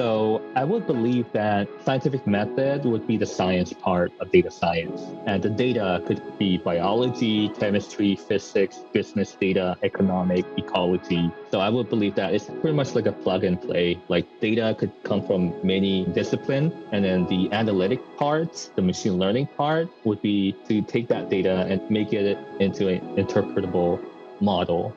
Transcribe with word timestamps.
So 0.00 0.40
I 0.56 0.64
would 0.64 0.86
believe 0.86 1.30
that 1.32 1.68
scientific 1.84 2.26
method 2.26 2.86
would 2.86 3.06
be 3.06 3.18
the 3.18 3.26
science 3.26 3.74
part 3.74 4.10
of 4.18 4.32
data 4.32 4.50
science. 4.50 5.02
And 5.26 5.42
the 5.42 5.50
data 5.50 6.02
could 6.06 6.22
be 6.38 6.56
biology, 6.56 7.50
chemistry, 7.60 8.16
physics, 8.16 8.78
business 8.94 9.36
data, 9.38 9.76
economic, 9.82 10.46
ecology. 10.56 11.30
So 11.50 11.60
I 11.60 11.68
would 11.68 11.90
believe 11.90 12.14
that 12.14 12.32
it's 12.32 12.46
pretty 12.46 12.72
much 12.72 12.94
like 12.94 13.04
a 13.04 13.12
plug 13.12 13.44
and 13.44 13.60
play. 13.60 14.00
Like 14.08 14.24
data 14.40 14.74
could 14.78 14.90
come 15.02 15.20
from 15.26 15.52
many 15.62 16.06
disciplines. 16.06 16.72
And 16.92 17.04
then 17.04 17.26
the 17.26 17.52
analytic 17.52 18.00
part, 18.16 18.70
the 18.76 18.80
machine 18.80 19.18
learning 19.18 19.48
part 19.48 19.90
would 20.04 20.22
be 20.22 20.56
to 20.66 20.80
take 20.80 21.08
that 21.08 21.28
data 21.28 21.66
and 21.68 21.78
make 21.90 22.14
it 22.14 22.38
into 22.58 22.88
an 22.88 23.00
interpretable 23.18 24.02
model 24.40 24.96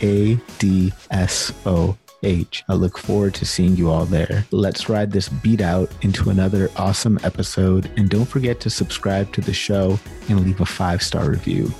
ADSO. 0.00 1.96
H. 2.22 2.64
I 2.68 2.74
look 2.74 2.98
forward 2.98 3.34
to 3.34 3.44
seeing 3.44 3.76
you 3.76 3.90
all 3.90 4.04
there. 4.04 4.46
Let's 4.50 4.88
ride 4.88 5.12
this 5.12 5.28
beat 5.28 5.60
out 5.60 5.90
into 6.02 6.30
another 6.30 6.70
awesome 6.76 7.18
episode. 7.22 7.90
And 7.96 8.08
don't 8.08 8.24
forget 8.24 8.58
to 8.60 8.70
subscribe 8.70 9.32
to 9.34 9.40
the 9.40 9.52
show 9.52 9.98
and 10.28 10.44
leave 10.44 10.60
a 10.60 10.66
five 10.66 11.02
star 11.02 11.30
review. 11.30 11.70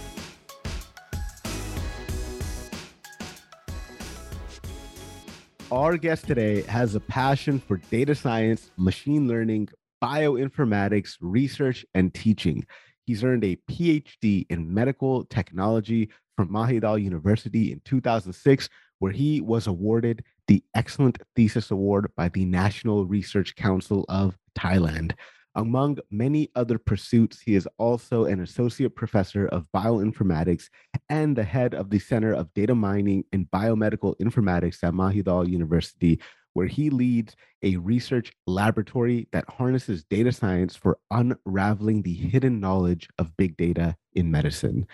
Our 5.73 5.97
guest 5.97 6.28
today 6.28 6.62
has 6.62 6.95
a 6.95 7.01
passion 7.01 7.58
for 7.58 7.78
data 7.91 8.14
science, 8.14 8.70
machine 8.77 9.27
learning, 9.27 9.69
bioinformatics, 10.03 11.17
research, 11.20 11.84
and 11.92 12.14
teaching. 12.14 12.64
He's 13.05 13.25
earned 13.25 13.45
a 13.45 13.56
PhD 13.69 14.47
in 14.48 14.73
medical 14.73 15.25
technology 15.25 16.11
from 16.37 16.51
Mahidol 16.51 17.03
University 17.03 17.73
in 17.73 17.81
2006, 17.84 18.69
where 18.98 19.12
he 19.12 19.41
was 19.41 19.67
awarded 19.67 20.23
the 20.47 20.62
Excellent 20.75 21.19
Thesis 21.34 21.70
Award 21.70 22.11
by 22.17 22.29
the 22.29 22.45
National 22.45 23.06
Research 23.06 23.56
Council 23.56 24.05
of 24.09 24.39
Thailand. 24.57 25.12
Among 25.55 25.98
many 26.11 26.51
other 26.55 26.79
pursuits, 26.79 27.41
he 27.41 27.55
is 27.55 27.67
also 27.79 28.27
an 28.27 28.41
associate 28.41 28.95
professor 28.95 29.47
of 29.48 29.67
bioinformatics 29.75 30.69
and 31.09 31.34
the 31.34 31.45
head 31.45 31.75
of 31.75 31.89
the 31.89 31.98
Center 31.98 32.34
of 32.34 32.53
Data 32.53 32.75
Mining 32.75 33.25
and 33.33 33.51
Biomedical 33.51 34.14
Informatics 34.19 34.84
at 34.84 34.92
Mahidol 34.92 35.48
University, 35.48 36.20
where 36.53 36.67
he 36.67 36.91
leads 36.91 37.37
a 37.62 37.77
research 37.77 38.34
laboratory 38.47 39.29
that 39.33 39.48
harnesses 39.48 40.05
data 40.05 40.31
science 40.31 40.77
for 40.77 40.98
unraveling 41.11 42.03
the 42.03 42.14
hidden 42.14 42.61
knowledge 42.61 43.09
of 43.19 43.37
big 43.39 43.57
data 43.57 43.97
in 44.14 44.31
medicine 44.31 44.87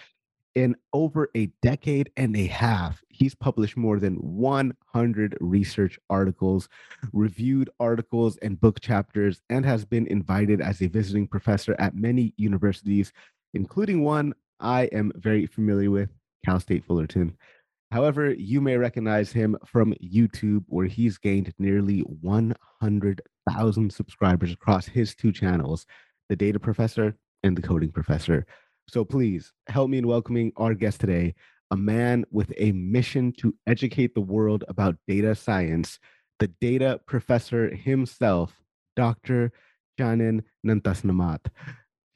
in 0.55 0.77
over 0.93 1.31
a 1.35 1.47
decade 1.63 2.11
and 2.17 2.37
a 2.37 2.47
half, 2.47 3.03
he's 3.09 3.35
published 3.35 3.77
more 3.77 3.99
than 3.99 4.15
100 4.17 5.37
research 5.41 5.99
articles, 6.11 6.69
reviewed 7.13 7.71
articles 7.81 8.37
and 8.39 8.61
book 8.61 8.81
chapters, 8.81 9.41
and 9.49 9.65
has 9.65 9.85
been 9.85 10.07
invited 10.07 10.61
as 10.61 10.83
a 10.83 10.89
visiting 10.89 11.27
professor 11.27 11.75
at 11.79 11.95
many 11.95 12.35
universities, 12.37 13.13
including 13.55 14.03
one 14.03 14.35
I 14.61 14.85
am 14.93 15.13
very 15.17 15.47
familiar 15.47 15.91
with, 15.91 16.11
Cal 16.45 16.61
State 16.61 16.85
Fullerton. 16.85 17.37
However, 17.91 18.33
you 18.33 18.61
may 18.61 18.77
recognize 18.77 19.33
him 19.33 19.57
from 19.67 19.95
YouTube, 20.03 20.65
where 20.69 20.87
he's 20.87 21.19
gained 21.19 21.53
nearly 21.59 22.01
100,000 22.01 23.93
subscribers 23.93 24.53
across 24.53 24.87
his 24.87 25.15
two 25.15 25.33
channels, 25.33 25.87
The 26.29 26.37
Data 26.37 26.59
Professor 26.59 27.15
and 27.43 27.57
The 27.57 27.63
Coding 27.63 27.93
Professor. 27.93 28.47
So 28.89 29.05
please 29.05 29.53
help 29.69 29.91
me 29.91 29.99
in 29.99 30.07
welcoming 30.07 30.53
our 30.57 30.75
guest 30.75 31.01
today, 31.01 31.35
a 31.71 31.77
man 31.77 32.25
with 32.31 32.53
a 32.57 32.73
mission 32.73 33.33
to 33.39 33.55
educate 33.67 34.15
the 34.15 34.21
world 34.21 34.65
about 34.69 34.97
data 35.07 35.35
science, 35.35 35.99
the 36.39 36.49
data 36.61 37.01
professor 37.07 37.75
himself, 37.75 38.61
Dr. 38.97 39.53
Chanin 39.99 40.43
Nantasenamat. 40.67 41.47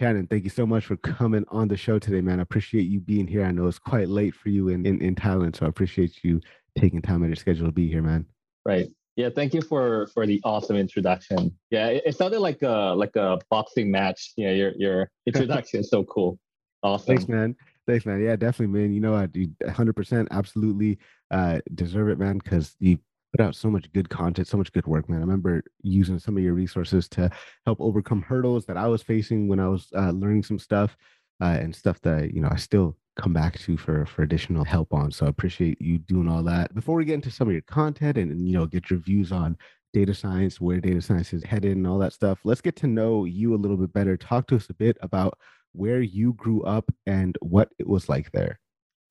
Chanin, 0.01 0.29
thank 0.29 0.45
you 0.45 0.51
so 0.51 0.67
much 0.67 0.85
for 0.85 0.97
coming 0.99 1.45
on 1.49 1.69
the 1.69 1.77
show 1.77 1.99
today, 1.99 2.21
man. 2.21 2.41
I 2.41 2.43
appreciate 2.43 2.83
you 2.83 3.01
being 3.01 3.27
here. 3.27 3.45
I 3.45 3.53
know 3.53 3.67
it's 3.67 3.79
quite 3.79 4.09
late 4.09 4.35
for 4.35 4.51
you 4.51 4.69
in, 4.69 4.85
in, 4.85 5.01
in 5.01 5.15
Thailand, 5.15 5.57
so 5.57 5.65
I 5.65 5.69
appreciate 5.71 6.23
you 6.23 6.41
taking 6.79 7.01
time 7.01 7.23
out 7.23 7.25
of 7.25 7.29
your 7.31 7.37
schedule 7.37 7.67
to 7.67 7.73
be 7.73 7.89
here, 7.89 8.03
man. 8.03 8.27
Right. 8.67 8.89
Yeah, 9.17 9.31
thank 9.35 9.55
you 9.55 9.63
for 9.63 10.09
for 10.09 10.27
the 10.27 10.43
awesome 10.45 10.77
introduction. 10.77 11.57
Yeah, 11.71 11.87
it, 11.87 12.03
it 12.05 12.17
sounded 12.17 12.41
like 12.41 12.61
a 12.61 12.95
like 12.95 13.17
a 13.17 13.39
boxing 13.49 13.91
match. 13.91 14.35
Yeah, 14.37 14.51
your 14.51 14.73
your 14.77 15.11
introduction 15.27 15.81
is 15.81 15.89
so 15.89 16.05
cool. 16.05 16.39
Awesome. 16.87 17.07
Thanks, 17.07 17.29
man. 17.29 17.57
Thanks, 17.87 18.07
man. 18.07 18.23
Yeah, 18.23 18.37
definitely, 18.37 18.79
man. 18.81 18.93
You 18.93 19.01
know, 19.01 19.15
I 19.15 19.27
do 19.27 19.49
100% 19.65 20.29
absolutely 20.31 20.99
uh, 21.33 21.59
deserve 21.75 22.09
it, 22.11 22.19
man, 22.19 22.39
because 22.39 22.77
you 22.79 22.99
put 23.33 23.45
out 23.45 23.57
so 23.57 23.69
much 23.69 23.93
good 23.93 24.09
content, 24.09 24.47
so 24.47 24.57
much 24.57 24.73
good 24.73 24.87
work, 24.87 25.09
man. 25.09 25.19
I 25.19 25.23
remember 25.23 25.65
using 25.83 26.21
some 26.21 26.37
of 26.37 26.45
your 26.45 26.55
resources 26.55 27.09
to 27.11 27.29
help 27.65 27.81
overcome 27.81 28.23
hurdles 28.23 28.67
that 28.67 28.77
I 28.77 28.87
was 28.87 29.03
facing 29.03 29.49
when 29.49 29.59
I 29.59 29.69
was 29.69 29.89
uh, 29.97 30.11
learning 30.11 30.45
some 30.45 30.61
stuff 30.61 30.97
uh, 31.41 31.59
and 31.61 31.75
stuff 31.75 32.01
that, 32.03 32.33
you 32.33 32.41
know, 32.41 32.49
I 32.51 32.57
still 32.57 32.97
come 33.17 33.33
back 33.33 33.59
to 33.59 33.77
for 33.77 34.07
for 34.07 34.23
additional 34.23 34.65
help 34.65 34.93
on. 34.93 35.11
So 35.11 35.27
I 35.27 35.29
appreciate 35.29 35.81
you 35.81 35.99
doing 35.99 36.29
all 36.29 36.43
that. 36.45 36.73
Before 36.75 36.97
we 36.97 37.05
get 37.05 37.15
into 37.15 37.31
some 37.33 37.49
of 37.49 37.53
your 37.53 37.63
content 37.63 38.17
and, 38.17 38.31
and 38.31 38.47
you 38.47 38.53
know, 38.55 38.67
get 38.67 38.91
your 38.91 39.01
views 39.01 39.33
on 39.33 39.57
data 39.93 40.15
science, 40.15 40.61
where 40.61 40.81
data 40.81 41.03
science 41.03 41.33
is 41.33 41.43
headed 41.43 41.77
and 41.77 41.87
all 41.87 41.99
that 41.99 42.13
stuff, 42.13 42.39
let's 42.45 42.61
get 42.61 42.77
to 42.77 42.87
know 42.87 43.25
you 43.25 43.55
a 43.55 43.57
little 43.57 43.77
bit 43.77 43.93
better. 43.93 44.17
Talk 44.17 44.47
to 44.49 44.57
us 44.57 44.71
a 44.71 44.75
bit 44.75 44.97
about 45.01 45.39
where 45.77 46.01
you 46.01 46.33
grew 46.35 46.63
up 46.63 46.91
and 47.07 47.37
what 47.41 47.71
it 47.79 47.87
was 47.87 48.09
like 48.09 48.31
there. 48.33 48.59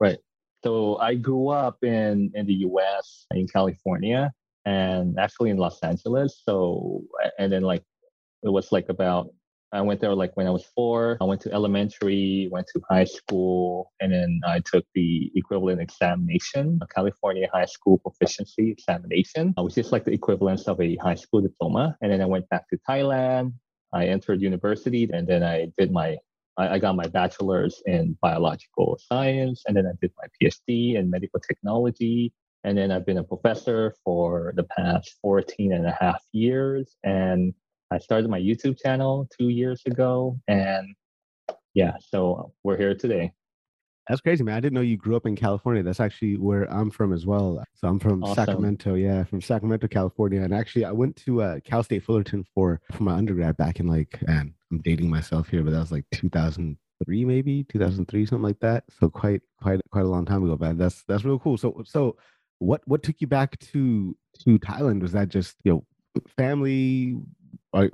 Right. 0.00 0.18
So 0.64 0.96
I 0.98 1.14
grew 1.14 1.48
up 1.48 1.78
in 1.82 2.30
in 2.34 2.46
the 2.46 2.54
U.S. 2.68 3.26
in 3.30 3.46
California 3.46 4.32
and 4.64 5.18
actually 5.18 5.50
in 5.50 5.58
Los 5.58 5.78
Angeles. 5.80 6.42
So 6.44 7.02
and 7.38 7.52
then 7.52 7.62
like 7.62 7.84
it 8.42 8.50
was 8.50 8.72
like 8.72 8.88
about 8.88 9.30
I 9.72 9.80
went 9.80 10.00
there 10.00 10.14
like 10.14 10.36
when 10.36 10.46
I 10.46 10.50
was 10.50 10.64
four. 10.74 11.18
I 11.20 11.24
went 11.24 11.40
to 11.42 11.52
elementary, 11.52 12.48
went 12.50 12.66
to 12.72 12.80
high 12.88 13.04
school, 13.04 13.92
and 14.00 14.12
then 14.12 14.40
I 14.46 14.60
took 14.60 14.84
the 14.94 15.30
equivalent 15.34 15.80
examination, 15.80 16.78
a 16.82 16.86
California 16.86 17.48
High 17.52 17.66
School 17.66 17.98
Proficiency 17.98 18.70
Examination, 18.70 19.54
which 19.58 19.76
is 19.76 19.92
like 19.92 20.04
the 20.04 20.12
equivalent 20.12 20.66
of 20.68 20.80
a 20.80 20.96
high 20.96 21.16
school 21.16 21.40
diploma. 21.40 21.96
And 22.00 22.12
then 22.12 22.22
I 22.22 22.26
went 22.26 22.48
back 22.48 22.68
to 22.70 22.78
Thailand. 22.88 23.54
I 23.92 24.06
entered 24.06 24.40
university, 24.40 25.08
and 25.12 25.26
then 25.26 25.42
I 25.42 25.72
did 25.76 25.90
my 25.92 26.16
I, 26.56 26.74
I 26.74 26.78
got 26.78 26.96
my 26.96 27.06
bachelor's 27.06 27.82
in 27.86 28.16
biological 28.20 28.98
science, 29.00 29.62
and 29.66 29.76
then 29.76 29.86
I 29.86 29.92
did 30.00 30.12
my 30.20 30.28
PhD 30.40 30.96
in 30.96 31.10
medical 31.10 31.40
technology. 31.40 32.32
And 32.64 32.76
then 32.76 32.90
I've 32.90 33.06
been 33.06 33.18
a 33.18 33.24
professor 33.24 33.94
for 34.04 34.52
the 34.56 34.64
past 34.64 35.14
14 35.22 35.72
and 35.72 35.86
a 35.86 35.96
half 36.00 36.20
years. 36.32 36.96
And 37.04 37.54
I 37.92 37.98
started 37.98 38.28
my 38.28 38.40
YouTube 38.40 38.76
channel 38.82 39.28
two 39.38 39.50
years 39.50 39.82
ago. 39.86 40.40
And 40.48 40.96
yeah, 41.74 41.92
so 42.00 42.52
we're 42.64 42.76
here 42.76 42.94
today. 42.94 43.32
That's 44.08 44.20
crazy, 44.20 44.44
man. 44.44 44.56
I 44.56 44.60
didn't 44.60 44.74
know 44.74 44.82
you 44.82 44.96
grew 44.96 45.16
up 45.16 45.26
in 45.26 45.34
California. 45.34 45.82
That's 45.82 45.98
actually 45.98 46.36
where 46.36 46.70
I'm 46.72 46.90
from 46.90 47.12
as 47.12 47.26
well. 47.26 47.64
So 47.74 47.88
I'm 47.88 47.98
from 47.98 48.22
awesome. 48.22 48.34
Sacramento. 48.36 48.94
Yeah, 48.94 49.24
from 49.24 49.40
Sacramento, 49.40 49.88
California. 49.88 50.42
And 50.42 50.54
actually, 50.54 50.84
I 50.84 50.92
went 50.92 51.16
to 51.24 51.42
uh, 51.42 51.60
Cal 51.64 51.82
State 51.82 52.04
Fullerton 52.04 52.44
for 52.54 52.80
for 52.92 53.02
my 53.02 53.14
undergrad 53.14 53.56
back 53.56 53.80
in 53.80 53.88
like, 53.88 54.20
and 54.28 54.52
I'm 54.70 54.78
dating 54.82 55.10
myself 55.10 55.48
here, 55.48 55.64
but 55.64 55.72
that 55.72 55.80
was 55.80 55.90
like 55.90 56.04
2003, 56.12 57.24
maybe 57.24 57.64
2003, 57.64 58.26
something 58.26 58.42
like 58.42 58.60
that. 58.60 58.84
So 59.00 59.10
quite 59.10 59.42
quite 59.60 59.80
quite 59.90 60.04
a 60.04 60.08
long 60.08 60.24
time 60.24 60.44
ago. 60.44 60.56
But 60.56 60.78
that's 60.78 61.02
that's 61.08 61.24
real 61.24 61.40
cool. 61.40 61.58
So 61.58 61.82
so 61.84 62.16
what 62.60 62.82
what 62.86 63.02
took 63.02 63.16
you 63.20 63.26
back 63.26 63.58
to 63.58 64.16
to 64.44 64.58
Thailand? 64.60 65.02
Was 65.02 65.12
that 65.12 65.28
just 65.28 65.56
you 65.64 65.72
know 65.72 65.84
family? 66.36 67.16
Uh, 67.72 67.88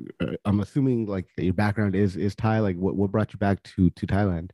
I'm 0.44 0.60
assuming 0.60 1.06
like 1.06 1.26
your 1.38 1.54
background 1.54 1.96
is 1.96 2.16
is 2.16 2.34
Thai. 2.34 2.60
Like 2.60 2.76
what 2.76 2.96
what 2.96 3.10
brought 3.10 3.32
you 3.32 3.38
back 3.38 3.62
to 3.62 3.88
to 3.88 4.06
Thailand? 4.06 4.50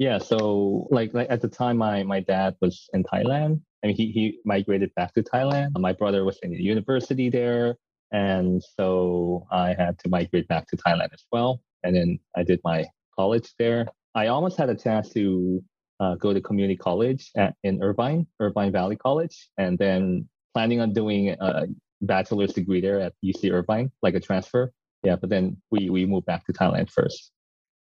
Yeah, 0.00 0.16
so 0.16 0.88
like 0.90 1.12
like 1.12 1.26
at 1.28 1.42
the 1.42 1.48
time, 1.48 1.76
my 1.76 2.02
my 2.04 2.20
dad 2.20 2.56
was 2.62 2.88
in 2.94 3.04
Thailand, 3.04 3.60
and 3.82 3.92
he 3.92 4.10
he 4.12 4.38
migrated 4.46 4.94
back 4.94 5.12
to 5.12 5.22
Thailand. 5.22 5.78
My 5.78 5.92
brother 5.92 6.24
was 6.24 6.38
in 6.42 6.52
the 6.52 6.62
university 6.62 7.28
there, 7.28 7.76
and 8.10 8.62
so 8.76 9.46
I 9.52 9.74
had 9.74 9.98
to 9.98 10.08
migrate 10.08 10.48
back 10.48 10.68
to 10.68 10.78
Thailand 10.78 11.12
as 11.12 11.24
well. 11.30 11.60
and 11.84 11.94
then 11.94 12.18
I 12.34 12.42
did 12.44 12.60
my 12.64 12.86
college 13.14 13.52
there. 13.58 13.88
I 14.14 14.28
almost 14.28 14.56
had 14.56 14.70
a 14.70 14.74
chance 14.74 15.10
to 15.10 15.62
uh, 16.00 16.14
go 16.14 16.32
to 16.32 16.40
community 16.40 16.76
college 16.76 17.30
at, 17.36 17.54
in 17.62 17.82
Irvine, 17.82 18.26
Irvine 18.40 18.72
Valley 18.72 18.96
College, 18.96 19.36
and 19.58 19.78
then 19.78 20.28
planning 20.54 20.80
on 20.80 20.94
doing 20.94 21.36
a 21.40 21.66
bachelor's 22.00 22.54
degree 22.54 22.80
there 22.80 23.00
at 23.00 23.12
UC 23.22 23.52
Irvine, 23.52 23.92
like 24.02 24.14
a 24.14 24.20
transfer. 24.20 24.72
Yeah, 25.02 25.16
but 25.16 25.28
then 25.28 25.60
we 25.70 25.90
we 25.90 26.06
moved 26.06 26.24
back 26.24 26.46
to 26.46 26.54
Thailand 26.54 26.88
first. 26.90 27.32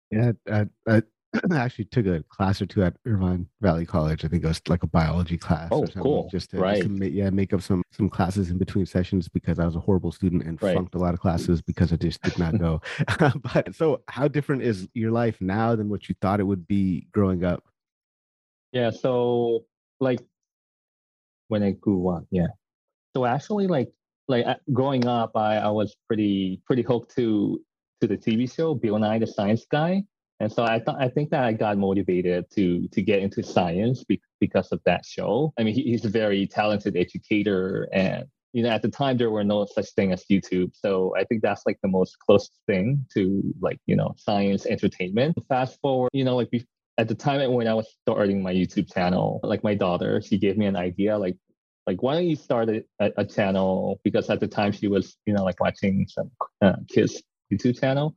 Yeah, 0.10 0.32
I, 0.50 0.68
I 0.88 1.02
actually 1.54 1.86
took 1.86 2.06
a 2.06 2.24
class 2.30 2.62
or 2.62 2.66
two 2.66 2.84
at 2.84 2.96
Irvine 3.06 3.48
Valley 3.62 3.86
College. 3.86 4.26
I 4.26 4.28
think 4.28 4.44
it 4.44 4.48
was 4.48 4.62
like 4.68 4.84
a 4.84 4.88
biology 4.88 5.38
class. 5.38 5.70
Oh, 5.72 5.86
cool! 5.88 6.30
Just 6.32 6.52
to, 6.52 6.60
right. 6.60 6.76
Just 6.76 6.88
to 6.88 6.94
make, 6.94 7.14
yeah, 7.14 7.30
make 7.30 7.54
up 7.54 7.62
some 7.62 7.84
some 7.92 8.10
classes 8.10 8.50
in 8.50 8.58
between 8.58 8.86
sessions 8.86 9.28
because 9.28 9.60
I 9.60 9.66
was 9.66 9.76
a 9.76 9.80
horrible 9.80 10.12
student 10.12 10.44
and 10.44 10.62
right. 10.62 10.74
flunked 10.74 10.96
a 10.96 10.98
lot 10.98 11.14
of 11.14 11.20
classes 11.20 11.62
because 11.62 11.94
I 11.94 11.98
just 11.98 12.22
did 12.22 12.38
not 12.38 12.58
go. 12.58 12.82
but 13.54 13.76
so, 13.76 14.02
how 14.08 14.28
different 14.28 14.62
is 14.64 14.88
your 14.94 15.12
life 15.12 15.40
now 15.42 15.76
than 15.76 15.90
what 15.90 16.10
you 16.10 16.16
thought 16.22 16.40
it 16.40 16.46
would 16.46 16.68
be 16.68 17.08
growing 17.12 17.44
up? 17.44 17.64
Yeah. 18.72 18.90
So, 18.92 19.66
like 20.00 20.20
when 21.48 21.64
I 21.64 21.72
grew 21.72 22.10
up, 22.10 22.26
yeah. 22.32 22.48
So 23.16 23.26
actually, 23.26 23.68
like 23.68 23.90
like 24.28 24.46
uh, 24.46 24.56
growing 24.74 25.08
up, 25.08 25.32
I, 25.36 25.58
I 25.58 25.70
was 25.70 25.96
pretty 26.08 26.62
pretty 26.66 26.82
hooked 26.82 27.16
to 27.16 27.62
to 28.02 28.08
the 28.08 28.18
TV 28.18 28.54
show 28.54 28.76
Bill 28.76 29.00
Nye 29.00 29.20
the 29.20 29.28
Science 29.28 29.66
Guy, 29.70 30.04
and 30.40 30.52
so 30.52 30.64
I 30.64 30.80
thought 30.80 30.98
I 31.00 31.10
think 31.10 31.32
that 31.32 31.44
I 31.44 31.54
got 31.54 31.78
motivated 31.78 32.50
to 32.52 32.88
to 32.90 33.02
get 33.02 33.20
into 33.20 33.44
science 33.44 34.04
be, 34.04 34.22
because 34.40 34.72
of 34.72 34.82
that 34.86 35.06
show. 35.06 35.54
I 35.58 35.64
mean, 35.64 35.74
he, 35.74 35.84
he's 35.84 36.06
a 36.06 36.10
very 36.10 36.46
talented 36.48 36.96
educator, 36.96 37.88
and 37.92 38.26
you 38.54 38.64
know, 38.64 38.70
at 38.70 38.82
the 38.82 38.90
time 38.90 39.18
there 39.18 39.32
were 39.32 39.44
no 39.44 39.66
such 39.66 39.90
thing 39.92 40.12
as 40.14 40.26
YouTube, 40.26 40.72
so 40.74 41.14
I 41.18 41.24
think 41.24 41.42
that's 41.42 41.64
like 41.66 41.80
the 41.82 41.90
most 41.90 42.18
close 42.20 42.50
thing 42.68 43.06
to 43.14 43.44
like 43.62 43.80
you 43.88 43.96
know 43.96 44.14
science 44.18 44.66
entertainment. 44.66 45.38
Fast 45.50 45.80
forward, 45.82 46.10
you 46.14 46.24
know, 46.24 46.36
like 46.36 46.50
at 46.98 47.08
the 47.08 47.16
time 47.16 47.52
when 47.54 47.68
I 47.68 47.74
was 47.74 47.88
starting 48.02 48.42
my 48.42 48.54
YouTube 48.54 48.92
channel, 48.94 49.40
like 49.44 49.64
my 49.64 49.76
daughter, 49.76 50.22
she 50.22 50.38
gave 50.38 50.58
me 50.58 50.66
an 50.66 50.76
idea, 50.76 51.18
like 51.18 51.36
like 51.88 52.04
why 52.04 52.14
don't 52.14 52.28
you 52.28 52.36
start 52.36 52.70
a, 52.70 52.84
a, 53.00 53.26
channel 53.26 54.00
because 54.04 54.30
at 54.30 54.40
the 54.42 54.48
time 54.48 54.72
she 54.72 54.88
was 54.88 55.16
you 55.26 55.34
know 55.34 55.44
like 55.44 55.60
watching 55.60 56.06
some 56.08 56.30
uh, 56.62 56.76
kids 56.90 57.24
youtube 57.52 57.80
channel 57.80 58.14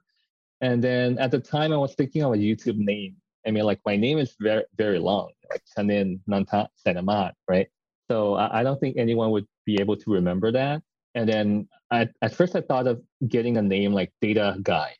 and 0.61 0.83
then 0.83 1.19
at 1.19 1.31
the 1.31 1.39
time 1.39 1.73
i 1.73 1.77
was 1.77 1.95
thinking 1.95 2.23
of 2.23 2.33
a 2.33 2.37
youtube 2.37 2.77
name 2.77 3.15
i 3.47 3.51
mean 3.51 3.65
like 3.65 3.81
my 3.85 3.97
name 3.97 4.19
is 4.19 4.35
very 4.41 4.65
very 4.77 4.99
long 4.99 5.31
like 5.51 5.62
chanin 5.77 6.19
nanta 6.27 6.69
senamat 6.87 7.33
right 7.49 7.69
so 8.11 8.35
I, 8.35 8.61
I, 8.61 8.62
don't 8.65 8.81
think 8.81 8.97
anyone 8.97 9.31
would 9.31 9.47
be 9.67 9.81
able 9.81 9.97
to 9.97 10.11
remember 10.11 10.51
that 10.51 10.83
and 11.15 11.29
then 11.29 11.69
I, 11.91 12.09
at 12.23 12.35
first 12.35 12.57
i 12.57 12.61
thought 12.61 12.87
of 12.87 13.01
getting 13.29 13.57
a 13.57 13.62
name 13.62 13.93
like 13.93 14.12
data 14.21 14.57
guy 14.62 14.95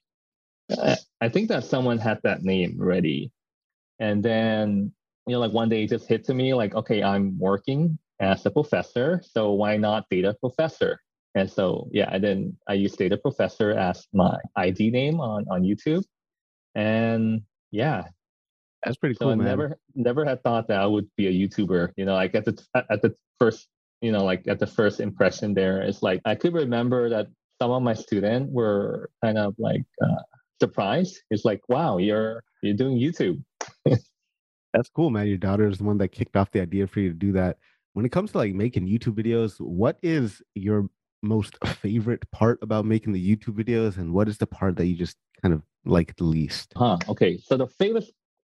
I, 0.71 0.97
I 1.21 1.29
think 1.29 1.49
that 1.49 1.65
someone 1.65 1.99
had 1.99 2.21
that 2.23 2.43
name 2.43 2.79
already 2.81 3.33
and 3.99 4.23
then 4.23 4.93
you 5.27 5.35
know 5.35 5.41
like 5.41 5.53
one 5.53 5.69
day 5.69 5.85
it 5.85 5.91
just 5.91 6.09
hit 6.09 6.25
to 6.25 6.35
me 6.35 6.55
like 6.55 6.75
okay 6.75 7.03
i'm 7.03 7.39
working 7.39 7.99
as 8.21 8.45
a 8.47 8.51
professor. 8.51 9.23
So 9.25 9.53
why 9.53 9.77
not 9.77 10.07
data 10.11 10.37
professor? 10.39 11.01
And 11.35 11.51
so 11.51 11.89
yeah, 11.93 12.11
and 12.13 12.23
then 12.23 12.57
I 12.69 12.75
use 12.75 12.93
data 12.93 13.17
professor 13.17 13.71
as 13.73 14.07
my 14.13 14.37
ID 14.57 14.91
name 14.91 15.21
on 15.21 15.47
on 15.51 15.63
YouTube. 15.63 16.03
And 16.75 17.43
yeah, 17.71 18.05
that's 18.85 18.97
pretty 18.97 19.15
so 19.15 19.27
cool. 19.27 19.33
I 19.33 19.35
man. 19.37 19.47
never 19.47 19.79
never 19.95 20.25
had 20.25 20.43
thought 20.43 20.69
that 20.69 20.81
I 20.81 20.87
would 20.87 21.09
be 21.17 21.29
a 21.29 21.49
YouTuber. 21.49 21.93
You 21.97 22.05
know, 22.05 22.15
like 22.15 22.35
at 22.35 22.45
the 22.45 22.61
at 22.75 23.03
the 23.03 23.15
first 23.39 23.69
you 24.01 24.11
know 24.13 24.25
like 24.25 24.47
at 24.49 24.59
the 24.59 24.67
first 24.67 25.01
impression 25.01 25.55
there, 25.55 25.83
it's 25.83 26.03
like 26.03 26.21
I 26.25 26.35
could 26.35 26.55
remember 26.55 27.09
that 27.11 27.29
some 27.63 27.71
of 27.71 27.83
my 27.83 27.95
students 27.95 28.51
were 28.53 29.11
kind 29.23 29.39
of 29.39 29.55
like 29.59 29.85
uh, 30.03 30.23
surprised. 30.61 31.21
It's 31.31 31.45
like, 31.45 31.61
wow, 31.69 31.99
you're 31.99 32.43
you're 32.63 32.77
doing 32.77 32.99
YouTube. 32.99 33.43
That's 33.85 34.89
cool, 34.95 35.11
man. 35.11 35.27
Your 35.27 35.37
daughter 35.37 35.69
is 35.69 35.79
the 35.79 35.85
one 35.85 35.99
that 35.99 36.09
kicked 36.09 36.37
off 36.37 36.51
the 36.53 36.61
idea 36.61 36.87
for 36.87 37.01
you 37.01 37.09
to 37.11 37.15
do 37.15 37.33
that 37.33 37.59
when 37.93 38.07
it 38.07 38.13
comes 38.13 38.33
to 38.33 38.39
like 38.39 38.55
making 38.55 38.87
YouTube 38.87 39.15
videos, 39.15 39.61
what 39.61 39.99
is 40.03 40.43
your 40.55 40.89
most 41.23 41.57
favorite 41.65 42.29
part 42.31 42.59
about 42.63 42.85
making 42.85 43.13
the 43.13 43.37
YouTube 43.37 43.55
videos, 43.63 43.97
and 43.97 44.13
what 44.13 44.29
is 44.29 44.39
the 44.39 44.47
part 44.47 44.77
that 44.77 44.87
you 44.87 44.97
just 44.97 45.17
kind 45.43 45.55
of 45.55 45.63
like 45.85 46.17
the 46.17 46.25
least? 46.25 46.73
Huh. 46.77 46.99
Okay. 47.09 47.39
So 47.39 47.57
the 47.57 47.67
favorite, 47.67 48.05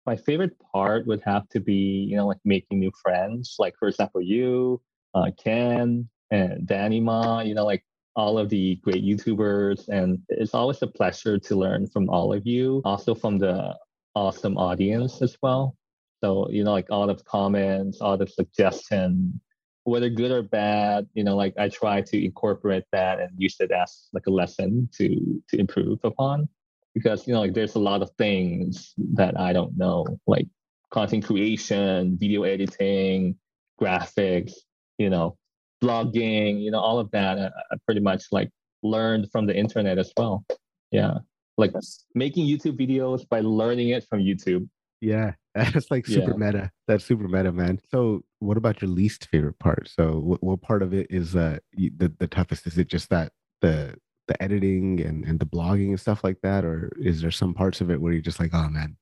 my 0.07 0.17
favorite 0.17 0.57
part 0.73 1.07
would 1.07 1.23
have 1.25 1.49
to 1.51 1.61
be, 1.61 2.07
you 2.11 2.17
know, 2.17 2.27
like 2.27 2.39
making 2.45 2.79
new 2.79 2.93
friends. 3.03 3.57
Like 3.59 3.75
for 3.79 3.89
example, 3.89 4.21
you, 4.21 4.81
uh, 5.15 5.31
Ken, 5.43 6.09
and 6.31 6.67
Danny 6.67 7.01
Ma. 7.01 7.41
You 7.41 7.55
know, 7.55 7.65
like 7.65 7.85
all 8.17 8.39
of 8.39 8.49
the 8.49 8.77
great 8.77 9.05
YouTubers, 9.05 9.89
and 9.89 10.19
it's 10.29 10.55
always 10.55 10.83
a 10.83 10.87
pleasure 10.87 11.39
to 11.39 11.57
learn 11.57 11.87
from 11.87 12.09
all 12.11 12.33
of 12.33 12.47
you. 12.47 12.83
Also 12.85 13.15
from 13.15 13.39
the 13.39 13.77
awesome 14.15 14.59
audience 14.59 15.23
as 15.23 15.37
well. 15.43 15.77
So, 16.23 16.51
you 16.51 16.65
know, 16.65 16.73
like 16.73 16.91
all 16.91 17.07
the 17.07 17.15
comments, 17.15 18.01
all 18.01 18.17
the 18.17 18.27
suggestion, 18.27 19.41
whether 19.85 20.09
good 20.09 20.31
or 20.31 20.43
bad, 20.43 21.07
you 21.15 21.25
know, 21.25 21.37
like 21.37 21.55
I 21.59 21.69
try 21.69 22.03
to 22.03 22.25
incorporate 22.25 22.85
that 22.93 23.21
and 23.21 23.31
use 23.37 23.57
it 23.61 23.71
as 23.71 24.09
like 24.13 24.27
a 24.27 24.31
lesson 24.31 24.89
to 24.97 25.43
to 25.49 25.59
improve 25.59 26.01
upon. 26.05 26.49
Because, 26.95 27.27
you 27.27 27.35
know, 27.35 27.41
like 27.41 27.55
there's 27.55 27.77
a 27.77 27.81
lot 27.81 28.03
of 28.03 28.11
things 28.19 28.95
that 29.15 29.39
I 29.39 29.53
don't 29.53 29.77
know, 29.77 30.07
like 30.27 30.47
content 30.91 31.25
creation, 31.25 32.17
video 32.19 32.43
editing, 32.43 33.37
graphics, 33.81 34.53
you 34.99 35.11
know, 35.11 35.37
blogging, 35.83 36.61
you 36.61 36.71
know, 36.71 36.81
all 36.81 36.99
of 36.99 37.11
that 37.13 37.39
I, 37.39 37.47
I 37.47 37.77
pretty 37.85 38.01
much 38.01 38.25
like 38.33 38.51
learned 38.83 39.31
from 39.31 39.47
the 39.47 39.57
internet 39.57 39.99
as 39.99 40.13
well. 40.17 40.45
Yeah. 40.91 41.19
Like 41.57 41.73
making 42.15 42.47
YouTube 42.47 42.79
videos 42.79 43.29
by 43.29 43.41
learning 43.41 43.91
it 43.91 44.05
from 44.09 44.21
YouTube. 44.21 44.69
Yeah, 45.01 45.33
that's 45.55 45.91
like 45.91 46.07
super 46.07 46.33
yeah. 46.33 46.47
meta. 46.47 46.71
That's 46.87 47.05
super 47.05 47.29
meta, 47.29 47.53
man. 47.53 47.81
So, 47.91 48.23
what 48.41 48.57
about 48.57 48.83
your 48.83 48.91
least 48.91 49.29
favorite 49.31 49.59
part? 49.59 49.89
So, 49.89 50.19
what, 50.19 50.43
what 50.43 50.61
part 50.61 50.83
of 50.83 50.93
it 50.93 51.07
is 51.11 51.37
uh 51.37 51.59
the 51.73 52.13
the 52.19 52.27
toughest? 52.27 52.67
Is 52.67 52.79
it 52.79 52.89
just 52.89 53.11
that 53.11 53.33
the 53.61 53.97
the 54.27 54.41
editing 54.43 55.01
and 55.01 55.25
and 55.25 55.39
the 55.39 55.47
blogging 55.47 55.89
and 55.89 56.01
stuff 56.01 56.25
like 56.25 56.41
that, 56.43 56.65
or 56.65 56.93
is 57.01 57.21
there 57.23 57.31
some 57.31 57.55
parts 57.55 57.81
of 57.81 57.91
it 57.91 58.01
where 58.01 58.13
you're 58.13 58.23
just 58.23 58.41
like, 58.41 58.51
oh 58.53 58.69
man, 58.69 58.97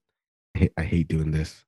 I 0.55 0.59
hate, 0.59 0.73
I 0.79 0.83
hate 0.83 1.09
doing 1.09 1.31
this? 1.31 1.65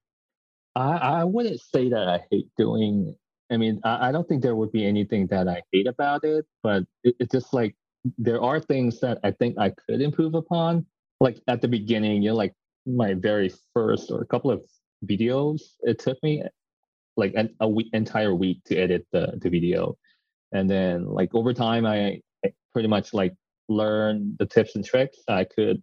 I 0.77 0.97
I 0.97 1.25
wouldn't 1.25 1.61
say 1.61 1.89
that 1.91 2.09
I 2.09 2.25
hate 2.31 2.49
doing. 2.57 3.17
I 3.51 3.57
mean, 3.57 3.81
I, 3.85 4.09
I 4.09 4.13
don't 4.13 4.29
think 4.29 4.43
there 4.43 4.57
would 4.57 4.73
be 4.73 4.85
anything 4.85 5.27
that 5.29 5.49
I 5.49 5.63
hate 5.73 5.87
about 5.87 6.23
it, 6.25 6.45
but 6.63 6.85
it, 7.03 7.17
it's 7.19 7.33
just 7.33 7.55
like 7.55 7.75
there 8.17 8.41
are 8.43 8.61
things 8.61 9.01
that 9.01 9.19
I 9.25 9.33
think 9.33 9.59
I 9.59 9.71
could 9.71 10.01
improve 10.01 10.35
upon. 10.35 10.87
Like 11.21 11.41
at 11.49 11.61
the 11.61 11.69
beginning, 11.69 12.23
you're 12.23 12.35
like 12.35 12.55
my 12.89 13.15
very 13.15 13.53
first 13.75 14.11
or 14.11 14.21
a 14.21 14.27
couple 14.27 14.51
of 14.51 14.63
videos, 15.05 15.61
it 15.83 15.99
took 15.99 16.21
me 16.23 16.43
like 17.17 17.35
an 17.37 17.55
a 17.61 17.69
week, 17.69 17.89
entire 17.93 18.35
week 18.35 18.63
to 18.65 18.77
edit 18.77 19.07
the, 19.13 19.39
the 19.41 19.51
video. 19.51 19.97
And 20.53 20.69
then 20.69 21.07
like 21.07 21.35
over 21.35 21.53
time, 21.53 21.85
I, 21.85 22.21
I 22.45 22.53
pretty 22.73 22.89
much 22.89 23.13
like 23.13 23.35
learned 23.69 24.37
the 24.39 24.47
tips 24.47 24.77
and 24.77 24.85
tricks. 24.85 25.19
I 25.29 25.45
could 25.45 25.83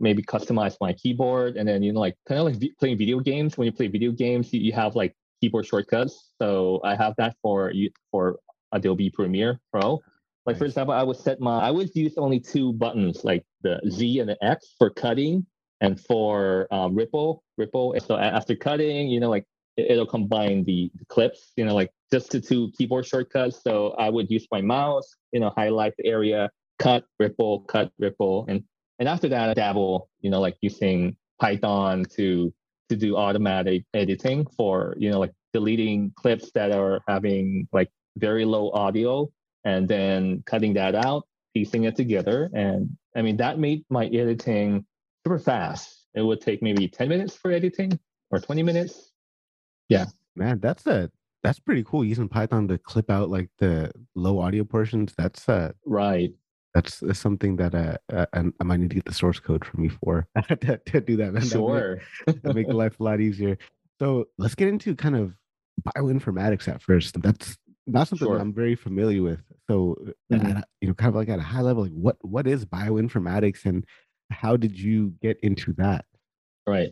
maybe 0.00 0.22
customize 0.22 0.76
my 0.80 0.92
keyboard 0.92 1.56
and 1.56 1.68
then, 1.68 1.82
you 1.82 1.92
know, 1.92 2.00
like 2.00 2.14
kind 2.28 2.38
of 2.38 2.46
like 2.46 2.56
v- 2.56 2.72
playing 2.78 2.98
video 2.98 3.18
games. 3.20 3.58
When 3.58 3.66
you 3.66 3.72
play 3.72 3.88
video 3.88 4.12
games, 4.12 4.52
you, 4.52 4.60
you 4.60 4.72
have 4.72 4.94
like 4.94 5.16
keyboard 5.40 5.66
shortcuts. 5.66 6.30
So 6.40 6.80
I 6.84 6.94
have 6.94 7.14
that 7.18 7.36
for 7.42 7.72
you 7.72 7.90
for 8.10 8.38
Adobe 8.72 9.10
Premiere 9.10 9.58
Pro. 9.72 10.00
Like 10.46 10.56
for 10.56 10.64
example, 10.64 10.94
I 10.94 11.02
would 11.02 11.16
set 11.16 11.40
my 11.40 11.58
I 11.58 11.70
would 11.70 11.94
use 11.94 12.14
only 12.16 12.40
two 12.40 12.72
buttons, 12.72 13.24
like 13.24 13.44
the 13.62 13.80
Z 13.90 14.20
and 14.20 14.28
the 14.28 14.42
X 14.42 14.74
for 14.78 14.88
cutting 14.88 15.44
and 15.80 16.00
for 16.00 16.66
um, 16.72 16.94
Ripple, 16.94 17.42
Ripple. 17.56 17.94
So 18.04 18.16
after 18.16 18.56
cutting, 18.56 19.08
you 19.08 19.20
know, 19.20 19.30
like 19.30 19.44
it, 19.76 19.96
will 19.96 20.06
combine 20.06 20.64
the, 20.64 20.90
clips, 21.08 21.52
you 21.56 21.64
know, 21.64 21.74
like 21.74 21.90
just 22.12 22.30
the 22.30 22.40
two 22.40 22.70
keyboard 22.76 23.06
shortcuts. 23.06 23.62
So 23.62 23.90
I 23.98 24.10
would 24.10 24.30
use 24.30 24.46
my 24.50 24.60
mouse, 24.60 25.14
you 25.32 25.40
know, 25.40 25.52
highlight 25.56 25.94
the 25.98 26.06
area, 26.06 26.50
cut, 26.78 27.04
Ripple, 27.18 27.60
cut, 27.60 27.90
Ripple, 27.98 28.46
and 28.48 28.64
and 28.98 29.08
after 29.08 29.28
that, 29.28 29.50
I 29.50 29.54
dabble, 29.54 30.08
you 30.20 30.30
know, 30.30 30.40
like 30.40 30.56
using 30.60 31.16
Python 31.40 32.04
to 32.16 32.52
to 32.88 32.96
do 32.96 33.16
automatic 33.16 33.84
editing 33.94 34.46
for, 34.56 34.94
you 34.98 35.10
know, 35.10 35.20
like 35.20 35.32
deleting 35.52 36.12
clips 36.16 36.50
that 36.52 36.72
are 36.72 37.00
having 37.06 37.68
like 37.72 37.90
very 38.16 38.44
low 38.44 38.70
audio 38.72 39.30
and 39.64 39.86
then 39.86 40.42
cutting 40.46 40.74
that 40.74 40.94
out, 40.94 41.26
piecing 41.54 41.84
it 41.84 41.96
together. 41.96 42.50
And 42.54 42.96
I 43.14 43.22
mean, 43.22 43.36
that 43.36 43.58
made 43.58 43.84
my 43.90 44.06
editing 44.06 44.86
super 45.28 45.38
fast. 45.38 46.06
It 46.14 46.22
would 46.22 46.40
take 46.40 46.62
maybe 46.62 46.88
10 46.88 47.08
minutes 47.08 47.36
for 47.36 47.52
editing 47.52 47.98
or 48.30 48.38
20 48.38 48.62
minutes. 48.62 49.12
Yeah. 49.88 50.06
Man, 50.34 50.60
that's 50.60 50.86
a 50.86 51.10
that's 51.42 51.60
pretty 51.60 51.84
cool 51.84 52.04
using 52.04 52.28
Python 52.28 52.66
to 52.68 52.78
clip 52.78 53.10
out 53.10 53.28
like 53.28 53.50
the 53.58 53.92
low 54.14 54.40
audio 54.40 54.64
portions. 54.64 55.14
That's 55.16 55.48
uh 55.48 55.72
right. 55.84 56.32
That's, 56.74 57.00
that's 57.00 57.18
something 57.18 57.56
that 57.56 57.74
uh, 57.74 57.96
uh, 58.12 58.26
I 58.32 58.64
might 58.64 58.78
need 58.78 58.90
to 58.90 58.94
get 58.94 59.04
the 59.04 59.14
source 59.14 59.40
code 59.40 59.64
from 59.64 59.84
you 59.84 59.90
for 59.90 60.28
to, 60.48 60.78
to, 60.78 61.00
do 61.00 61.16
that. 61.16 61.32
Man. 61.32 61.42
Sure, 61.42 62.00
that 62.26 62.44
make, 62.44 62.68
make 62.68 62.72
life 62.72 63.00
a 63.00 63.02
lot 63.02 63.20
easier. 63.20 63.58
So 63.98 64.28
let's 64.36 64.54
get 64.54 64.68
into 64.68 64.94
kind 64.94 65.16
of 65.16 65.34
bioinformatics 65.96 66.68
at 66.68 66.82
first. 66.82 67.20
That's 67.20 67.56
not 67.86 68.06
something 68.06 68.28
sure. 68.28 68.36
that 68.36 68.42
I'm 68.42 68.52
very 68.52 68.76
familiar 68.76 69.22
with. 69.22 69.40
So, 69.68 69.96
mm-hmm. 70.30 70.58
at, 70.58 70.68
you 70.80 70.88
know, 70.88 70.94
kind 70.94 71.08
of 71.08 71.16
like 71.16 71.30
at 71.30 71.38
a 71.38 71.42
high 71.42 71.62
level, 71.62 71.82
like 71.84 71.92
what 71.92 72.16
what 72.20 72.46
is 72.46 72.64
bioinformatics, 72.64 73.64
and 73.64 73.84
how 74.30 74.56
did 74.56 74.78
you 74.78 75.14
get 75.22 75.38
into 75.42 75.72
that? 75.74 76.04
Right. 76.66 76.90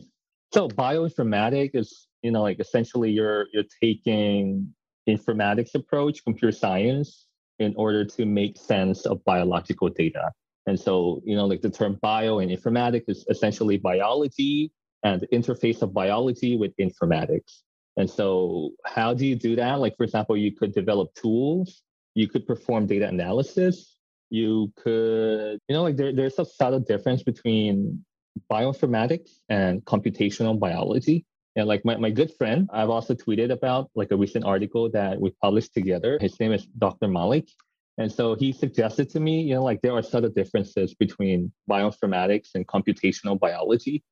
So 0.53 0.67
bioinformatics 0.69 1.75
is, 1.75 2.07
you 2.21 2.31
know, 2.31 2.41
like 2.41 2.59
essentially 2.59 3.11
you're 3.11 3.47
you're 3.53 3.63
taking 3.81 4.73
informatics 5.07 5.75
approach, 5.75 6.23
computer 6.23 6.51
science, 6.51 7.27
in 7.59 7.73
order 7.75 8.05
to 8.05 8.25
make 8.25 8.57
sense 8.57 9.05
of 9.05 9.23
biological 9.25 9.89
data. 9.89 10.31
And 10.67 10.79
so, 10.79 11.21
you 11.25 11.35
know, 11.35 11.45
like 11.45 11.61
the 11.61 11.69
term 11.69 11.97
bio 12.01 12.39
and 12.39 12.51
informatics 12.51 13.05
is 13.07 13.25
essentially 13.29 13.77
biology 13.77 14.71
and 15.03 15.21
the 15.21 15.27
interface 15.27 15.81
of 15.81 15.93
biology 15.93 16.57
with 16.57 16.75
informatics. 16.77 17.61
And 17.95 18.09
so, 18.09 18.71
how 18.85 19.13
do 19.13 19.25
you 19.25 19.35
do 19.35 19.55
that? 19.55 19.79
Like, 19.79 19.95
for 19.97 20.03
example, 20.03 20.37
you 20.37 20.51
could 20.51 20.73
develop 20.73 21.13
tools, 21.15 21.81
you 22.13 22.27
could 22.27 22.45
perform 22.45 22.85
data 22.85 23.07
analysis, 23.07 23.96
you 24.29 24.71
could, 24.75 25.59
you 25.67 25.75
know, 25.75 25.83
like 25.83 25.97
there, 25.97 26.13
there's 26.13 26.39
a 26.39 26.45
subtle 26.45 26.79
difference 26.79 27.23
between 27.23 28.03
bioinformatics 28.51 29.29
and 29.49 29.83
computational 29.85 30.59
biology. 30.59 31.25
And 31.55 31.67
like 31.67 31.83
my, 31.83 31.97
my 31.97 32.11
good 32.11 32.31
friend, 32.37 32.69
I've 32.71 32.89
also 32.89 33.15
tweeted 33.15 33.51
about 33.51 33.89
like 33.95 34.11
a 34.11 34.17
recent 34.17 34.45
article 34.45 34.91
that 34.91 35.19
we 35.19 35.31
published 35.41 35.73
together. 35.73 36.17
His 36.21 36.39
name 36.39 36.51
is 36.51 36.65
Dr. 36.77 37.07
Malik. 37.07 37.49
And 37.97 38.11
so 38.11 38.35
he 38.35 38.51
suggested 38.51 39.09
to 39.11 39.19
me, 39.19 39.41
you 39.41 39.55
know, 39.55 39.63
like 39.63 39.81
there 39.81 39.93
are 39.93 40.03
subtle 40.03 40.29
differences 40.29 40.93
between 40.93 41.51
bioinformatics 41.69 42.49
and 42.53 42.67
computational 42.67 43.39
biology. 43.39 44.03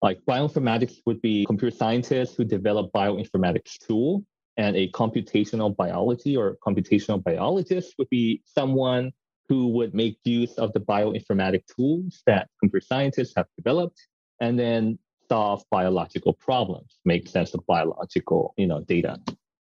Like 0.00 0.20
bioinformatics 0.26 0.96
would 1.04 1.20
be 1.20 1.44
computer 1.44 1.76
scientists 1.76 2.34
who 2.34 2.44
develop 2.44 2.92
bioinformatics 2.92 3.76
tool, 3.86 4.24
and 4.56 4.76
a 4.76 4.90
computational 4.92 5.74
biology 5.74 6.36
or 6.36 6.56
computational 6.66 7.22
biologist 7.22 7.94
would 7.98 8.08
be 8.08 8.42
someone 8.46 9.12
who 9.48 9.68
would 9.68 9.94
make 9.94 10.18
use 10.24 10.54
of 10.54 10.72
the 10.72 10.80
bioinformatic 10.80 11.62
tools 11.74 12.22
that 12.26 12.48
computer 12.60 12.84
scientists 12.84 13.32
have 13.36 13.46
developed 13.56 14.06
and 14.40 14.58
then 14.58 14.98
solve 15.28 15.64
biological 15.70 16.32
problems, 16.32 16.98
make 17.04 17.28
sense 17.28 17.54
of 17.54 17.64
biological, 17.66 18.54
you 18.56 18.66
know, 18.66 18.80
data. 18.82 19.18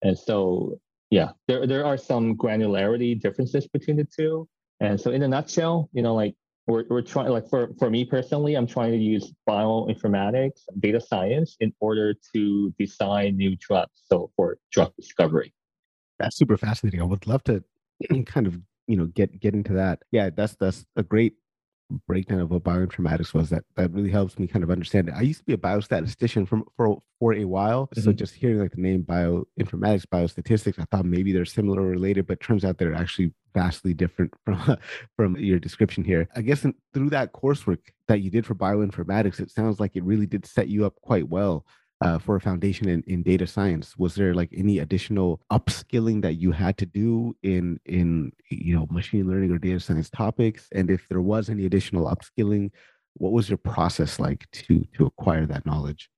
And 0.03 0.19
so, 0.19 0.79
yeah, 1.11 1.31
there, 1.47 1.67
there 1.67 1.85
are 1.85 1.97
some 1.97 2.37
granularity 2.37 3.21
differences 3.21 3.67
between 3.67 3.97
the 3.97 4.05
two. 4.05 4.49
And 4.81 5.01
so 5.01 5.11
in 5.11 5.23
a 5.23 5.29
nutshell, 5.29 5.89
you 5.93 6.03
know, 6.03 6.15
like 6.15 6.35
we're, 6.67 6.85
we're 6.89 7.03
trying, 7.03 7.29
like 7.29 7.49
for, 7.49 7.71
for 7.79 7.91
me 7.91 8.05
personally, 8.05 8.55
I'm 8.55 8.67
trying 8.67 8.93
to 8.93 8.99
use 8.99 9.33
bioinformatics, 9.49 10.61
data 10.79 11.01
science 11.01 11.57
in 11.61 11.73
order 11.81 12.15
to 12.35 12.75
design 12.79 13.37
new 13.37 13.57
drugs. 13.57 14.03
So 14.05 14.31
for 14.37 14.59
drug 14.71 14.95
discovery. 14.97 15.53
That's 16.19 16.37
super 16.37 16.57
fascinating. 16.57 17.01
I 17.01 17.05
would 17.05 17.27
love 17.27 17.43
to 17.45 17.65
kind 18.27 18.47
of 18.47 18.61
you 18.89 18.97
know 18.97 19.07
get 19.07 19.39
get 19.39 19.55
into 19.55 19.75
that 19.75 20.03
yeah 20.11 20.31
that's 20.35 20.57
that's 20.57 20.85
a 20.97 21.03
great 21.03 21.35
breakdown 22.07 22.41
of 22.41 22.51
what 22.51 22.63
bioinformatics 22.63 23.33
was 23.33 23.51
that 23.51 23.65
that 23.77 23.91
really 23.93 24.11
helps 24.11 24.39
me 24.39 24.47
kind 24.47 24.63
of 24.63 24.71
understand 24.71 25.09
it. 25.09 25.15
I 25.17 25.23
used 25.23 25.41
to 25.41 25.45
be 25.45 25.55
a 25.55 25.59
biostatistician 25.59 26.47
from 26.47 26.65
for 26.77 27.03
for 27.19 27.35
a 27.35 27.45
while. 27.45 27.87
Mm-hmm. 27.87 28.03
So 28.03 28.13
just 28.13 28.35
hearing 28.35 28.59
like 28.59 28.73
the 28.73 28.81
name 28.81 29.05
bioinformatics, 29.05 30.07
biostatistics, 30.07 30.79
I 30.79 30.85
thought 30.91 31.07
maybe 31.07 31.33
they're 31.33 31.45
similar 31.45 31.83
or 31.83 31.87
related, 31.87 32.27
but 32.27 32.41
turns 32.41 32.65
out 32.65 32.79
they're 32.79 32.95
actually 32.95 33.33
vastly 33.55 33.95
different 33.95 34.33
from 34.45 34.77
from 35.17 35.37
your 35.37 35.59
description 35.59 36.05
here. 36.05 36.29
I 36.37 36.43
guess 36.43 36.65
in, 36.65 36.75
through 36.93 37.11
that 37.11 37.33
coursework 37.33 37.81
that 38.09 38.21
you 38.21 38.31
did 38.31 38.47
for 38.47 38.55
bioinformatics, 38.55 39.41
it 39.41 39.51
sounds 39.51 39.81
like 39.81 39.97
it 39.97 40.05
really 40.05 40.27
did 40.27 40.47
set 40.47 40.69
you 40.69 40.85
up 40.85 40.95
quite 41.03 41.29
well 41.29 41.65
uh, 42.01 42.19
for 42.19 42.37
a 42.37 42.41
foundation 42.41 42.89
in, 42.89 43.03
in 43.07 43.23
data 43.23 43.47
science 43.47 43.97
was 43.97 44.15
there 44.15 44.35
like 44.35 44.51
any 44.57 44.79
additional 44.79 45.41
upskilling 45.53 46.23
that 46.23 46.35
you 46.35 46.53
had 46.53 46.77
to 46.79 46.87
do 46.87 47.35
in 47.43 47.79
in 47.87 48.33
you 48.51 48.75
know 48.75 48.87
machine 48.91 49.29
learning 49.29 49.51
or 49.51 49.59
data 49.59 49.81
science 49.81 50.09
topics 50.11 50.69
and 50.73 50.91
if 50.91 51.09
there 51.09 51.21
was 51.21 51.49
any 51.51 51.67
additional 51.67 52.07
upskilling 52.07 52.71
what 53.15 53.33
was 53.33 53.49
your 53.49 53.59
process 53.59 54.21
like 54.21 54.49
to 54.53 54.85
to 54.95 55.07
acquire 55.07 55.47
that 55.47 55.67
knowledge 55.67 56.09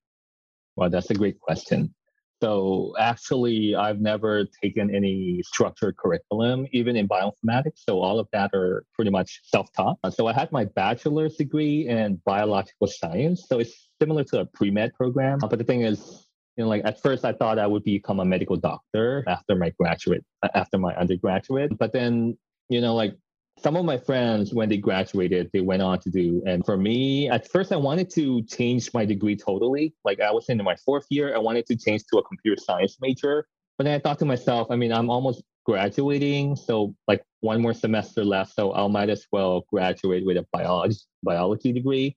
well 0.75 0.89
that's 0.89 1.09
a 1.09 1.15
great 1.15 1.39
question 1.39 1.93
so 2.41 2.95
actually, 2.97 3.75
I've 3.75 4.01
never 4.01 4.45
taken 4.63 4.93
any 4.93 5.43
structured 5.43 5.95
curriculum, 5.97 6.65
even 6.71 6.95
in 6.95 7.07
bioinformatics. 7.07 7.83
So 7.87 8.01
all 8.01 8.17
of 8.17 8.27
that 8.33 8.49
are 8.55 8.83
pretty 8.95 9.11
much 9.11 9.41
self-taught. 9.43 9.99
So 10.11 10.25
I 10.25 10.33
had 10.33 10.51
my 10.51 10.65
bachelor's 10.65 11.35
degree 11.35 11.87
in 11.87 12.19
biological 12.25 12.87
science. 12.87 13.45
So 13.47 13.59
it's 13.59 13.89
similar 14.01 14.23
to 14.31 14.39
a 14.39 14.45
pre-med 14.45 14.93
program. 14.95 15.37
Uh, 15.43 15.47
but 15.47 15.59
the 15.59 15.65
thing 15.71 15.81
is, 15.81 16.25
you 16.57 16.63
know, 16.63 16.69
like 16.69 16.81
at 16.85 16.99
first 17.01 17.23
I 17.23 17.33
thought 17.33 17.59
I 17.59 17.67
would 17.67 17.83
become 17.83 18.19
a 18.19 18.25
medical 18.25 18.57
doctor 18.57 19.23
after 19.27 19.53
my 19.55 19.69
graduate, 19.79 20.23
uh, 20.41 20.49
after 20.55 20.77
my 20.79 20.93
undergraduate. 20.95 21.77
But 21.77 21.93
then, 21.93 22.37
you 22.69 22.81
know, 22.81 22.95
like 22.95 23.13
some 23.59 23.75
of 23.75 23.85
my 23.85 23.97
friends 23.97 24.53
when 24.53 24.69
they 24.69 24.77
graduated 24.77 25.49
they 25.53 25.59
went 25.59 25.81
on 25.81 25.99
to 25.99 26.09
do 26.09 26.41
and 26.47 26.65
for 26.65 26.77
me 26.77 27.29
at 27.29 27.47
first 27.53 27.71
i 27.71 27.75
wanted 27.75 28.09
to 28.09 28.41
change 28.43 28.89
my 28.93 29.05
degree 29.05 29.35
totally 29.35 29.93
like 30.05 30.19
i 30.21 30.31
was 30.31 30.47
in 30.49 30.57
my 30.63 30.75
fourth 30.85 31.05
year 31.09 31.35
i 31.35 31.37
wanted 31.37 31.65
to 31.65 31.75
change 31.75 32.01
to 32.09 32.17
a 32.17 32.23
computer 32.23 32.59
science 32.59 32.97
major 33.01 33.45
but 33.77 33.83
then 33.83 33.93
i 33.93 33.99
thought 33.99 34.17
to 34.17 34.25
myself 34.25 34.67
i 34.71 34.75
mean 34.75 34.91
i'm 34.91 35.09
almost 35.09 35.43
graduating 35.65 36.55
so 36.55 36.95
like 37.09 37.21
one 37.41 37.61
more 37.61 37.73
semester 37.73 38.23
left 38.23 38.55
so 38.55 38.73
i 38.73 38.87
might 38.87 39.09
as 39.09 39.27
well 39.33 39.65
graduate 39.69 40.25
with 40.25 40.37
a 40.37 40.45
biology 40.53 40.97
biology 41.21 41.71
degree 41.73 42.15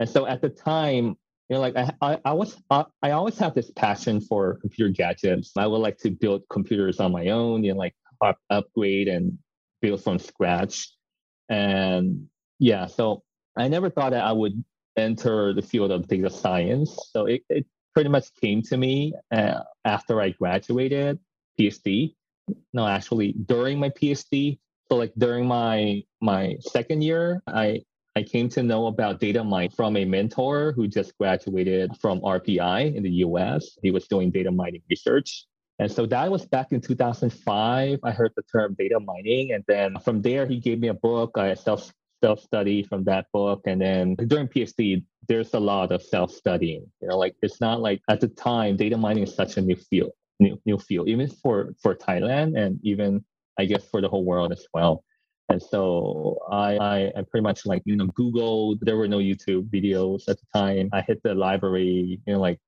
and 0.00 0.08
so 0.08 0.26
at 0.26 0.42
the 0.42 0.48
time 0.48 1.16
you 1.48 1.54
know 1.54 1.60
like 1.60 1.76
i 1.76 1.92
i, 2.02 2.18
I 2.24 2.32
was 2.32 2.56
I, 2.70 2.84
I 3.02 3.12
always 3.12 3.38
have 3.38 3.54
this 3.54 3.70
passion 3.70 4.20
for 4.20 4.58
computer 4.60 4.90
gadgets 4.90 5.52
i 5.56 5.66
would 5.66 5.78
like 5.78 5.98
to 5.98 6.10
build 6.10 6.42
computers 6.50 6.98
on 6.98 7.12
my 7.12 7.28
own 7.28 7.62
you 7.62 7.72
know 7.72 7.78
like 7.78 7.94
up, 8.20 8.38
upgrade 8.50 9.08
and 9.08 9.38
build 9.80 10.02
from 10.02 10.18
scratch. 10.18 10.90
And 11.48 12.26
yeah, 12.58 12.86
so 12.86 13.22
I 13.56 13.68
never 13.68 13.90
thought 13.90 14.10
that 14.10 14.24
I 14.24 14.32
would 14.32 14.62
enter 14.96 15.52
the 15.52 15.62
field 15.62 15.90
of 15.90 16.08
data 16.08 16.30
science. 16.30 16.96
So 17.12 17.26
it, 17.26 17.42
it 17.48 17.66
pretty 17.94 18.10
much 18.10 18.26
came 18.40 18.62
to 18.62 18.76
me 18.76 19.14
uh, 19.32 19.60
after 19.84 20.20
I 20.20 20.30
graduated 20.30 21.18
PhD. 21.58 22.14
No, 22.72 22.86
actually 22.86 23.32
during 23.46 23.78
my 23.78 23.90
PhD. 23.90 24.58
So 24.90 24.96
like 24.96 25.12
during 25.16 25.46
my 25.46 26.02
my 26.20 26.56
second 26.60 27.02
year, 27.02 27.42
I 27.46 27.82
I 28.16 28.22
came 28.24 28.48
to 28.50 28.62
know 28.62 28.86
about 28.86 29.20
data 29.20 29.44
mining 29.44 29.70
from 29.70 29.96
a 29.96 30.04
mentor 30.04 30.72
who 30.72 30.88
just 30.88 31.16
graduated 31.16 31.96
from 32.00 32.20
RPI 32.20 32.94
in 32.94 33.02
the 33.04 33.10
US. 33.26 33.78
He 33.82 33.92
was 33.92 34.08
doing 34.08 34.30
data 34.30 34.50
mining 34.50 34.82
research. 34.90 35.46
And 35.78 35.90
so 35.90 36.06
that 36.06 36.30
was 36.30 36.44
back 36.44 36.72
in 36.72 36.80
2005. 36.80 37.98
I 38.02 38.10
heard 38.10 38.32
the 38.36 38.42
term 38.52 38.74
data 38.78 38.98
mining. 38.98 39.52
And 39.52 39.64
then 39.68 39.96
from 40.00 40.22
there, 40.22 40.44
he 40.44 40.58
gave 40.58 40.80
me 40.80 40.88
a 40.88 40.94
book. 40.94 41.38
I 41.38 41.54
self 41.54 41.92
self 42.22 42.40
study 42.40 42.82
from 42.82 43.04
that 43.04 43.26
book. 43.32 43.62
And 43.64 43.80
then 43.80 44.16
during 44.26 44.48
PhD, 44.48 45.04
there's 45.28 45.54
a 45.54 45.60
lot 45.60 45.92
of 45.92 46.02
self 46.02 46.32
studying. 46.32 46.86
You 47.00 47.08
know, 47.08 47.16
like 47.16 47.36
it's 47.42 47.60
not 47.60 47.80
like 47.80 48.02
at 48.08 48.20
the 48.20 48.28
time, 48.28 48.76
data 48.76 48.96
mining 48.96 49.22
is 49.22 49.34
such 49.34 49.56
a 49.56 49.62
new 49.62 49.76
field, 49.76 50.12
new 50.40 50.60
new 50.66 50.78
field, 50.78 51.08
even 51.08 51.28
for 51.28 51.74
for 51.80 51.94
Thailand 51.94 52.58
and 52.58 52.80
even 52.82 53.24
I 53.58 53.66
guess 53.66 53.84
for 53.84 54.00
the 54.00 54.08
whole 54.08 54.24
world 54.24 54.52
as 54.52 54.66
well. 54.74 55.04
And 55.50 55.60
so 55.60 56.38
I, 56.50 57.10
I, 57.16 57.22
pretty 57.28 57.42
much 57.42 57.66
like, 57.66 57.82
you 57.84 57.96
know, 57.96 58.06
Google, 58.06 58.76
there 58.80 58.96
were 58.96 59.08
no 59.08 59.18
YouTube 59.18 59.68
videos 59.68 60.28
at 60.28 60.38
the 60.38 60.46
time. 60.54 60.90
I 60.92 61.02
hit 61.02 61.20
the 61.24 61.34
library, 61.34 62.20
you 62.24 62.32
know, 62.32 62.38
like 62.38 62.60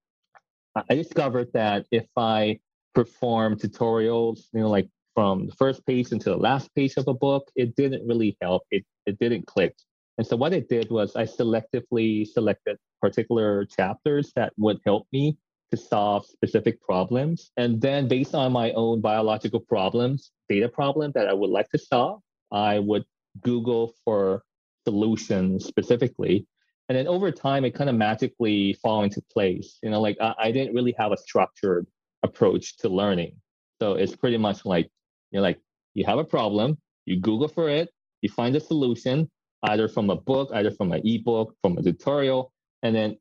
I 0.91 0.95
discovered 0.95 1.53
that 1.55 1.87
if 1.93 2.07
I 2.17 2.59
perform 2.93 3.57
tutorials, 3.57 4.41
you 4.53 4.61
know, 4.61 4.69
like 4.69 4.89
from 5.15 5.47
the 5.47 5.55
first 5.55 5.87
page 5.87 6.11
into 6.11 6.31
the 6.31 6.37
last 6.37 6.75
page 6.75 6.95
of 6.97 7.07
a 7.07 7.15
book, 7.15 7.51
it 7.55 7.77
didn't 7.77 8.07
really 8.07 8.37
help. 8.43 8.63
It 8.71 8.85
it 9.07 9.19
didn't 9.19 9.47
click. 9.47 9.77
And 10.19 10.27
so 10.27 10.37
what 10.37 10.53
I 10.53 10.61
did 10.61 10.91
was 10.91 11.15
I 11.15 11.25
selectively 11.25 12.27
selected 12.27 12.79
particular 13.01 13.65
chapters 13.65 14.33
that 14.37 14.53
would 14.57 14.81
help 14.85 15.07
me 15.13 15.37
to 15.71 15.77
solve 15.77 16.27
specific 16.27 16.83
problems. 16.83 17.51
And 17.57 17.81
then 17.81 18.09
based 18.09 18.35
on 18.35 18.53
my 18.53 18.73
own 18.73 19.01
biological 19.01 19.61
problems, 19.61 20.33
data 20.49 20.69
problem 20.69 21.13
that 21.15 21.29
I 21.29 21.33
would 21.33 21.51
like 21.51 21.71
to 21.71 21.79
solve, 21.79 22.21
I 22.53 22.79
would 22.79 23.05
Google 23.41 23.95
for 24.05 24.43
solutions 24.85 25.65
specifically. 25.65 26.47
And 26.89 26.99
then 26.99 27.07
over 27.07 27.31
time, 27.31 27.65
it 27.65 27.75
kind 27.75 27.89
of 27.89 27.97
magically 27.97 28.75
fall 28.75 29.03
into 29.05 29.23
place. 29.33 29.79
You 29.83 29.91
know, 29.91 30.01
like 30.01 30.19
I, 30.21 30.35
I 30.39 30.53
didn't 30.53 30.75
really 30.75 30.95
have 30.99 31.13
a 31.13 31.17
structured 31.17 31.87
approach 32.23 32.77
to 32.79 32.89
learning. 32.89 33.37
So 33.81 33.95
it's 33.95 34.15
pretty 34.15 34.37
much 34.37 34.65
like 34.65 34.91
you're 35.31 35.43
like 35.43 35.59
you 35.95 36.05
have 36.05 36.19
a 36.19 36.25
problem, 36.25 36.79
you 37.07 37.19
Google 37.21 37.49
for 37.49 37.69
it, 37.69 37.91
you 38.21 38.29
find 38.29 38.55
a 38.57 38.61
solution 38.61 39.31
either 39.65 39.89
from 39.89 40.11
a 40.11 40.17
book, 40.17 40.51
either 40.55 40.71
from 40.71 40.93
an 40.93 41.01
ebook, 41.05 41.55
from 41.63 41.79
a 41.79 41.83
tutorial, 41.83 42.53
and 42.83 42.95
then 42.95 43.17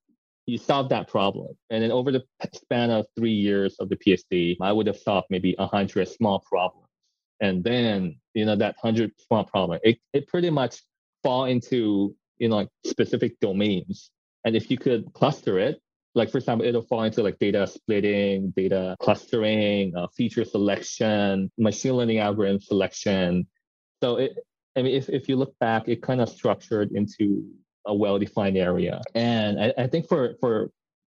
you 0.48 0.58
solve 0.58 0.90
that 0.90 1.08
problem. 1.08 1.48
And 1.70 1.84
then 1.84 1.92
over 1.92 2.12
the 2.12 2.24
span 2.54 2.90
of 2.90 3.06
three 3.18 3.32
years 3.32 3.76
of 3.80 3.90
the 3.90 3.96
PhD, 3.96 4.58
I 4.62 4.72
would 4.72 4.88
have 4.88 4.98
solved 4.98 5.28
maybe 5.30 5.56
a 5.60 5.68
hundred 5.68 6.08
small 6.08 6.40
problems. 6.40 6.81
And 7.42 7.64
then, 7.64 8.16
you 8.34 8.46
know, 8.46 8.56
that 8.56 8.76
hundred 8.82 9.12
small 9.28 9.44
problem, 9.44 9.80
it, 9.84 9.98
it 10.14 10.28
pretty 10.28 10.50
much 10.50 10.82
fall 11.24 11.46
into, 11.46 12.16
you 12.38 12.50
know, 12.50 12.58
like 12.58 12.70
specific 12.86 13.40
domains. 13.40 14.12
And 14.46 14.56
if 14.56 14.72
you 14.72 14.78
could 14.78 15.12
cluster 15.14 15.60
it, 15.60 15.82
like 16.14 16.30
for 16.30 16.38
example, 16.38 16.68
it'll 16.68 16.82
fall 16.84 17.04
into 17.04 17.24
like 17.24 17.40
data 17.40 17.66
splitting, 17.68 18.54
data 18.56 18.96
clustering, 19.02 19.96
uh, 19.96 20.08
feature 20.16 20.46
selection, 20.46 21.52
machine 21.58 21.94
learning 21.94 22.20
algorithm 22.20 22.60
selection. 22.60 23.48
So 24.04 24.18
it, 24.18 24.38
I 24.76 24.82
mean, 24.84 24.96
if, 24.96 25.10
if 25.10 25.28
you 25.30 25.36
look 25.36 25.58
back, 25.60 25.88
it 25.88 26.02
kind 26.02 26.22
of 26.22 26.30
structured 26.30 26.92
into 26.92 27.44
a 27.86 27.96
well-defined 27.96 28.58
area. 28.58 29.02
And 29.16 29.60
I, 29.60 29.74
I 29.78 29.88
think 29.88 30.08
for 30.08 30.36
for 30.40 30.72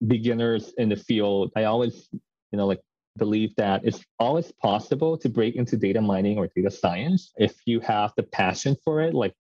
beginners 0.07 0.73
in 0.77 0.89
the 0.89 0.97
field, 0.97 1.53
I 1.57 1.65
always, 1.65 2.09
you 2.13 2.59
know, 2.59 2.67
like 2.67 2.81
believe 3.17 3.55
that 3.57 3.83
it's 3.85 4.05
always 4.19 4.53
possible 4.53 5.17
to 5.19 5.29
break 5.29 5.57
into 5.57 5.77
data 5.77 6.01
mining 6.01 6.39
or 6.39 6.49
data 6.55 6.71
science 6.71 7.33
if 7.37 7.55
you 7.67 7.81
have 7.81 8.13
the 8.17 8.23
passion 8.23 8.77
for 8.85 9.01
it. 9.01 9.15
Like, 9.15 9.35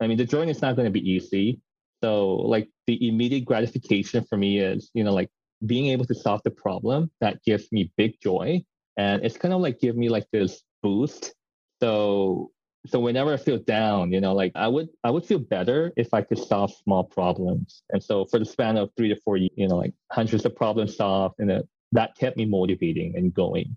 I 0.00 0.06
mean, 0.06 0.18
the 0.18 0.24
journey 0.24 0.50
is 0.50 0.62
not 0.62 0.76
going 0.76 0.86
to 0.86 0.92
be 0.92 1.10
easy. 1.10 1.60
So, 2.02 2.36
like, 2.36 2.68
the 2.86 3.08
immediate 3.08 3.44
gratification 3.44 4.24
for 4.24 4.36
me 4.36 4.60
is, 4.60 4.90
you 4.94 5.04
know, 5.04 5.12
like 5.12 5.30
being 5.66 5.86
able 5.86 6.04
to 6.06 6.14
solve 6.14 6.40
the 6.44 6.50
problem 6.50 7.10
that 7.20 7.42
gives 7.44 7.70
me 7.72 7.92
big 7.96 8.20
joy. 8.22 8.62
And 8.96 9.24
it's 9.24 9.36
kind 9.36 9.54
of 9.54 9.60
like 9.60 9.80
give 9.80 9.96
me 9.96 10.08
like 10.08 10.26
this 10.32 10.62
boost. 10.82 11.34
So, 11.80 12.50
so 12.86 13.00
whenever 13.00 13.32
I 13.32 13.36
feel 13.36 13.58
down, 13.58 14.12
you 14.12 14.20
know, 14.20 14.34
like 14.34 14.52
I 14.54 14.68
would 14.68 14.88
I 15.04 15.10
would 15.10 15.24
feel 15.24 15.38
better 15.38 15.92
if 15.96 16.14
I 16.14 16.22
could 16.22 16.38
solve 16.38 16.72
small 16.84 17.04
problems. 17.04 17.82
And 17.90 18.02
so 18.02 18.24
for 18.24 18.38
the 18.38 18.44
span 18.44 18.76
of 18.76 18.90
three 18.96 19.08
to 19.08 19.16
four 19.24 19.36
you 19.36 19.50
know, 19.68 19.76
like 19.76 19.94
hundreds 20.12 20.44
of 20.44 20.54
problems 20.54 20.96
solved, 20.96 21.36
and 21.38 21.50
it, 21.50 21.68
that 21.92 22.16
kept 22.16 22.36
me 22.36 22.44
motivating 22.44 23.16
and 23.16 23.32
going. 23.32 23.76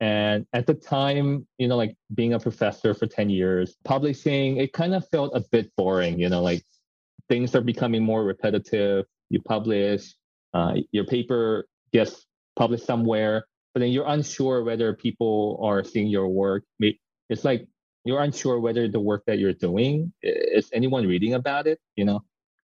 And 0.00 0.46
at 0.52 0.66
the 0.66 0.74
time, 0.74 1.46
you 1.58 1.66
know, 1.66 1.76
like 1.76 1.96
being 2.14 2.34
a 2.34 2.38
professor 2.38 2.94
for 2.94 3.06
10 3.06 3.30
years, 3.30 3.76
publishing, 3.84 4.58
it 4.58 4.72
kind 4.72 4.94
of 4.94 5.08
felt 5.08 5.32
a 5.34 5.40
bit 5.40 5.72
boring, 5.76 6.20
you 6.20 6.28
know, 6.28 6.40
like 6.40 6.62
things 7.28 7.54
are 7.54 7.60
becoming 7.60 8.04
more 8.04 8.24
repetitive. 8.24 9.06
You 9.28 9.42
publish, 9.42 10.14
uh, 10.54 10.74
your 10.92 11.04
paper 11.04 11.66
gets 11.92 12.26
published 12.56 12.86
somewhere, 12.86 13.46
but 13.74 13.80
then 13.80 13.90
you're 13.90 14.06
unsure 14.06 14.62
whether 14.62 14.94
people 14.94 15.60
are 15.62 15.82
seeing 15.82 16.06
your 16.06 16.28
work. 16.28 16.64
It's 16.80 17.44
like 17.44 17.66
you're 18.04 18.22
unsure 18.22 18.60
whether 18.60 18.88
the 18.88 19.00
work 19.00 19.24
that 19.26 19.38
you're 19.38 19.52
doing 19.52 20.12
is 20.22 20.70
anyone 20.72 21.06
reading 21.06 21.34
about 21.34 21.66
it, 21.66 21.80
you 21.96 22.04
know? 22.04 22.22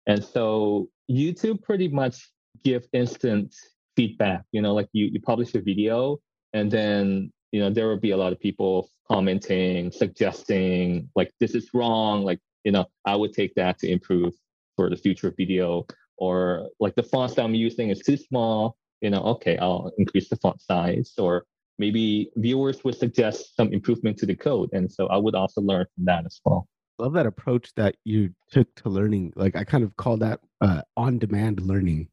And 0.07 0.23
so 0.23 0.89
YouTube 1.11 1.63
pretty 1.63 1.89
much 1.89 2.31
give 2.63 2.87
instant 2.93 3.55
feedback, 3.97 4.43
you 4.53 4.63
know, 4.63 4.75
like 4.75 4.89
you, 4.93 5.07
you 5.07 5.21
publish 5.21 5.55
a 5.55 5.61
video 5.61 6.19
and 6.53 6.71
then, 6.71 7.33
you 7.51 7.61
know, 7.61 7.71
there 7.71 7.89
will 7.89 7.99
be 8.01 8.11
a 8.13 8.17
lot 8.17 8.33
of 8.33 8.41
people 8.41 8.89
commenting, 9.11 9.93
suggesting 9.93 11.09
like 11.15 11.33
this 11.41 11.55
is 11.55 11.71
wrong. 11.75 12.25
Like, 12.25 12.41
you 12.65 12.73
know, 12.73 12.87
I 13.05 13.17
would 13.17 13.33
take 13.33 13.55
that 13.57 13.79
to 13.81 13.91
improve 13.91 14.35
for 14.77 14.89
the 14.89 14.97
future 14.97 15.33
video 15.37 15.87
or 16.17 16.69
like 16.81 16.95
the 16.95 17.03
font 17.03 17.35
that 17.37 17.45
I'm 17.45 17.55
using 17.55 17.91
is 17.91 18.01
too 18.01 18.17
small, 18.17 18.77
you 19.01 19.11
know, 19.11 19.23
okay, 19.23 19.59
I'll 19.59 19.91
increase 19.99 20.29
the 20.29 20.37
font 20.37 20.61
size 20.63 21.13
or 21.19 21.45
maybe 21.79 22.31
viewers 22.37 22.85
would 22.85 22.97
suggest 22.97 23.57
some 23.57 23.73
improvement 23.73 24.17
to 24.19 24.27
the 24.27 24.35
code. 24.35 24.71
And 24.73 24.91
so 24.91 25.07
I 25.09 25.17
would 25.17 25.35
also 25.35 25.61
learn 25.61 25.87
from 25.95 26.05
that 26.05 26.25
as 26.27 26.41
well. 26.45 26.69
Love 26.99 27.15
that 27.15 27.27
approach 27.27 27.75
that 27.75 27.97
you 28.05 28.31
took 28.51 28.73
to 28.77 28.89
learning. 28.89 29.33
Like 29.35 29.57
I 29.57 29.65
kind 29.65 29.83
of 29.83 29.97
call 29.97 30.17
that 30.19 30.41
uh, 30.61 30.83
on 30.97 31.19
demand 31.19 31.61
learning 31.61 32.09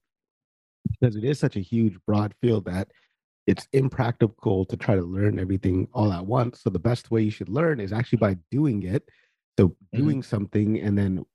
because 0.89 1.15
it 1.15 1.23
is 1.23 1.39
such 1.39 1.55
a 1.55 1.61
huge, 1.61 1.97
broad 2.05 2.33
field 2.41 2.65
that 2.65 2.89
it's 3.47 3.67
impractical 3.73 4.65
to 4.65 4.77
try 4.77 4.95
to 4.95 5.01
learn 5.01 5.39
everything 5.39 5.87
all 5.93 6.13
at 6.13 6.25
once. 6.25 6.61
So 6.61 6.69
the 6.69 6.79
best 6.79 7.09
way 7.09 7.21
you 7.23 7.31
should 7.31 7.49
learn 7.49 7.79
is 7.79 7.91
actually 7.91 8.17
by 8.19 8.37
doing 8.51 8.83
it. 8.83 9.03
So 9.57 9.69
mm-hmm. 9.69 9.97
doing 9.97 10.17
mm-hmm. 10.17 10.29
something 10.29 10.79
and 10.79 10.97
then 10.97 11.25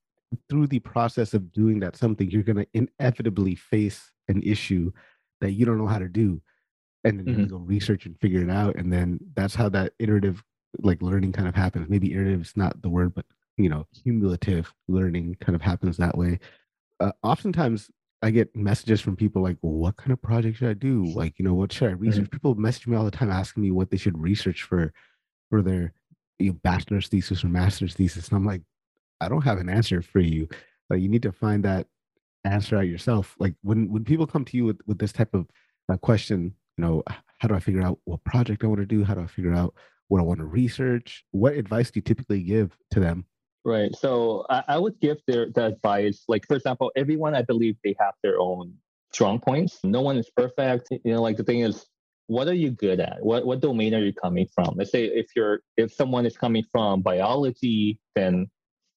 through 0.49 0.69
the 0.69 0.81
process 0.81 1.35
of 1.35 1.53
doing 1.53 1.81
that 1.81 1.97
something, 1.97 2.31
you're 2.31 2.43
going 2.43 2.65
to 2.65 2.67
inevitably 2.73 3.55
face 3.55 4.11
an 4.29 4.43
issue 4.43 4.93
that 5.41 5.53
you 5.53 5.67
don't 5.67 5.79
know 5.79 5.87
how 5.87 5.99
to 5.99 6.09
do 6.09 6.41
and 7.05 7.19
then 7.19 7.27
mm-hmm. 7.27 7.41
you 7.41 7.47
go 7.47 7.59
research 7.59 8.07
and 8.07 8.19
figure 8.19 8.43
it 8.43 8.51
out 8.51 8.77
and 8.77 8.93
then 8.93 9.21
that's 9.35 9.55
how 9.55 9.69
that 9.69 9.93
iterative 9.99 10.43
like 10.81 11.01
learning 11.03 11.33
kind 11.33 11.47
of 11.47 11.55
happens 11.55 11.89
maybe 11.89 12.13
iterative 12.13 12.41
is 12.41 12.57
not 12.57 12.81
the 12.83 12.89
word 12.89 13.15
but 13.15 13.27
you 13.57 13.69
know 13.69 13.87
cumulative 14.03 14.73
learning 14.89 15.37
kind 15.41 15.55
of 15.55 15.63
happens 15.63 15.97
that 15.97 16.17
way 16.17 16.39
uh, 17.01 17.13
oftentimes 17.23 17.91
i 18.25 18.31
get 18.31 18.55
messages 18.57 19.01
from 19.01 19.17
people 19.17 19.43
like 19.43 19.57
well, 19.63 19.73
what 19.73 19.97
kind 19.97 20.13
of 20.13 20.21
project 20.21 20.59
should 20.59 20.69
i 20.69 20.75
do 20.75 21.05
like 21.15 21.39
you 21.39 21.45
know 21.45 21.55
what 21.55 21.73
should 21.73 21.89
i 21.89 21.93
research 21.93 22.25
mm-hmm. 22.25 22.37
people 22.37 22.55
message 22.55 22.87
me 22.87 22.97
all 22.97 23.05
the 23.05 23.11
time 23.11 23.31
asking 23.31 23.63
me 23.63 23.71
what 23.71 23.91
they 23.91 23.97
should 23.97 24.19
research 24.19 24.63
for 24.63 24.93
for 25.51 25.63
their 25.63 25.93
you 26.39 26.51
know, 26.51 26.59
bachelor's 26.63 27.09
thesis 27.09 27.45
or 27.45 27.49
master's 27.49 27.95
thesis 27.95 28.29
and 28.29 28.37
i'm 28.37 28.47
like 28.47 28.63
i 29.21 29.29
don't 29.29 29.45
have 29.45 29.59
an 29.59 29.69
answer 29.69 30.03
for 30.03 30.21
you 30.21 30.49
like 30.91 31.01
you 31.01 31.09
need 31.09 31.23
to 31.23 31.33
find 31.33 31.65
that 31.65 31.87
answer 32.45 32.77
out 32.77 32.87
yourself 32.87 33.35
like 33.39 33.55
when 33.63 33.91
when 33.91 34.05
people 34.05 34.27
come 34.27 34.45
to 34.45 34.57
you 34.57 34.65
with, 34.65 34.81
with 34.87 34.99
this 34.99 35.13
type 35.13 35.33
of 35.33 35.47
uh, 35.89 35.97
question 35.97 36.55
you 36.77 36.85
know, 36.85 37.03
how 37.39 37.49
do 37.49 37.55
I 37.55 37.61
figure 37.61 37.83
out 37.83 37.99
what 38.05 38.25
project 38.25 38.65
I 38.65 38.67
want 38.67 38.81
to 38.81 38.87
do? 38.87 39.05
How 39.05 39.15
do 39.15 39.21
I 39.21 39.27
figure 39.27 39.55
out 39.55 39.75
what 40.09 40.21
I 40.21 40.23
want 40.23 40.41
to 40.41 40.47
research? 40.47 41.25
What 41.31 41.55
advice 41.55 41.91
do 41.91 41.99
you 41.99 42.03
typically 42.03 42.43
give 42.43 42.77
to 42.93 43.01
them? 43.01 43.27
Right. 43.65 43.95
So 43.97 44.45
I, 44.51 44.63
I 44.69 44.79
would 44.79 45.01
give 45.01 45.19
their 45.27 45.51
the 45.51 45.67
advice, 45.67 46.25
like 46.29 46.47
for 46.47 46.55
example, 46.55 46.93
everyone 46.97 47.35
I 47.35 47.43
believe 47.43 47.77
they 47.83 47.95
have 47.99 48.15
their 48.23 48.39
own 48.39 48.75
strong 49.13 49.41
points. 49.41 49.79
No 49.83 50.03
one 50.03 50.19
is 50.19 50.31
perfect. 50.37 50.89
You 50.91 51.15
know, 51.15 51.23
like 51.23 51.39
the 51.39 51.45
thing 51.45 51.61
is, 51.61 51.87
what 52.27 52.49
are 52.49 52.55
you 52.55 52.71
good 52.71 53.01
at? 53.01 53.19
What 53.23 53.47
what 53.47 53.61
domain 53.61 53.95
are 53.95 54.05
you 54.05 54.13
coming 54.13 54.47
from? 54.55 54.75
Let's 54.77 54.91
say 54.91 55.05
if 55.05 55.29
you're 55.35 55.61
if 55.77 55.93
someone 55.93 56.27
is 56.27 56.37
coming 56.37 56.65
from 56.73 57.01
biology, 57.01 57.99
then 58.15 58.51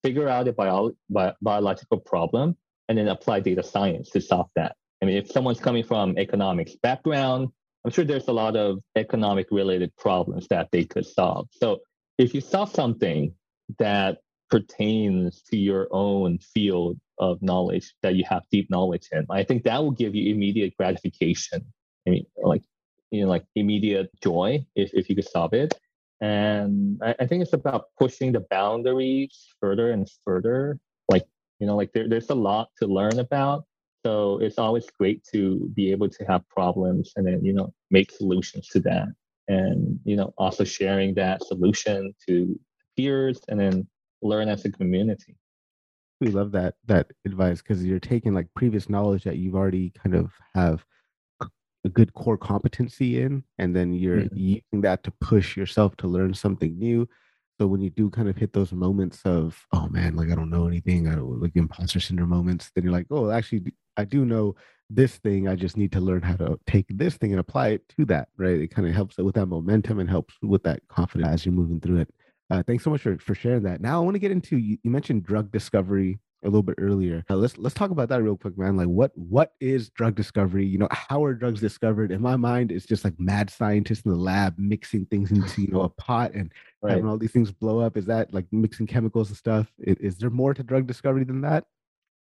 figure 0.04 0.28
out 0.28 0.48
a 0.48 0.54
bio, 0.54 0.92
bi- 1.10 1.34
biological 1.42 2.00
problem 2.00 2.56
and 2.90 2.98
then 2.98 3.08
apply 3.08 3.40
data 3.42 3.64
science 3.64 4.10
to 4.12 4.22
solve 4.22 4.50
that. 4.56 4.76
I 5.02 5.06
mean, 5.06 5.18
if 5.18 5.30
someone's 5.32 5.60
coming 5.60 5.84
from 5.84 6.18
economics 6.18 6.76
background, 6.82 7.50
I'm 7.84 7.92
sure 7.92 8.06
there's 8.06 8.28
a 8.28 8.34
lot 8.34 8.56
of 8.56 8.80
economic 8.96 9.48
related 9.52 9.96
problems 9.98 10.48
that 10.50 10.70
they 10.72 10.84
could 10.84 11.06
solve. 11.06 11.48
So 11.52 11.80
if 12.18 12.34
you 12.34 12.42
solve 12.42 12.72
something 12.72 13.34
that 13.80 14.20
pertains 14.50 15.42
to 15.44 15.58
your 15.58 15.88
own 15.92 16.40
field 16.40 16.98
of 17.20 17.42
knowledge 17.42 17.94
that 18.04 18.16
you 18.16 18.24
have 18.30 18.44
deep 18.52 18.70
knowledge 18.70 19.08
in, 19.12 19.26
I 19.30 19.44
think 19.44 19.64
that 19.64 19.82
will 19.84 19.92
give 19.92 20.16
you 20.16 20.34
immediate 20.34 20.74
gratification. 20.78 21.66
I 22.08 22.12
mean, 22.12 22.26
like, 22.38 22.64
you 23.12 23.24
know, 23.24 23.28
like 23.28 23.46
immediate 23.56 24.10
joy 24.22 24.66
if, 24.76 24.92
if 24.94 25.10
you 25.10 25.16
could 25.16 25.28
solve 25.28 25.54
it. 25.54 25.74
And 26.22 27.00
I, 27.04 27.16
I 27.20 27.28
think 27.28 27.44
it's 27.44 27.54
about 27.54 27.86
pushing 28.00 28.32
the 28.32 28.46
boundaries 28.50 29.48
further 29.60 29.92
and 29.92 30.08
further. 30.26 30.80
Like, 31.10 31.26
you 31.60 31.68
know, 31.68 31.76
like 31.76 31.92
there, 31.94 32.08
there's 32.08 32.30
a 32.30 32.36
lot 32.36 32.70
to 32.80 32.88
learn 32.88 33.20
about 33.20 33.66
so 34.08 34.40
it's 34.40 34.58
always 34.58 34.88
great 34.90 35.22
to 35.34 35.70
be 35.74 35.92
able 35.92 36.08
to 36.08 36.24
have 36.26 36.48
problems 36.48 37.12
and 37.18 37.28
then, 37.28 37.44
you 37.44 37.52
know, 37.52 37.74
make 37.92 38.10
solutions 38.10 38.68
to 38.70 38.80
that. 38.82 39.08
And, 39.50 40.00
you 40.06 40.16
know, 40.16 40.34
also 40.38 40.64
sharing 40.64 41.14
that 41.16 41.44
solution 41.44 42.14
to 42.28 42.58
peers 42.96 43.42
and 43.50 43.60
then 43.60 43.88
learn 44.22 44.50
as 44.50 44.66
a 44.66 44.72
community. 44.72 45.36
We 46.20 46.28
love 46.28 46.52
that 46.54 46.76
that 46.88 47.12
advice 47.26 47.62
because 47.62 47.84
you're 47.84 48.00
taking 48.00 48.34
like 48.34 48.48
previous 48.56 48.90
knowledge 48.90 49.24
that 49.24 49.38
you've 49.38 49.56
already 49.56 49.92
kind 49.92 50.16
of 50.16 50.32
have 50.56 50.84
a 51.86 51.90
good 51.90 52.14
core 52.14 52.38
competency 52.38 53.22
in, 53.22 53.44
and 53.58 53.76
then 53.76 53.94
you're 53.94 54.22
mm-hmm. 54.22 54.38
using 54.38 54.82
that 54.82 55.04
to 55.04 55.12
push 55.22 55.56
yourself 55.56 55.96
to 55.98 56.08
learn 56.08 56.34
something 56.34 56.78
new. 56.78 57.08
So 57.60 57.66
when 57.66 57.82
you 57.82 57.90
do 57.90 58.10
kind 58.10 58.30
of 58.30 58.38
hit 58.38 58.54
those 58.54 58.72
moments 58.72 59.22
of, 59.26 59.66
oh 59.74 59.88
man, 59.90 60.16
like 60.16 60.30
I 60.30 60.36
don't 60.36 60.52
know 60.52 60.68
anything, 60.68 61.08
I 61.08 61.16
don't 61.16 61.42
like 61.42 61.56
imposter 61.56 62.00
syndrome 62.00 62.30
moments, 62.30 62.72
then 62.76 62.84
you're 62.84 62.94
like, 62.94 63.08
oh, 63.10 63.32
actually, 63.32 63.74
I 63.96 64.06
do 64.06 64.26
know 64.26 64.56
this 64.90 65.18
thing. 65.18 65.48
I 65.48 65.56
just 65.56 65.76
need 65.76 65.92
to 65.94 66.00
learn 66.00 66.22
how 66.22 66.36
to 66.36 66.60
take 66.68 66.86
this 66.90 67.18
thing 67.18 67.32
and 67.32 67.40
apply 67.40 67.70
it 67.70 67.90
to 67.98 68.06
that, 68.06 68.30
right? 68.38 68.60
It 68.62 68.68
kind 68.68 68.88
of 68.88 68.94
helps 68.94 69.18
with 69.18 69.36
that 69.36 69.48
momentum 69.48 70.00
and 70.00 70.10
helps 70.10 70.36
with 70.42 70.64
that 70.64 70.82
confidence 70.88 71.30
as 71.30 71.46
you're 71.46 71.54
moving 71.54 71.80
through 71.80 72.02
it. 72.02 72.14
Uh, 72.50 72.64
thanks 72.64 72.84
so 72.84 72.90
much 72.90 73.02
for, 73.02 73.18
for 73.18 73.36
sharing 73.36 73.64
that. 73.64 73.82
Now 73.82 74.02
I 74.02 74.04
want 74.04 74.16
to 74.16 74.20
get 74.20 74.32
into 74.32 74.58
you, 74.58 74.78
you 74.84 74.92
mentioned 74.92 75.24
drug 75.24 75.52
discovery 75.52 76.20
a 76.44 76.48
little 76.48 76.64
bit 76.64 76.76
earlier. 76.78 77.24
Uh, 77.30 77.36
let's 77.36 77.58
let's 77.58 77.76
talk 77.76 77.92
about 77.92 78.10
that 78.10 78.22
real 78.24 78.38
quick, 78.38 78.58
man. 78.58 78.78
Like 78.78 78.88
what 78.88 79.12
what 79.16 79.54
is 79.60 79.90
drug 79.90 80.16
discovery? 80.16 80.66
You 80.66 80.78
know, 80.78 80.88
how 80.92 81.24
are 81.24 81.34
drugs 81.34 81.60
discovered? 81.60 82.12
In 82.12 82.22
my 82.22 82.36
mind, 82.36 82.72
it's 82.72 82.86
just 82.86 83.04
like 83.04 83.20
mad 83.20 83.50
scientists 83.50 84.02
in 84.06 84.12
the 84.12 84.18
lab 84.18 84.56
mixing 84.58 85.06
things 85.06 85.32
into 85.32 85.62
you 85.62 85.68
know 85.70 85.82
a 85.82 85.90
pot 85.90 86.34
and 86.34 86.52
right. 86.82 86.92
having 86.92 87.08
all 87.08 87.18
these 87.18 87.32
things 87.32 87.52
blow 87.52 87.80
up. 87.80 87.98
Is 87.98 88.06
that 88.06 88.34
like 88.34 88.46
mixing 88.52 88.88
chemicals 88.88 89.30
and 89.30 89.38
stuff? 89.38 89.68
Is, 89.80 89.98
is 89.98 90.18
there 90.18 90.30
more 90.30 90.54
to 90.54 90.64
drug 90.64 90.88
discovery 90.88 91.24
than 91.24 91.42
that? 91.42 91.66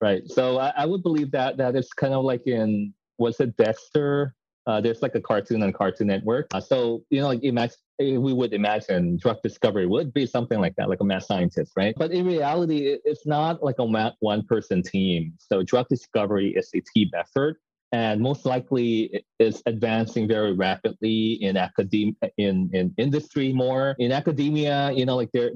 Right. 0.01 0.23
So 0.29 0.59
I, 0.59 0.73
I 0.77 0.87
would 0.87 1.03
believe 1.03 1.31
that 1.31 1.57
that 1.57 1.75
is 1.77 1.93
kind 1.93 2.13
of 2.13 2.25
like 2.25 2.47
in 2.47 2.93
was 3.19 3.41
it 3.41 3.57
Dexter? 3.57 4.35
Uh, 4.67 4.81
there's 4.81 5.03
like 5.03 5.15
a 5.15 5.21
cartoon 5.21 5.63
on 5.63 5.73
Cartoon 5.73 6.09
Network. 6.09 6.47
Uh, 6.53 6.61
so 6.61 7.03
you 7.11 7.21
know, 7.21 7.29
like 7.29 7.43
imagine 7.45 7.77
eh, 8.01 8.17
we 8.17 8.33
would 8.33 8.53
imagine 8.53 9.17
drug 9.17 9.41
discovery 9.43 9.87
would 9.87 10.13
be 10.13 10.27
something 10.27 10.61
like 10.61 10.75
that, 10.77 10.89
like 10.89 11.01
a 11.01 11.05
mad 11.05 11.23
scientist, 11.23 11.73
right? 11.77 11.95
But 11.97 12.11
in 12.11 12.27
reality, 12.27 12.87
it, 12.89 13.01
it's 13.05 13.27
not 13.27 13.63
like 13.63 13.77
a 13.79 14.13
one 14.21 14.45
person 14.45 14.83
team. 14.83 15.35
So 15.39 15.63
drug 15.63 15.89
discovery 15.89 16.55
is 16.57 16.71
a 16.75 16.81
team 16.81 17.11
effort, 17.15 17.59
and 17.93 18.21
most 18.21 18.45
likely 18.45 19.25
is 19.39 19.63
advancing 19.67 20.27
very 20.27 20.53
rapidly 20.53 21.35
in 21.41 21.57
academia, 21.57 22.15
in 22.37 22.71
in 22.73 22.93
industry 22.99 23.53
more. 23.53 23.95
In 23.99 24.11
academia, 24.11 24.91
you 24.93 25.07
know, 25.07 25.17
like 25.17 25.31
their 25.33 25.53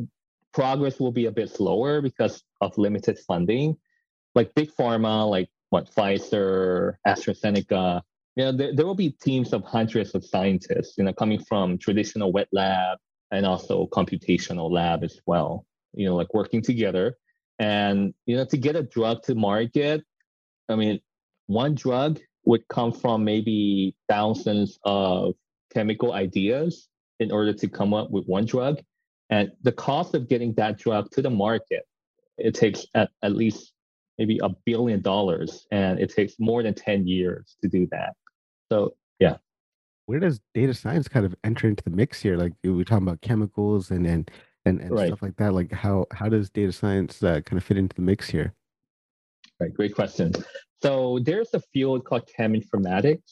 progress 0.52 1.00
will 1.00 1.12
be 1.12 1.26
a 1.26 1.32
bit 1.32 1.50
slower 1.50 2.00
because 2.00 2.42
of 2.60 2.76
limited 2.76 3.18
funding 3.18 3.76
like 4.34 4.54
big 4.54 4.70
pharma, 4.78 5.28
like 5.28 5.48
what 5.70 5.92
Pfizer, 5.94 6.94
AstraZeneca, 7.06 8.02
you 8.40 8.46
know, 8.46 8.52
there, 8.52 8.74
there 8.74 8.86
will 8.86 8.94
be 8.94 9.10
teams 9.10 9.52
of 9.52 9.62
hundreds 9.64 10.14
of 10.14 10.24
scientists, 10.24 10.94
you 10.96 11.04
know, 11.04 11.12
coming 11.12 11.44
from 11.44 11.76
traditional 11.76 12.32
wet 12.32 12.48
lab 12.52 12.96
and 13.30 13.44
also 13.44 13.86
computational 13.88 14.70
lab 14.70 15.04
as 15.04 15.20
well, 15.26 15.66
you 15.92 16.06
know, 16.06 16.16
like 16.16 16.32
working 16.32 16.62
together. 16.62 17.16
And 17.58 18.14
you 18.24 18.36
know, 18.36 18.46
to 18.46 18.56
get 18.56 18.76
a 18.76 18.82
drug 18.82 19.22
to 19.24 19.34
market, 19.34 20.02
I 20.70 20.76
mean, 20.76 21.00
one 21.48 21.74
drug 21.74 22.18
would 22.46 22.66
come 22.68 22.92
from 22.92 23.24
maybe 23.24 23.94
thousands 24.08 24.78
of 24.84 25.34
chemical 25.74 26.14
ideas 26.14 26.88
in 27.18 27.30
order 27.30 27.52
to 27.52 27.68
come 27.68 27.92
up 27.92 28.10
with 28.10 28.24
one 28.24 28.46
drug. 28.46 28.80
And 29.28 29.52
the 29.64 29.72
cost 29.72 30.14
of 30.14 30.30
getting 30.30 30.54
that 30.54 30.78
drug 30.78 31.10
to 31.10 31.20
the 31.20 31.28
market, 31.28 31.82
it 32.38 32.54
takes 32.54 32.86
at, 32.94 33.10
at 33.22 33.32
least 33.36 33.74
maybe 34.18 34.40
a 34.42 34.48
billion 34.64 35.02
dollars 35.02 35.66
and 35.70 36.00
it 36.00 36.10
takes 36.14 36.36
more 36.38 36.62
than 36.62 36.72
10 36.72 37.06
years 37.06 37.58
to 37.62 37.68
do 37.68 37.86
that. 37.90 38.14
So 38.70 38.94
yeah. 39.18 39.36
Where 40.06 40.20
does 40.20 40.40
data 40.54 40.74
science 40.74 41.08
kind 41.08 41.24
of 41.24 41.34
enter 41.44 41.68
into 41.68 41.84
the 41.84 41.90
mix 41.90 42.20
here? 42.20 42.36
Like 42.36 42.52
we 42.64 42.70
are 42.80 42.84
talking 42.84 43.06
about 43.06 43.20
chemicals 43.20 43.90
and 43.90 44.06
and 44.06 44.30
and, 44.64 44.80
and 44.80 44.90
right. 44.90 45.08
stuff 45.08 45.22
like 45.22 45.36
that. 45.36 45.54
Like 45.54 45.72
how 45.72 46.06
how 46.12 46.28
does 46.28 46.50
data 46.50 46.72
science 46.72 47.22
uh, 47.22 47.40
kind 47.44 47.58
of 47.58 47.64
fit 47.64 47.76
into 47.76 47.94
the 47.94 48.02
mix 48.02 48.28
here? 48.28 48.54
Right, 49.58 49.72
great 49.72 49.94
question. 49.94 50.32
So 50.82 51.18
there's 51.22 51.52
a 51.52 51.60
field 51.72 52.04
called 52.04 52.28
cheminformatics. 52.38 53.22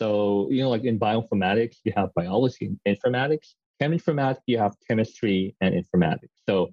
So 0.00 0.48
you 0.50 0.62
know, 0.62 0.70
like 0.70 0.84
in 0.84 0.98
bioinformatics, 0.98 1.76
you 1.84 1.92
have 1.96 2.10
biology 2.14 2.66
and 2.66 2.96
informatics. 2.96 3.54
Cheminformatics, 3.82 4.42
you 4.46 4.58
have 4.58 4.74
chemistry 4.88 5.54
and 5.60 5.74
informatics. 5.74 6.34
So 6.48 6.70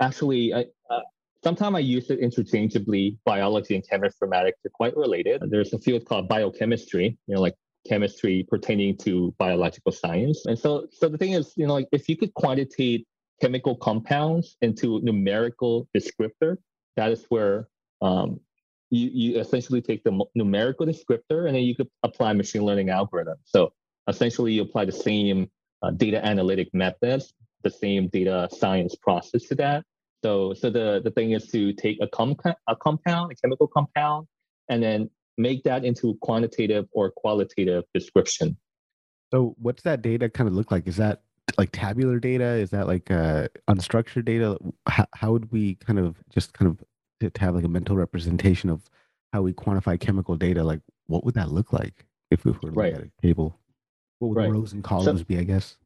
actually, 0.00 0.54
I, 0.54 0.64
uh, 0.90 1.00
sometimes 1.42 1.76
I 1.76 1.80
use 1.80 2.10
it 2.10 2.18
interchangeably. 2.18 3.18
Biology 3.24 3.74
and 3.74 3.84
cheminformatics 3.86 4.64
are 4.64 4.70
quite 4.72 4.96
related. 4.96 5.42
There's 5.50 5.72
a 5.72 5.78
field 5.78 6.04
called 6.04 6.28
biochemistry. 6.28 7.18
You 7.26 7.34
know, 7.34 7.40
like 7.40 7.54
chemistry 7.88 8.46
pertaining 8.48 8.96
to 8.98 9.34
biological 9.38 9.92
science. 9.92 10.46
And 10.46 10.58
so, 10.58 10.86
so 10.92 11.08
the 11.08 11.18
thing 11.18 11.32
is, 11.32 11.52
you 11.56 11.66
know, 11.66 11.74
like 11.74 11.88
if 11.92 12.08
you 12.08 12.16
could 12.16 12.34
quantitate 12.34 13.06
chemical 13.40 13.76
compounds 13.76 14.56
into 14.62 15.00
numerical 15.02 15.88
descriptor, 15.96 16.58
that 16.96 17.12
is 17.12 17.24
where 17.28 17.68
um, 18.02 18.40
you, 18.90 19.10
you 19.12 19.40
essentially 19.40 19.80
take 19.80 20.02
the 20.04 20.20
numerical 20.34 20.86
descriptor 20.86 21.46
and 21.46 21.54
then 21.54 21.62
you 21.62 21.74
could 21.74 21.88
apply 22.02 22.32
machine 22.32 22.64
learning 22.64 22.90
algorithm. 22.90 23.38
So 23.44 23.72
essentially 24.08 24.52
you 24.52 24.62
apply 24.62 24.84
the 24.84 24.92
same 24.92 25.50
uh, 25.82 25.90
data 25.90 26.24
analytic 26.24 26.68
methods, 26.74 27.32
the 27.62 27.70
same 27.70 28.08
data 28.08 28.48
science 28.52 28.94
process 28.96 29.44
to 29.44 29.54
that. 29.56 29.84
So, 30.24 30.54
so 30.54 30.70
the, 30.70 31.00
the 31.02 31.10
thing 31.10 31.32
is 31.32 31.46
to 31.48 31.72
take 31.72 31.98
a, 32.00 32.08
com- 32.08 32.36
a 32.66 32.76
compound, 32.76 33.32
a 33.32 33.34
chemical 33.36 33.68
compound, 33.68 34.26
and 34.68 34.82
then 34.82 35.10
make 35.36 35.62
that 35.64 35.84
into 35.84 36.16
quantitative 36.20 36.86
or 36.92 37.10
qualitative 37.10 37.84
description. 37.94 38.56
So 39.32 39.54
what's 39.58 39.82
that 39.82 40.02
data 40.02 40.28
kind 40.28 40.48
of 40.48 40.54
look 40.54 40.70
like? 40.70 40.86
Is 40.86 40.96
that 40.96 41.22
like 41.56 41.70
tabular 41.72 42.18
data? 42.18 42.44
Is 42.44 42.70
that 42.70 42.86
like 42.86 43.10
uh, 43.10 43.48
unstructured 43.68 44.24
data? 44.24 44.58
How, 44.86 45.06
how 45.14 45.32
would 45.32 45.52
we 45.52 45.76
kind 45.76 45.98
of 45.98 46.16
just 46.30 46.52
kind 46.52 46.70
of 46.70 46.84
to, 47.20 47.40
have 47.40 47.54
like 47.54 47.64
a 47.64 47.68
mental 47.68 47.96
representation 47.96 48.70
of 48.70 48.82
how 49.32 49.42
we 49.42 49.52
quantify 49.52 49.98
chemical 49.98 50.36
data, 50.36 50.62
like 50.62 50.80
what 51.06 51.24
would 51.24 51.34
that 51.34 51.50
look 51.50 51.72
like 51.72 52.06
if 52.30 52.44
we 52.44 52.52
were 52.52 52.70
right. 52.70 52.94
at 52.94 53.02
a 53.02 53.10
table? 53.22 53.58
What 54.18 54.28
would 54.28 54.38
right. 54.38 54.50
rows 54.50 54.72
and 54.72 54.82
columns 54.82 55.20
so, 55.20 55.24
be, 55.24 55.38
I 55.38 55.44
guess? 55.44 55.76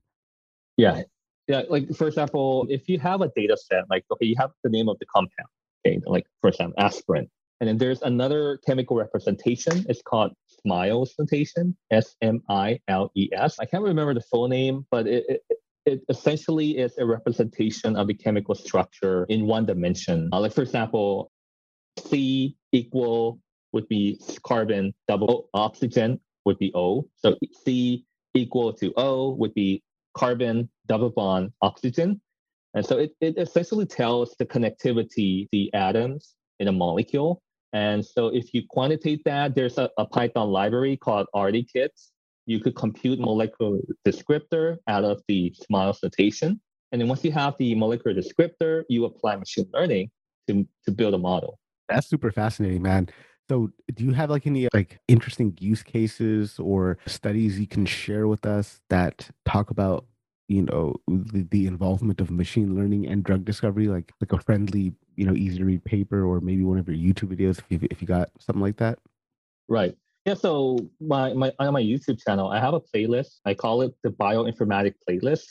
Yeah. 0.77 1.03
Yeah. 1.49 1.63
Like 1.69 1.95
for 1.95 2.07
example, 2.07 2.67
if 2.71 2.89
you 2.89 2.99
have 3.01 3.21
a 3.21 3.31
data 3.35 3.57
set, 3.57 3.85
like 3.91 4.05
okay, 4.13 4.27
you 4.27 4.37
have 4.39 4.51
the 4.63 4.71
name 4.71 4.89
of 4.89 4.99
the 4.99 5.07
compound, 5.07 5.49
okay, 5.85 6.01
like 6.07 6.27
for 6.41 6.49
example, 6.49 6.75
aspirin. 6.79 7.29
And 7.61 7.69
then 7.69 7.79
there's 7.79 8.03
another 8.03 8.59
chemical 8.67 8.97
representation. 8.97 9.87
It's 9.89 10.03
called 10.03 10.33
SMILES 10.49 11.15
notation, 11.17 11.77
S 11.93 12.17
M 12.21 12.43
I 12.49 12.81
L 12.89 13.13
E 13.15 13.29
S. 13.33 13.61
I 13.61 13.67
can't 13.67 13.85
remember 13.85 14.15
the 14.15 14.21
full 14.21 14.49
name, 14.49 14.85
but 14.91 15.07
it, 15.07 15.25
it, 15.29 15.43
it 15.87 16.01
essentially 16.09 16.79
is 16.79 16.99
a 16.99 17.07
representation 17.07 17.95
of 17.95 18.09
the 18.09 18.15
chemical 18.15 18.57
structure 18.57 19.27
in 19.29 19.47
one 19.47 19.65
dimension. 19.67 20.29
Uh, 20.33 20.41
like 20.41 20.53
for 20.53 20.63
example, 20.63 21.31
C 21.99 22.57
equal 22.73 23.39
would 23.73 23.89
be 23.89 24.21
carbon 24.45 24.93
double 25.07 25.49
oxygen 25.55 26.21
would 26.45 26.59
be 26.59 26.73
O. 26.75 27.09
So 27.17 27.37
C 27.65 28.05
equal 28.35 28.73
to 28.75 28.93
O 28.97 29.31
would 29.35 29.55
be 29.55 29.83
carbon 30.17 30.69
double 30.89 31.11
bond 31.11 31.53
oxygen. 31.63 32.21
And 32.75 32.85
so 32.85 32.99
it, 32.99 33.13
it 33.21 33.37
essentially 33.37 33.87
tells 33.87 34.35
the 34.39 34.47
connectivity, 34.47 35.49
the 35.53 35.73
atoms 35.75 36.35
in 36.59 36.69
a 36.69 36.73
molecule. 36.73 37.43
And 37.75 38.05
so 38.05 38.29
if 38.29 38.53
you 38.55 38.63
quantitate 38.69 39.23
that, 39.25 39.55
there's 39.55 39.79
a, 39.79 39.91
a 39.99 40.07
Python 40.07 40.51
library 40.51 40.97
called 40.97 41.27
RDKits 41.35 42.13
you 42.47 42.61
could 42.61 42.75
compute 42.75 43.19
molecular 43.19 43.79
descriptor 44.07 44.79
out 44.89 45.05
of 45.05 45.23
the 45.29 45.55
SMILES 45.67 46.01
notation. 46.03 46.61
And 46.91 47.01
then 47.01 47.09
once 47.09 47.25
you 47.25 47.33
have 47.33 47.55
the 47.59 47.75
molecular 47.75 48.15
descriptor, 48.15 48.85
you 48.89 49.05
apply 49.05 49.37
machine 49.37 49.69
learning 49.73 50.11
to, 50.49 50.67
to 50.85 50.93
build 50.93 51.15
a 51.15 51.19
model. 51.19 51.59
That's 51.89 52.07
super 52.07 52.31
fascinating, 52.31 52.83
man. 52.83 53.09
So 53.53 53.71
do 53.93 54.05
you 54.05 54.13
have 54.13 54.31
like 54.31 54.47
any 54.47 54.67
like 54.73 54.99
interesting 55.09 55.55
use 55.61 55.83
cases 55.83 56.59
or 56.59 56.97
studies 57.05 57.61
you 57.61 57.67
can 57.67 57.85
share 57.85 58.27
with 58.27 58.47
us 58.47 58.81
that 58.89 59.29
talk 59.45 59.69
about 59.69 60.07
you 60.49 60.63
know 60.63 60.97
the, 61.07 61.47
the 61.51 61.67
involvement 61.67 62.23
of 62.23 62.31
machine 62.31 62.75
learning 62.75 63.07
and 63.07 63.23
drug 63.23 63.45
discovery 63.45 63.89
like 63.89 64.11
like 64.23 64.33
a 64.33 64.39
friendly 64.39 64.95
you 65.17 65.27
know 65.27 65.35
easy 65.35 65.59
to 65.59 65.67
read 65.67 65.85
paper 65.85 66.25
or 66.25 66.41
maybe 66.41 66.65
one 66.65 66.79
of 66.79 66.89
your 66.89 66.97
youtube 66.97 67.37
videos 67.37 67.59
if 67.59 67.83
you, 67.83 67.89
if 67.91 68.01
you 68.01 68.09
got 68.09 68.31
something 68.41 68.63
like 68.63 68.79
that 68.79 68.99
right 69.69 69.97
yeah, 70.25 70.35
so 70.35 70.79
my, 71.01 71.33
my 71.33 71.53
on 71.59 71.73
my 71.73 71.83
YouTube 71.83 72.23
channel, 72.25 72.49
I 72.49 72.61
have 72.61 72.75
a 72.75 72.81
playlist. 72.81 73.41
I 73.45 73.55
call 73.55 73.83
it 73.83 73.93
the 74.05 74.11
bioinformatic 74.11 74.95
playlist. 75.03 75.47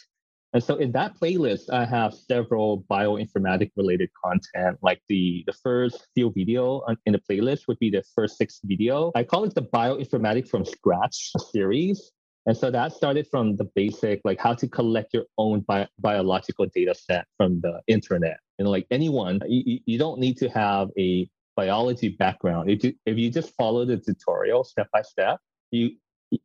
And 0.54 0.64
so 0.64 0.76
in 0.76 0.92
that 0.92 1.18
playlist, 1.18 1.72
I 1.72 1.86
have 1.86 2.14
several 2.14 2.84
bioinformatic 2.90 3.72
related 3.78 4.10
content. 4.24 4.78
Like 4.82 5.02
the 5.08 5.44
the 5.48 5.54
first 5.54 6.08
few 6.14 6.32
video 6.36 6.84
in 7.06 7.14
the 7.14 7.20
playlist 7.20 7.68
would 7.68 7.80
be 7.80 7.90
the 7.90 8.04
first 8.16 8.38
six 8.38 8.60
video. 8.64 9.12
I 9.16 9.24
call 9.24 9.46
it 9.46 9.56
the 9.56 9.64
bioinformatic 9.64 10.50
from 10.50 10.66
scratch 10.66 11.32
series. 11.52 12.12
And 12.48 12.58
so 12.58 12.72
that 12.72 12.92
started 12.92 13.28
from 13.30 13.56
the 13.56 13.66
basic, 13.76 14.20
like 14.26 14.40
how 14.40 14.56
to 14.56 14.68
collect 14.68 15.14
your 15.14 15.26
own 15.38 15.60
bi- 15.62 15.88
biological 16.00 16.66
data 16.74 16.96
set 16.96 17.26
from 17.38 17.62
the 17.62 17.82
internet. 17.88 18.38
And 18.58 18.68
like 18.68 18.88
anyone, 18.90 19.40
you, 19.48 19.80
you 19.86 20.00
don't 20.00 20.20
need 20.20 20.38
to 20.38 20.50
have 20.50 20.90
a 20.98 21.30
biology 21.56 22.10
background, 22.10 22.70
if 22.70 22.84
you, 22.84 22.94
if 23.06 23.18
you 23.18 23.30
just 23.30 23.54
follow 23.56 23.86
the 23.86 23.98
tutorial 23.98 24.64
step 24.64 24.88
by 24.92 25.02
step, 25.02 25.40
you 25.72 25.92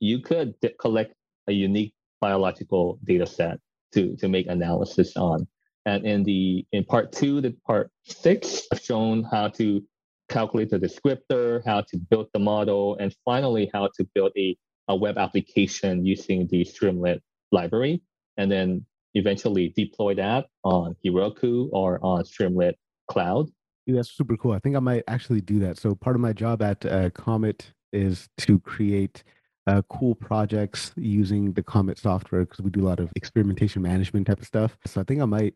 you 0.01 0.19
could 0.21 0.55
collect 0.81 1.15
a 1.47 1.53
unique 1.53 1.95
biological 2.21 2.99
data 3.05 3.27
set 3.27 3.59
to 3.95 4.17
to 4.17 4.29
make 4.29 4.47
analysis 4.47 5.17
on. 5.17 5.47
And 5.85 6.05
in 6.05 6.25
the 6.25 6.67
in 6.73 6.85
part 6.85 7.13
two, 7.13 7.41
the 7.41 7.55
part 7.67 7.91
six, 8.05 8.63
I've 8.73 8.81
shown 8.81 9.25
how 9.25 9.49
to 9.49 9.83
calculate 10.29 10.71
the 10.71 10.79
descriptor, 10.79 11.63
how 11.65 11.83
to 11.83 11.97
build 11.97 12.29
the 12.33 12.41
model, 12.41 12.97
and 12.99 13.15
finally 13.25 13.71
how 13.73 13.89
to 13.97 14.05
build 14.15 14.33
a, 14.37 14.57
a 14.89 14.97
web 14.97 15.19
application 15.19 16.05
using 16.05 16.49
the 16.49 16.65
Streamlit 16.65 17.21
library, 17.53 18.03
and 18.37 18.51
then 18.51 18.85
eventually 19.15 19.73
deploy 19.77 20.15
that 20.15 20.47
on 20.65 20.97
Heroku 21.05 21.69
or 21.73 22.01
on 22.03 22.25
Streamlit 22.25 22.75
Cloud 23.09 23.49
Dude, 23.87 23.97
that's 23.97 24.11
super 24.11 24.37
cool. 24.37 24.53
I 24.53 24.59
think 24.59 24.75
I 24.75 24.81
might 24.81 25.05
actually 25.07 25.41
do 25.41 25.61
that. 25.61 25.79
So 25.79 25.95
part 25.95 26.17
of 26.17 26.23
my 26.23 26.33
job 26.33 26.61
at 26.61 26.85
uh, 26.85 27.11
Comet 27.11 27.73
is 27.93 28.29
to 28.39 28.59
create 28.59 29.23
uh, 29.67 29.83
cool 29.89 30.15
projects 30.15 30.93
using 30.97 31.53
the 31.53 31.63
Comet 31.63 31.99
software 31.99 32.45
because 32.45 32.61
we 32.61 32.71
do 32.71 32.85
a 32.85 32.89
lot 32.89 33.01
of 33.01 33.11
experimentation 33.17 33.83
management 33.83 34.27
type 34.27 34.41
of 34.41 34.47
stuff. 34.47 34.77
So 34.87 35.01
I 35.01 35.05
think 35.05 35.21
I 35.21 35.25
might 35.25 35.55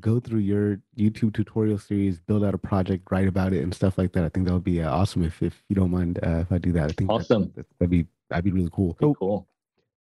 go 0.00 0.18
through 0.18 0.40
your 0.40 0.80
YouTube 0.96 1.34
tutorial 1.34 1.78
series, 1.78 2.18
build 2.18 2.44
out 2.44 2.54
a 2.54 2.58
project, 2.58 3.10
write 3.10 3.28
about 3.28 3.52
it, 3.52 3.62
and 3.62 3.74
stuff 3.74 3.98
like 3.98 4.12
that. 4.12 4.24
I 4.24 4.28
think 4.28 4.46
that 4.46 4.52
would 4.52 4.64
be 4.64 4.82
uh, 4.82 4.90
awesome 4.90 5.22
if 5.24 5.42
if 5.42 5.62
you 5.68 5.76
don't 5.76 5.90
mind 5.90 6.18
uh, 6.22 6.40
if 6.40 6.50
I 6.50 6.58
do 6.58 6.72
that. 6.72 6.90
I 6.90 6.92
think 6.92 7.10
awesome. 7.10 7.52
That, 7.54 7.66
would 7.80 7.90
be 7.90 8.06
that'd 8.30 8.44
be 8.44 8.52
really 8.52 8.70
cool. 8.72 8.96
So, 9.00 9.14
cool. 9.14 9.46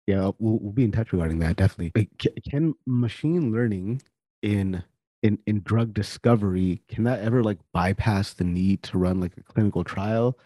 Yeah, 0.08 0.32
we'll, 0.39 0.60
we'll 0.60 0.74
be 0.74 0.84
in 0.84 0.92
touch 0.92 1.13
regarding 1.13 1.39
that. 1.39 1.56
Definitely. 1.56 2.08
Can 2.50 2.76
machine 2.86 3.52
learning 3.52 4.02
in 4.42 4.84
in 5.22 5.39
in 5.46 5.62
drug 5.62 5.94
discovery 5.94 6.82
can 6.88 7.06
that 7.06 7.22
ever 7.22 7.42
like 7.42 7.60
bypass 7.72 8.34
the 8.34 8.44
need 8.44 8.84
to 8.84 8.98
run 8.98 9.22
like 9.22 9.32
a 9.38 9.44
clinical 9.44 9.84
trial 9.84 10.38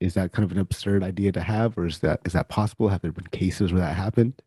is 0.00 0.14
that 0.14 0.32
kind 0.32 0.44
of 0.44 0.52
an 0.52 0.58
absurd 0.58 1.02
idea 1.02 1.32
to 1.32 1.40
have 1.40 1.76
or 1.76 1.86
is 1.86 1.98
that 2.00 2.20
is 2.24 2.32
that 2.32 2.48
possible? 2.48 2.88
Have 2.88 3.02
there 3.02 3.12
been 3.12 3.26
cases 3.28 3.72
where 3.72 3.82
that 3.82 3.96
happened? 3.96 4.40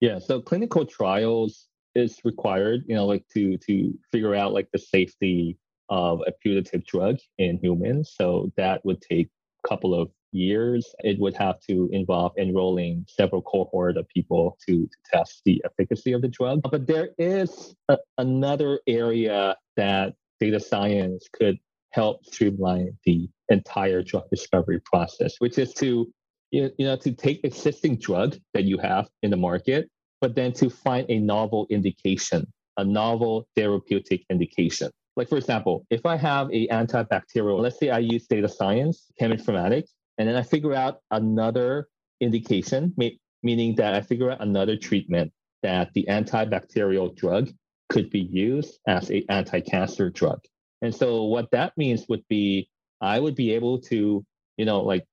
Yeah 0.00 0.18
so 0.18 0.40
clinical 0.40 0.84
trials 0.84 1.68
is 1.94 2.18
required 2.24 2.82
you 2.86 2.94
know 2.94 3.04
like 3.04 3.24
to 3.34 3.58
to 3.58 3.92
figure 4.10 4.34
out 4.34 4.52
like 4.52 4.68
the 4.72 4.78
safety 4.78 5.58
of 5.92 6.22
a 6.26 6.32
putative 6.32 6.84
drug 6.86 7.18
in 7.36 7.58
humans. 7.62 8.14
So 8.16 8.50
that 8.56 8.82
would 8.84 9.02
take 9.02 9.28
a 9.62 9.68
couple 9.68 9.94
of 9.94 10.10
years, 10.32 10.94
it 11.00 11.20
would 11.20 11.36
have 11.36 11.60
to 11.68 11.90
involve 11.92 12.32
enrolling 12.38 13.04
several 13.06 13.42
cohort 13.42 13.98
of 13.98 14.08
people 14.08 14.56
to, 14.66 14.86
to 14.86 14.96
test 15.12 15.42
the 15.44 15.62
efficacy 15.66 16.12
of 16.12 16.22
the 16.22 16.28
drug. 16.28 16.62
But 16.62 16.86
there 16.86 17.10
is 17.18 17.74
a, 17.90 17.98
another 18.16 18.80
area 18.86 19.54
that 19.76 20.14
data 20.40 20.58
science 20.58 21.28
could 21.30 21.58
help 21.90 22.24
streamline 22.24 22.96
the 23.04 23.28
entire 23.52 24.02
drug 24.02 24.28
discovery 24.30 24.80
process, 24.84 25.36
which 25.38 25.58
is 25.58 25.72
to 25.74 26.10
you 26.50 26.70
know 26.78 26.96
to 26.96 27.12
take 27.12 27.40
existing 27.44 27.96
drug 27.96 28.36
that 28.54 28.64
you 28.64 28.78
have 28.78 29.08
in 29.22 29.30
the 29.30 29.36
market, 29.36 29.88
but 30.20 30.34
then 30.34 30.52
to 30.52 30.68
find 30.70 31.06
a 31.08 31.18
novel 31.18 31.66
indication, 31.70 32.46
a 32.76 32.84
novel 32.84 33.46
therapeutic 33.56 34.22
indication. 34.30 34.90
like 35.16 35.28
for 35.28 35.36
example, 35.36 35.84
if 35.90 36.06
I 36.06 36.16
have 36.16 36.48
a 36.52 36.66
antibacterial, 36.68 37.60
let's 37.60 37.78
say 37.78 37.90
I 37.90 37.98
use 37.98 38.26
data 38.26 38.48
science, 38.48 39.10
cheminformatics, 39.20 39.90
and 40.18 40.28
then 40.28 40.36
I 40.36 40.42
figure 40.42 40.74
out 40.74 41.00
another 41.10 41.88
indication, 42.20 42.94
meaning 43.42 43.74
that 43.76 43.94
I 43.94 44.00
figure 44.00 44.30
out 44.30 44.40
another 44.40 44.76
treatment 44.76 45.32
that 45.62 45.90
the 45.94 46.06
antibacterial 46.08 47.14
drug 47.14 47.50
could 47.88 48.10
be 48.10 48.20
used 48.20 48.78
as 48.86 49.10
an 49.10 49.22
anti-cancer 49.28 50.10
drug. 50.10 50.40
And 50.80 50.94
so 50.94 51.24
what 51.24 51.50
that 51.52 51.76
means 51.76 52.06
would 52.08 52.26
be 52.28 52.68
I 53.02 53.20
would 53.20 53.34
be 53.34 53.52
able 53.52 53.80
to, 53.82 54.24
you 54.56 54.64
know, 54.64 54.80
like 54.80 55.04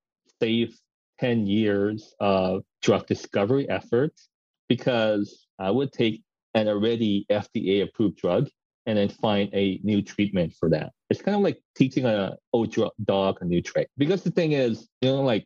save 0.41 0.77
10 1.19 1.47
years 1.47 2.13
of 2.19 2.63
drug 2.81 3.07
discovery 3.07 3.67
efforts 3.69 4.29
because 4.69 5.47
I 5.57 5.71
would 5.71 5.91
take 5.91 6.23
an 6.53 6.67
already 6.67 7.25
FDA 7.29 7.83
approved 7.83 8.17
drug 8.17 8.47
and 8.85 8.97
then 8.97 9.09
find 9.09 9.49
a 9.53 9.79
new 9.83 10.01
treatment 10.01 10.53
for 10.57 10.69
that. 10.69 10.91
It's 11.09 11.21
kind 11.21 11.35
of 11.35 11.41
like 11.41 11.61
teaching 11.75 12.05
a 12.05 12.37
old 12.53 12.75
dog 13.05 13.39
a 13.41 13.45
new 13.45 13.61
trick. 13.61 13.89
Because 13.97 14.23
the 14.23 14.31
thing 14.31 14.53
is, 14.53 14.87
you 15.01 15.09
know, 15.09 15.21
like 15.21 15.45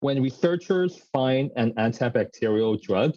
when 0.00 0.22
researchers 0.22 0.98
find 1.12 1.50
an 1.56 1.72
antibacterial 1.74 2.80
drug, 2.80 3.14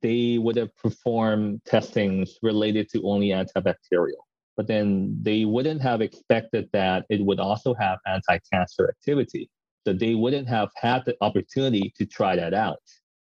they 0.00 0.38
would 0.38 0.56
have 0.56 0.74
performed 0.76 1.60
testings 1.66 2.38
related 2.42 2.88
to 2.90 3.02
only 3.04 3.28
antibacterial. 3.28 4.22
But 4.56 4.66
then 4.66 5.16
they 5.22 5.44
wouldn't 5.44 5.80
have 5.82 6.00
expected 6.00 6.68
that 6.72 7.06
it 7.08 7.24
would 7.24 7.40
also 7.40 7.74
have 7.74 7.98
anti-cancer 8.06 8.88
activity. 8.88 9.48
So 9.86 9.92
they 9.92 10.14
wouldn't 10.14 10.48
have 10.48 10.70
had 10.76 11.04
the 11.04 11.16
opportunity 11.20 11.92
to 11.96 12.06
try 12.06 12.36
that 12.36 12.54
out. 12.54 12.78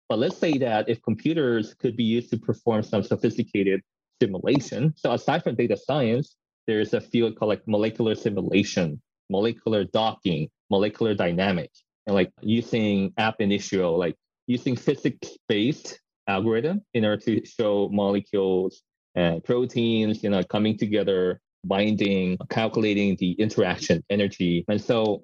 But 0.09 0.19
let's 0.19 0.37
say 0.37 0.57
that 0.59 0.87
if 0.87 1.01
computers 1.01 1.73
could 1.73 1.97
be 1.97 2.03
used 2.03 2.29
to 2.31 2.37
perform 2.37 2.83
some 2.83 3.03
sophisticated 3.03 3.81
simulation, 4.21 4.93
so 4.95 5.11
aside 5.11 5.43
from 5.43 5.55
data 5.55 5.77
science, 5.77 6.35
there's 6.65 6.93
a 6.93 7.01
field 7.01 7.37
called 7.37 7.49
like 7.49 7.67
molecular 7.67 8.15
simulation, 8.15 9.01
molecular 9.29 9.83
docking, 9.83 10.49
molecular 10.69 11.13
dynamics, 11.13 11.83
and 12.05 12.15
like 12.15 12.31
using 12.41 13.13
ab 13.17 13.35
initio, 13.39 13.95
like 13.95 14.15
using 14.47 14.75
physics-based 14.75 15.99
algorithm 16.27 16.81
in 16.93 17.05
order 17.05 17.21
to 17.21 17.45
show 17.45 17.89
molecules 17.91 18.83
and 19.17 19.43
proteins, 19.43 20.23
you 20.23 20.29
know, 20.29 20.43
coming 20.43 20.77
together, 20.77 21.41
binding, 21.65 22.37
calculating 22.49 23.17
the 23.19 23.31
interaction 23.33 24.03
energy. 24.11 24.63
And 24.69 24.79
so 24.79 25.23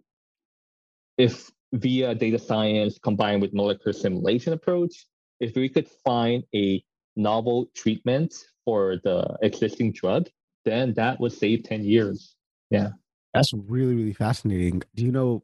if 1.17 1.51
via 1.73 2.15
data 2.15 2.39
science 2.39 2.97
combined 2.97 3.41
with 3.41 3.53
molecular 3.53 3.93
simulation 3.93 4.51
approach, 4.51 5.05
if 5.39 5.55
we 5.55 5.69
could 5.69 5.87
find 6.03 6.43
a 6.55 6.83
novel 7.15 7.69
treatment 7.75 8.33
for 8.65 8.97
the 9.03 9.37
existing 9.43 9.91
drug, 9.91 10.27
then 10.65 10.95
that 10.95 11.19
would 11.19 11.31
save 11.31 11.63
10 11.63 11.83
years. 11.83 12.35
Yeah. 12.71 12.89
That's 13.35 13.53
really, 13.53 13.93
really 13.93 14.13
fascinating. 14.13 14.81
Do 14.95 15.05
you 15.05 15.11
know 15.11 15.43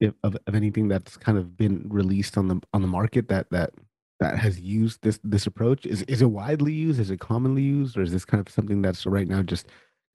if, 0.00 0.14
of, 0.22 0.36
of 0.46 0.54
anything 0.54 0.86
that's 0.86 1.16
kind 1.16 1.36
of 1.36 1.56
been 1.56 1.86
released 1.88 2.38
on 2.38 2.46
the 2.46 2.60
on 2.72 2.82
the 2.82 2.88
market 2.88 3.28
that 3.28 3.50
that 3.50 3.72
that 4.20 4.38
has 4.38 4.60
used 4.60 5.02
this 5.02 5.20
this 5.22 5.46
approach? 5.46 5.86
Is 5.86 6.02
is 6.02 6.22
it 6.22 6.26
widely 6.30 6.72
used? 6.72 7.00
Is 7.00 7.10
it 7.10 7.20
commonly 7.20 7.62
used, 7.62 7.96
or 7.96 8.02
is 8.02 8.12
this 8.12 8.24
kind 8.24 8.44
of 8.44 8.52
something 8.52 8.82
that's 8.82 9.06
right 9.06 9.28
now 9.28 9.42
just 9.42 9.66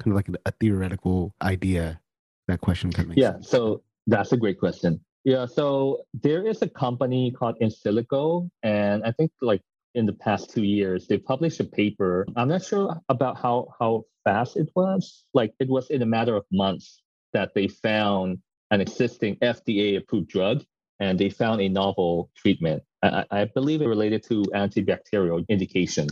kind 0.02 0.12
of 0.12 0.16
like 0.16 0.30
a, 0.46 0.52
theoretical 0.52 1.34
idea? 1.42 2.00
That 2.48 2.62
question 2.62 2.92
kind 2.92 3.12
of 3.12 3.18
yeah. 3.18 3.34
Sense. 3.34 3.50
So 3.50 3.82
that's 4.08 4.34
a 4.34 4.38
great 4.38 4.60
question. 4.60 5.00
Yeah, 5.24 5.46
so 5.46 6.02
there 6.22 6.46
is 6.46 6.62
a 6.62 6.68
company 6.68 7.32
called 7.32 7.56
InSilico, 7.62 8.50
and 8.62 9.06
I 9.06 9.14
think 9.14 9.32
like 9.42 9.62
in 9.96 10.06
the 10.06 10.14
past 10.14 10.50
two 10.50 10.64
years, 10.64 11.08
they 11.08 11.18
published 11.18 11.62
a 11.62 11.64
paper. 11.64 12.26
I'm 12.36 12.50
not 12.50 12.66
sure 12.66 13.00
about 13.08 13.38
how 13.38 13.70
how 13.80 14.04
fast 14.26 14.58
it 14.58 14.70
was. 14.76 15.24
Like 15.34 15.54
it 15.60 15.70
was 15.70 15.90
in 15.90 16.02
a 16.02 16.06
matter 16.06 16.36
of 16.36 16.46
months 16.52 17.02
that 17.32 17.54
they 17.56 17.68
found 17.68 18.40
an 18.72 18.82
existing 18.82 19.38
FDA 19.38 19.98
approved 19.98 20.28
drug 20.28 20.64
and 21.04 21.20
they 21.20 21.30
found 21.30 21.60
a 21.62 21.68
novel 21.68 22.30
treatment. 22.36 22.82
I, 23.04 23.26
I 23.30 23.46
believe 23.46 23.82
it 23.82 23.88
related 23.88 24.24
to 24.30 24.44
antibacterial 24.56 25.46
indication. 25.50 26.08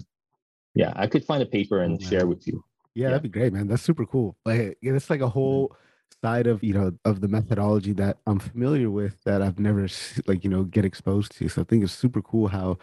Yeah, 0.76 0.92
I 0.96 1.08
could 1.08 1.24
find 1.24 1.42
a 1.42 1.46
paper 1.46 1.82
and 1.82 2.00
oh, 2.02 2.10
share 2.10 2.28
with 2.28 2.46
you. 2.46 2.64
Yeah, 2.94 3.04
yeah, 3.04 3.10
that'd 3.10 3.24
be 3.24 3.30
great, 3.30 3.54
man. 3.54 3.68
That's 3.68 3.82
super 3.82 4.06
cool. 4.06 4.36
Like 4.46 4.78
it's 4.82 5.10
like 5.10 5.22
a 5.22 5.30
whole 5.30 5.76
side 6.22 6.46
of 6.46 6.62
you 6.62 6.74
know 6.74 6.92
of 7.06 7.22
the 7.22 7.30
methodology 7.30 7.94
that 7.94 8.18
I'm 8.28 8.40
familiar 8.40 8.90
with 8.90 9.16
that 9.24 9.42
I've 9.42 9.60
never 9.60 9.88
like 10.28 10.44
you 10.44 10.50
know 10.50 10.64
get 10.64 10.84
exposed 10.84 11.38
to. 11.38 11.48
So 11.48 11.62
I 11.62 11.66
think 11.66 11.84
it's 11.84 11.94
super 11.94 12.22
cool 12.22 12.50
how 12.50 12.78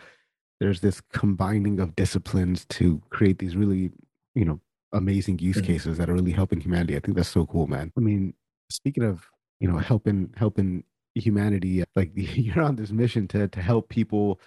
there's 0.61 0.81
this 0.81 1.03
combining 1.13 1.79
of 1.79 1.95
disciplines 1.95 2.65
to 2.71 3.03
create 3.11 3.39
these 3.39 3.55
really 3.55 3.91
you 4.35 4.47
know 4.47 4.61
amazing 4.93 5.41
use 5.41 5.59
mm-hmm. 5.59 5.67
cases 5.67 5.99
that 5.99 6.09
are 6.09 6.15
really 6.15 6.33
helping 6.33 6.61
humanity. 6.61 6.97
I 6.97 7.01
think 7.01 7.17
that's 7.19 7.29
so 7.29 7.45
cool, 7.45 7.67
man. 7.67 7.93
I 7.99 8.01
mean, 8.01 8.33
speaking 8.71 9.05
of 9.05 9.27
you 9.61 9.71
know 9.71 9.77
helping 9.77 10.33
helping 10.37 10.85
humanity, 11.15 11.85
like 11.97 12.13
you're 12.15 12.63
on 12.63 12.77
this 12.77 12.91
mission 12.91 13.29
to 13.29 13.49
to 13.49 13.63
help 13.63 13.89
people 13.89 14.41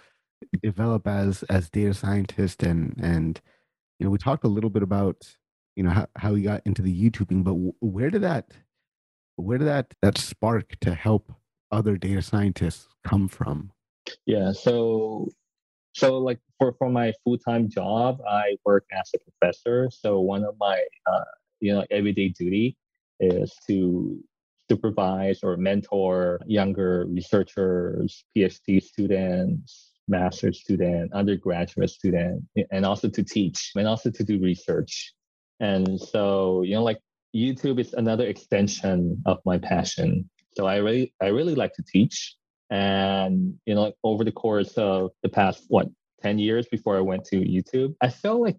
develop 0.62 1.06
as 1.06 1.44
as 1.44 1.70
data 1.70 1.94
scientists 1.94 2.64
and 2.64 2.98
and 3.00 3.40
you 3.98 4.04
know 4.04 4.10
we 4.10 4.18
talked 4.18 4.42
a 4.44 4.48
little 4.48 4.70
bit 4.70 4.82
about 4.82 5.36
you 5.76 5.84
know 5.84 5.90
how, 5.90 6.06
how 6.16 6.32
we 6.32 6.42
got 6.42 6.60
into 6.66 6.82
the 6.82 6.92
youtubing 6.92 7.44
but 7.44 7.54
where 7.80 8.10
did 8.10 8.22
that 8.22 8.50
where 9.36 9.58
did 9.58 9.68
that 9.68 9.94
that 10.02 10.18
spark 10.18 10.76
to 10.80 10.94
help 10.94 11.32
other 11.70 11.96
data 11.96 12.22
scientists 12.22 12.88
come 13.04 13.28
from? 13.28 13.72
Yeah, 14.26 14.52
so 14.52 15.28
so 15.94 16.18
like 16.18 16.38
for 16.58 16.74
for 16.78 16.90
my 16.90 17.12
full 17.24 17.38
time 17.38 17.68
job, 17.68 18.20
I 18.28 18.56
work 18.64 18.84
as 18.92 19.10
a 19.14 19.18
professor. 19.18 19.90
So 19.90 20.20
one 20.20 20.44
of 20.44 20.54
my 20.60 20.82
uh, 21.10 21.24
you 21.60 21.72
know 21.72 21.84
everyday 21.90 22.28
duty 22.28 22.76
is 23.20 23.52
to 23.68 24.22
supervise 24.70 25.40
or 25.42 25.56
mentor 25.56 26.40
younger 26.46 27.06
researchers, 27.08 28.24
PhD 28.36 28.82
students, 28.82 29.92
master's 30.08 30.60
student, 30.60 31.12
undergraduate 31.12 31.90
student, 31.90 32.44
and 32.70 32.84
also 32.84 33.08
to 33.08 33.22
teach 33.22 33.72
and 33.74 33.86
also 33.86 34.10
to 34.10 34.24
do 34.24 34.40
research. 34.40 35.12
And 35.60 36.00
so, 36.00 36.62
you 36.62 36.74
know, 36.74 36.82
like 36.82 37.00
YouTube 37.34 37.80
is 37.80 37.94
another 37.94 38.26
extension 38.26 39.22
of 39.26 39.38
my 39.44 39.58
passion. 39.58 40.28
So 40.56 40.66
I 40.66 40.76
really 40.76 41.14
I 41.20 41.28
really 41.28 41.54
like 41.54 41.72
to 41.74 41.82
teach. 41.82 42.36
And 42.70 43.54
you 43.66 43.74
know, 43.74 43.92
over 44.02 44.24
the 44.24 44.32
course 44.32 44.72
of 44.74 45.10
the 45.22 45.28
past 45.28 45.64
what 45.68 45.88
10 46.22 46.38
years 46.38 46.66
before 46.70 46.96
I 46.96 47.00
went 47.00 47.24
to 47.26 47.36
YouTube, 47.36 47.94
I 48.00 48.08
felt 48.08 48.40
like 48.40 48.56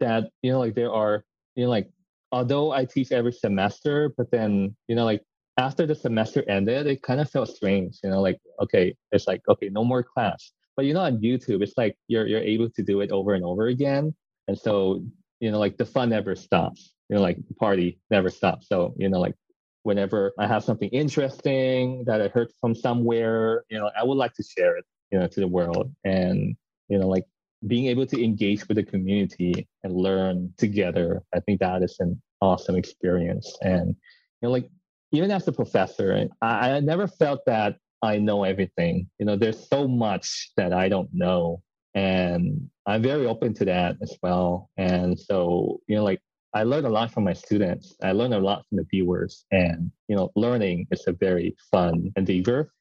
that, 0.00 0.30
you 0.42 0.52
know, 0.52 0.58
like 0.58 0.74
there 0.74 0.92
are, 0.92 1.24
you 1.54 1.64
know, 1.64 1.70
like 1.70 1.90
although 2.32 2.72
I 2.72 2.84
teach 2.84 3.12
every 3.12 3.32
semester, 3.32 4.12
but 4.16 4.30
then, 4.30 4.74
you 4.88 4.96
know, 4.96 5.04
like 5.04 5.22
after 5.58 5.86
the 5.86 5.94
semester 5.94 6.42
ended, 6.48 6.86
it 6.86 7.02
kind 7.02 7.20
of 7.20 7.30
felt 7.30 7.48
strange, 7.48 7.98
you 8.02 8.10
know, 8.10 8.20
like, 8.20 8.38
okay, 8.60 8.94
it's 9.12 9.26
like, 9.26 9.42
okay, 9.48 9.68
no 9.68 9.84
more 9.84 10.02
class. 10.02 10.52
But 10.76 10.86
you 10.86 10.94
know, 10.94 11.02
on 11.02 11.18
YouTube, 11.18 11.62
it's 11.62 11.76
like 11.76 11.96
you're 12.08 12.26
you're 12.26 12.40
able 12.40 12.70
to 12.70 12.82
do 12.82 13.02
it 13.02 13.12
over 13.12 13.34
and 13.34 13.44
over 13.44 13.66
again. 13.66 14.14
And 14.48 14.58
so, 14.58 15.04
you 15.40 15.50
know, 15.50 15.58
like 15.58 15.76
the 15.76 15.84
fun 15.84 16.08
never 16.10 16.34
stops 16.34 16.92
you 17.12 17.18
know, 17.18 17.22
like 17.22 17.36
the 17.46 17.54
party 17.54 17.98
never 18.10 18.30
stops. 18.30 18.68
So, 18.68 18.94
you 18.96 19.06
know, 19.06 19.20
like 19.20 19.34
whenever 19.82 20.32
I 20.38 20.46
have 20.46 20.64
something 20.64 20.88
interesting 20.88 22.04
that 22.06 22.22
I 22.22 22.28
heard 22.28 22.50
from 22.58 22.74
somewhere, 22.74 23.64
you 23.68 23.78
know, 23.78 23.90
I 23.94 24.02
would 24.02 24.16
like 24.16 24.32
to 24.34 24.42
share 24.42 24.78
it, 24.78 24.86
you 25.10 25.18
know, 25.18 25.26
to 25.26 25.40
the 25.40 25.46
world. 25.46 25.92
And, 26.04 26.56
you 26.88 26.98
know, 26.98 27.08
like 27.08 27.24
being 27.66 27.86
able 27.86 28.06
to 28.06 28.22
engage 28.22 28.66
with 28.68 28.76
the 28.76 28.82
community 28.82 29.68
and 29.84 29.94
learn 29.94 30.52
together, 30.58 31.22
I 31.34 31.40
think 31.40 31.60
that 31.60 31.82
is 31.82 31.96
an 32.00 32.20
awesome 32.40 32.76
experience. 32.76 33.56
And, 33.62 33.88
you 33.88 33.94
know, 34.42 34.50
like 34.50 34.68
even 35.12 35.30
as 35.30 35.46
a 35.48 35.52
professor, 35.52 36.28
I, 36.40 36.70
I 36.70 36.80
never 36.80 37.06
felt 37.06 37.40
that 37.46 37.76
I 38.02 38.18
know 38.18 38.44
everything. 38.44 39.08
You 39.18 39.26
know, 39.26 39.36
there's 39.36 39.68
so 39.68 39.86
much 39.86 40.50
that 40.56 40.72
I 40.72 40.88
don't 40.88 41.10
know. 41.12 41.62
And 41.94 42.68
I'm 42.86 43.02
very 43.02 43.26
open 43.26 43.54
to 43.54 43.64
that 43.66 43.96
as 44.02 44.16
well. 44.22 44.70
And 44.76 45.18
so, 45.18 45.80
you 45.86 45.96
know, 45.96 46.04
like 46.04 46.20
I 46.54 46.64
learn 46.64 46.84
a 46.84 46.90
lot 46.90 47.12
from 47.12 47.24
my 47.24 47.32
students. 47.32 47.94
I 48.02 48.12
learn 48.12 48.32
a 48.32 48.38
lot 48.38 48.64
from 48.68 48.78
the 48.78 48.86
viewers, 48.90 49.46
and 49.50 49.90
you 50.08 50.16
know, 50.16 50.30
learning 50.36 50.86
is 50.90 51.04
a 51.06 51.12
very 51.12 51.56
fun 51.70 52.12
endeavor. 52.16 52.72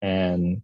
And 0.00 0.62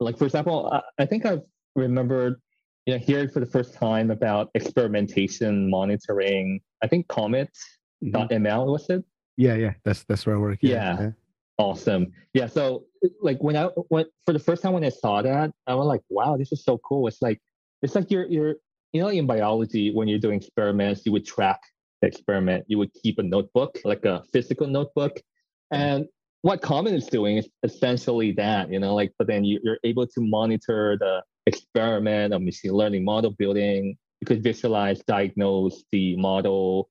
like 0.00 0.18
for 0.18 0.24
example, 0.24 0.70
I, 0.72 1.02
I 1.02 1.06
think 1.06 1.24
I've 1.24 1.42
remembered, 1.76 2.40
you 2.86 2.94
know, 2.94 2.98
hearing 2.98 3.28
for 3.28 3.40
the 3.40 3.46
first 3.46 3.74
time 3.74 4.10
about 4.10 4.50
experimentation 4.54 5.70
monitoring. 5.70 6.60
I 6.82 6.86
think 6.86 7.08
Comet 7.08 7.50
mm-hmm. 8.02 8.32
ML 8.32 8.66
was 8.66 8.88
it? 8.90 9.04
Yeah, 9.36 9.54
yeah, 9.54 9.72
that's 9.84 10.04
that's 10.04 10.26
where 10.26 10.36
I 10.36 10.38
work. 10.38 10.58
Yeah. 10.60 11.00
yeah. 11.00 11.10
Awesome. 11.58 12.12
Yeah. 12.34 12.46
So 12.46 12.84
like 13.20 13.42
when 13.42 13.56
I 13.56 13.68
went 13.90 14.08
for 14.26 14.32
the 14.32 14.38
first 14.38 14.62
time 14.62 14.72
when 14.72 14.84
I 14.84 14.88
saw 14.88 15.22
that, 15.22 15.52
I 15.66 15.74
was 15.74 15.86
like, 15.86 16.02
wow, 16.08 16.36
this 16.36 16.52
is 16.52 16.64
so 16.64 16.78
cool. 16.78 17.06
It's 17.08 17.22
like 17.22 17.40
it's 17.82 17.94
like 17.94 18.10
you're 18.10 18.26
you're 18.26 18.54
you 18.92 19.00
know 19.00 19.08
in 19.08 19.26
biology 19.26 19.92
when 19.92 20.08
you're 20.08 20.18
doing 20.18 20.38
experiments, 20.38 21.06
you 21.06 21.12
would 21.12 21.26
track 21.26 21.60
the 22.00 22.08
experiment, 22.08 22.64
you 22.68 22.78
would 22.78 22.92
keep 22.94 23.18
a 23.18 23.22
notebook, 23.22 23.78
like 23.84 24.04
a 24.04 24.22
physical 24.32 24.66
notebook. 24.66 25.20
And 25.70 26.06
what 26.42 26.60
Comet 26.60 26.92
is 26.92 27.06
doing 27.06 27.38
is 27.38 27.48
essentially 27.62 28.32
that, 28.32 28.70
you 28.70 28.78
know, 28.78 28.94
like, 28.94 29.12
but 29.18 29.26
then 29.26 29.44
you, 29.44 29.60
are 29.66 29.78
able 29.82 30.06
to 30.06 30.20
monitor 30.20 30.96
the 31.00 31.22
experiment 31.46 32.34
of 32.34 32.42
machine 32.42 32.72
learning 32.72 33.04
model 33.04 33.30
building. 33.30 33.96
You 34.20 34.26
could 34.26 34.42
visualize, 34.42 35.00
diagnose 35.06 35.84
the 35.92 36.16
model, 36.16 36.88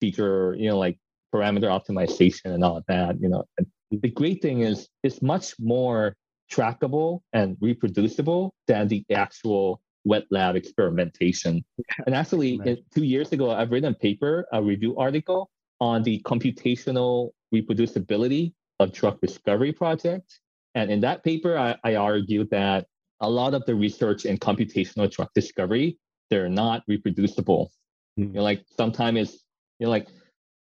feature, 0.00 0.54
you 0.58 0.68
know, 0.68 0.78
like 0.78 0.98
parameter 1.34 1.64
optimization 1.64 2.54
and 2.54 2.64
all 2.64 2.82
that, 2.88 3.20
you 3.20 3.28
know. 3.28 3.44
And 3.58 3.66
the 3.90 4.10
great 4.10 4.42
thing 4.42 4.60
is 4.60 4.88
it's 5.02 5.22
much 5.22 5.54
more 5.58 6.14
trackable 6.50 7.20
and 7.32 7.56
reproducible 7.60 8.54
than 8.66 8.88
the 8.88 9.04
actual 9.10 9.80
wet 10.04 10.24
lab 10.30 10.56
experimentation. 10.56 11.64
And 12.06 12.14
actually, 12.14 12.58
two 12.94 13.04
years 13.04 13.32
ago, 13.32 13.50
I've 13.50 13.70
written 13.70 13.92
a 13.92 13.96
paper, 13.96 14.46
a 14.52 14.62
review 14.62 14.96
article 14.96 15.50
on 15.80 16.02
the 16.02 16.20
computational 16.22 17.30
reproducibility 17.54 18.52
of 18.80 18.92
drug 18.92 19.20
discovery 19.20 19.72
project. 19.72 20.40
And 20.74 20.90
in 20.90 21.00
that 21.00 21.24
paper, 21.24 21.58
I, 21.58 21.76
I 21.84 21.96
argued 21.96 22.50
that 22.50 22.86
a 23.20 23.28
lot 23.28 23.54
of 23.54 23.64
the 23.66 23.74
research 23.74 24.24
in 24.24 24.38
computational 24.38 25.10
drug 25.10 25.28
discovery, 25.34 25.98
they're 26.30 26.48
not 26.48 26.82
reproducible. 26.86 27.70
Mm. 28.18 28.28
You 28.28 28.32
know, 28.34 28.42
like 28.42 28.64
sometimes 28.76 29.18
it's, 29.18 29.44
you 29.78 29.86
know, 29.86 29.90
like 29.90 30.08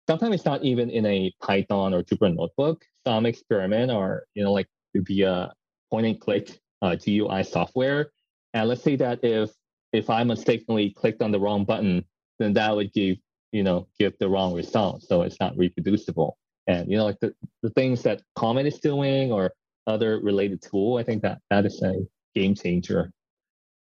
sometimes 0.08 0.36
it's 0.36 0.46
not 0.46 0.64
even 0.64 0.90
in 0.90 1.06
a 1.06 1.32
Python 1.42 1.94
or 1.94 2.04
Jupyter 2.04 2.36
notebook. 2.36 2.86
Some 3.06 3.26
experiment 3.26 3.92
or, 3.92 4.26
you 4.34 4.44
know, 4.44 4.52
like 4.52 4.68
via 4.96 5.54
point 5.92 6.06
and 6.06 6.20
click 6.20 6.60
uh, 6.82 6.96
GUI 6.96 7.44
software. 7.44 8.12
And 8.54 8.70
let's 8.70 8.84
say 8.84 8.96
that 8.98 9.24
if 9.24 9.52
if 9.94 10.10
I 10.10 10.24
mistakenly 10.24 10.92
clicked 10.92 11.22
on 11.22 11.32
the 11.32 11.40
wrong 11.40 11.66
button, 11.66 12.04
then 12.40 12.54
that 12.54 12.76
would 12.76 12.94
give 12.94 13.18
you 13.52 13.64
know 13.64 13.88
give 14.00 14.14
the 14.20 14.30
wrong 14.30 14.54
result. 14.54 15.04
So 15.04 15.22
it's 15.22 15.40
not 15.40 15.58
reproducible. 15.58 16.38
And 16.68 16.90
you 16.90 16.98
know 16.98 17.06
like 17.06 17.20
the, 17.20 17.34
the 17.64 17.70
things 17.72 18.04
that 18.04 18.22
Comet 18.36 18.66
is 18.66 18.80
doing 18.80 19.32
or 19.32 19.54
other 19.88 20.20
related 20.20 20.62
tool, 20.62 20.98
I 20.98 21.04
think 21.04 21.22
that 21.22 21.40
that 21.50 21.66
is 21.66 21.82
a 21.84 21.96
game 22.36 22.56
changer. 22.56 23.12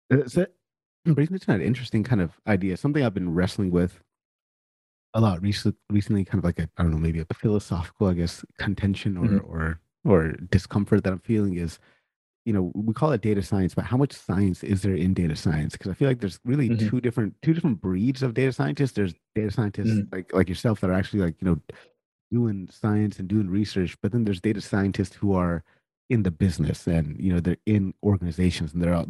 It's 0.09 0.37
a, 0.37 0.47
brings 1.05 1.31
me 1.31 1.39
to 1.39 1.51
an 1.51 1.61
interesting 1.61 2.03
kind 2.03 2.21
of 2.21 2.31
idea. 2.47 2.77
Something 2.77 3.03
I've 3.03 3.13
been 3.13 3.33
wrestling 3.33 3.71
with 3.71 4.01
a 5.13 5.21
lot 5.21 5.41
recently. 5.41 5.77
Recently, 5.89 6.25
kind 6.25 6.39
of 6.39 6.45
like 6.45 6.59
a 6.59 6.69
I 6.77 6.83
don't 6.83 6.91
know, 6.91 6.97
maybe 6.97 7.19
a 7.19 7.33
philosophical, 7.33 8.07
I 8.07 8.13
guess, 8.13 8.43
contention 8.59 9.17
or 9.17 9.25
mm-hmm. 9.25 9.51
or 9.51 9.79
or 10.03 10.31
discomfort 10.49 11.03
that 11.03 11.13
I'm 11.13 11.19
feeling 11.19 11.55
is 11.55 11.79
you 12.45 12.53
know 12.53 12.71
we 12.73 12.93
call 12.93 13.11
it 13.11 13.21
data 13.21 13.43
science 13.43 13.75
but 13.75 13.85
how 13.85 13.97
much 13.97 14.13
science 14.13 14.63
is 14.63 14.81
there 14.81 14.95
in 14.95 15.13
data 15.13 15.35
science 15.35 15.73
because 15.73 15.91
i 15.91 15.93
feel 15.93 16.07
like 16.07 16.19
there's 16.19 16.39
really 16.43 16.69
mm-hmm. 16.69 16.89
two 16.89 16.99
different 16.99 17.35
two 17.41 17.53
different 17.53 17.79
breeds 17.79 18.23
of 18.23 18.33
data 18.33 18.51
scientists 18.51 18.93
there's 18.93 19.13
data 19.35 19.51
scientists 19.51 19.89
mm-hmm. 19.89 20.15
like 20.15 20.33
like 20.33 20.49
yourself 20.49 20.81
that 20.81 20.89
are 20.89 20.93
actually 20.93 21.19
like 21.19 21.35
you 21.39 21.47
know 21.47 21.59
doing 22.31 22.67
science 22.71 23.19
and 23.19 23.27
doing 23.27 23.47
research 23.47 23.95
but 24.01 24.11
then 24.11 24.23
there's 24.23 24.41
data 24.41 24.61
scientists 24.61 25.15
who 25.15 25.33
are 25.33 25.63
in 26.11 26.23
the 26.23 26.31
business 26.31 26.87
and 26.87 27.19
you 27.19 27.31
know 27.33 27.39
they're 27.39 27.57
in 27.65 27.93
organizations 28.03 28.73
and 28.73 28.81
they're 28.81 28.93
all 28.93 29.07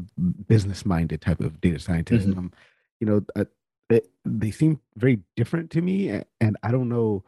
business 0.47 0.85
minded 0.85 1.19
type 1.19 1.39
of 1.39 1.59
data 1.59 1.79
scientists 1.79 2.25
mm-hmm. 2.25 2.39
um, 2.39 2.51
you 2.99 3.07
know 3.07 3.21
uh, 3.35 3.45
it, 3.89 4.07
they 4.23 4.51
seem 4.51 4.79
very 4.95 5.19
different 5.35 5.71
to 5.71 5.81
me 5.81 6.21
and 6.39 6.57
i 6.61 6.71
don't 6.71 6.89
know 6.89 7.23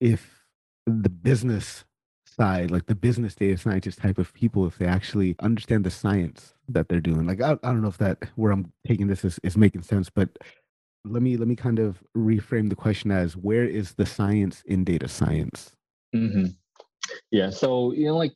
if 0.00 0.44
the 0.86 1.10
business 1.10 1.84
side, 2.24 2.70
like 2.70 2.86
the 2.86 2.94
business 2.94 3.34
data 3.34 3.58
scientist 3.58 3.98
type 3.98 4.18
of 4.18 4.32
people, 4.32 4.66
if 4.66 4.78
they 4.78 4.86
actually 4.86 5.36
understand 5.40 5.84
the 5.84 5.90
science 5.90 6.54
that 6.68 6.88
they're 6.88 7.00
doing. 7.00 7.26
Like 7.26 7.42
I, 7.42 7.52
I 7.52 7.68
don't 7.72 7.82
know 7.82 7.88
if 7.88 7.98
that 7.98 8.18
where 8.36 8.52
I'm 8.52 8.72
taking 8.86 9.08
this 9.08 9.24
is, 9.24 9.38
is 9.42 9.56
making 9.56 9.82
sense, 9.82 10.08
but 10.08 10.30
let 11.04 11.22
me 11.22 11.36
let 11.36 11.48
me 11.48 11.56
kind 11.56 11.78
of 11.78 12.02
reframe 12.16 12.68
the 12.68 12.76
question 12.76 13.10
as 13.10 13.36
where 13.36 13.64
is 13.64 13.94
the 13.94 14.06
science 14.06 14.62
in 14.66 14.84
data 14.84 15.08
science? 15.08 15.72
Mm-hmm. 16.14 16.46
Yeah, 17.30 17.50
so 17.50 17.92
you 17.92 18.06
know, 18.06 18.16
like 18.16 18.32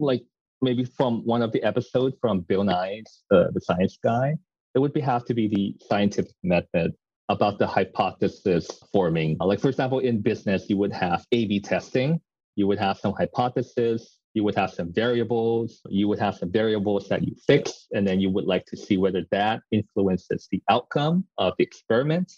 like 0.00 0.22
maybe 0.62 0.84
from 0.84 1.24
one 1.24 1.42
of 1.42 1.52
the 1.52 1.62
episodes 1.62 2.16
from 2.20 2.40
Bill 2.40 2.64
Nye's 2.64 3.22
uh, 3.30 3.50
the 3.52 3.60
Science 3.60 3.98
Guy, 4.02 4.34
it 4.74 4.78
would 4.78 4.92
be, 4.92 5.00
have 5.00 5.24
to 5.26 5.34
be 5.34 5.48
the 5.48 5.86
scientific 5.86 6.34
method 6.42 6.92
about 7.28 7.58
the 7.58 7.66
hypothesis 7.66 8.68
forming. 8.92 9.36
Like 9.40 9.60
for 9.60 9.68
example, 9.68 10.00
in 10.00 10.20
business, 10.20 10.68
you 10.68 10.76
would 10.76 10.92
have 10.92 11.24
A/B 11.32 11.60
testing, 11.60 12.20
you 12.56 12.66
would 12.66 12.78
have 12.78 12.98
some 12.98 13.14
hypothesis, 13.14 14.18
you 14.34 14.44
would 14.44 14.54
have 14.56 14.70
some 14.70 14.92
variables, 14.92 15.80
you 15.88 16.08
would 16.08 16.18
have 16.18 16.36
some 16.36 16.50
variables 16.50 17.08
that 17.08 17.22
you 17.26 17.34
fix, 17.46 17.86
and 17.92 18.06
then 18.06 18.20
you 18.20 18.30
would 18.30 18.46
like 18.46 18.66
to 18.66 18.76
see 18.76 18.96
whether 18.96 19.24
that 19.30 19.60
influences 19.70 20.48
the 20.50 20.62
outcome 20.68 21.24
of 21.38 21.54
the 21.58 21.64
experiment. 21.64 22.32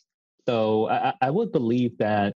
So 0.47 0.89
I, 0.89 1.15
I 1.21 1.31
would 1.31 1.53
believe 1.53 1.97
that 1.99 2.35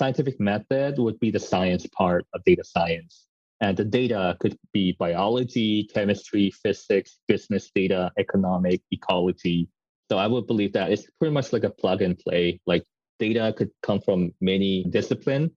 scientific 0.00 0.40
method 0.40 0.98
would 0.98 1.18
be 1.20 1.30
the 1.30 1.40
science 1.40 1.86
part 1.86 2.26
of 2.34 2.42
data 2.44 2.64
science. 2.64 3.26
And 3.60 3.76
the 3.76 3.84
data 3.84 4.36
could 4.40 4.58
be 4.72 4.96
biology, 4.98 5.88
chemistry, 5.92 6.50
physics, 6.50 7.18
business 7.28 7.70
data, 7.74 8.10
economic, 8.18 8.82
ecology. 8.90 9.68
So 10.10 10.18
I 10.18 10.26
would 10.26 10.46
believe 10.46 10.72
that 10.74 10.90
it's 10.90 11.06
pretty 11.18 11.32
much 11.32 11.52
like 11.52 11.64
a 11.64 11.70
plug 11.70 12.02
and 12.02 12.18
play. 12.18 12.60
Like 12.66 12.84
data 13.18 13.54
could 13.56 13.70
come 13.82 14.00
from 14.00 14.32
many 14.40 14.84
disciplines 14.84 15.50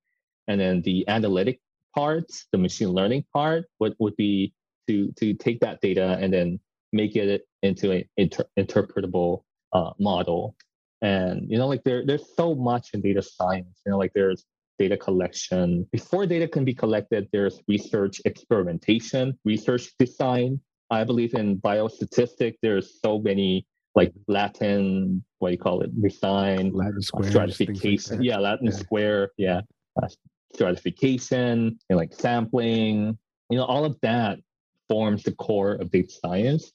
and 0.48 0.62
then 0.62 0.82
the 0.84 1.08
analytic 1.08 1.60
part, 1.96 2.26
the 2.52 2.58
machine 2.58 2.90
learning 2.90 3.26
part, 3.34 3.66
would, 3.80 3.96
would 4.00 4.16
be 4.16 4.54
to, 4.88 5.12
to 5.14 5.34
take 5.34 5.60
that 5.62 5.82
data 5.82 6.18
and 6.22 6.32
then 6.32 6.60
make 6.94 7.16
it 7.16 7.42
into 7.64 7.92
an 7.92 8.04
inter- 8.16 8.46
interpretable 8.58 9.44
uh, 9.74 9.92
model. 10.00 10.56
And, 11.02 11.50
you 11.50 11.58
know, 11.58 11.68
like 11.68 11.84
there, 11.84 12.06
there's 12.06 12.36
so 12.36 12.56
much 12.56 12.90
in 12.94 13.02
data 13.02 13.22
science, 13.22 13.82
you 13.86 13.92
know, 13.92 13.98
like 13.98 14.14
there's 14.16 14.46
data 14.80 14.98
collection. 14.98 15.88
Before 15.92 16.26
data 16.26 16.48
can 16.48 16.64
be 16.66 16.74
collected, 16.74 17.28
there's 17.32 17.62
research 17.68 18.22
experimentation, 18.26 19.38
research 19.46 19.92
design. 20.00 20.60
I 20.90 21.04
believe 21.04 21.34
in 21.34 21.58
biostatistics, 21.58 22.56
there's 22.62 23.00
so 23.02 23.20
many 23.20 23.66
like 23.96 24.14
Latin, 24.28 25.24
what 25.40 25.50
do 25.50 25.54
you 25.54 25.58
call 25.58 25.82
it, 25.82 26.02
design, 26.02 26.72
Latin 26.74 27.02
square, 27.02 27.30
stratification. 27.30 28.18
Like 28.18 28.26
yeah, 28.26 28.38
Latin 28.38 28.68
yeah. 28.68 28.72
square. 28.72 29.32
Yeah. 29.38 29.62
Uh, 30.02 30.08
stratification 30.54 31.78
and 31.90 31.98
like 31.98 32.14
sampling, 32.14 33.18
you 33.50 33.58
know, 33.58 33.66
all 33.66 33.86
of 33.86 33.98
that 34.02 34.40
forms 34.88 35.24
the 35.24 35.32
core 35.34 35.74
of 35.74 35.92
data 35.92 36.10
science. 36.10 36.72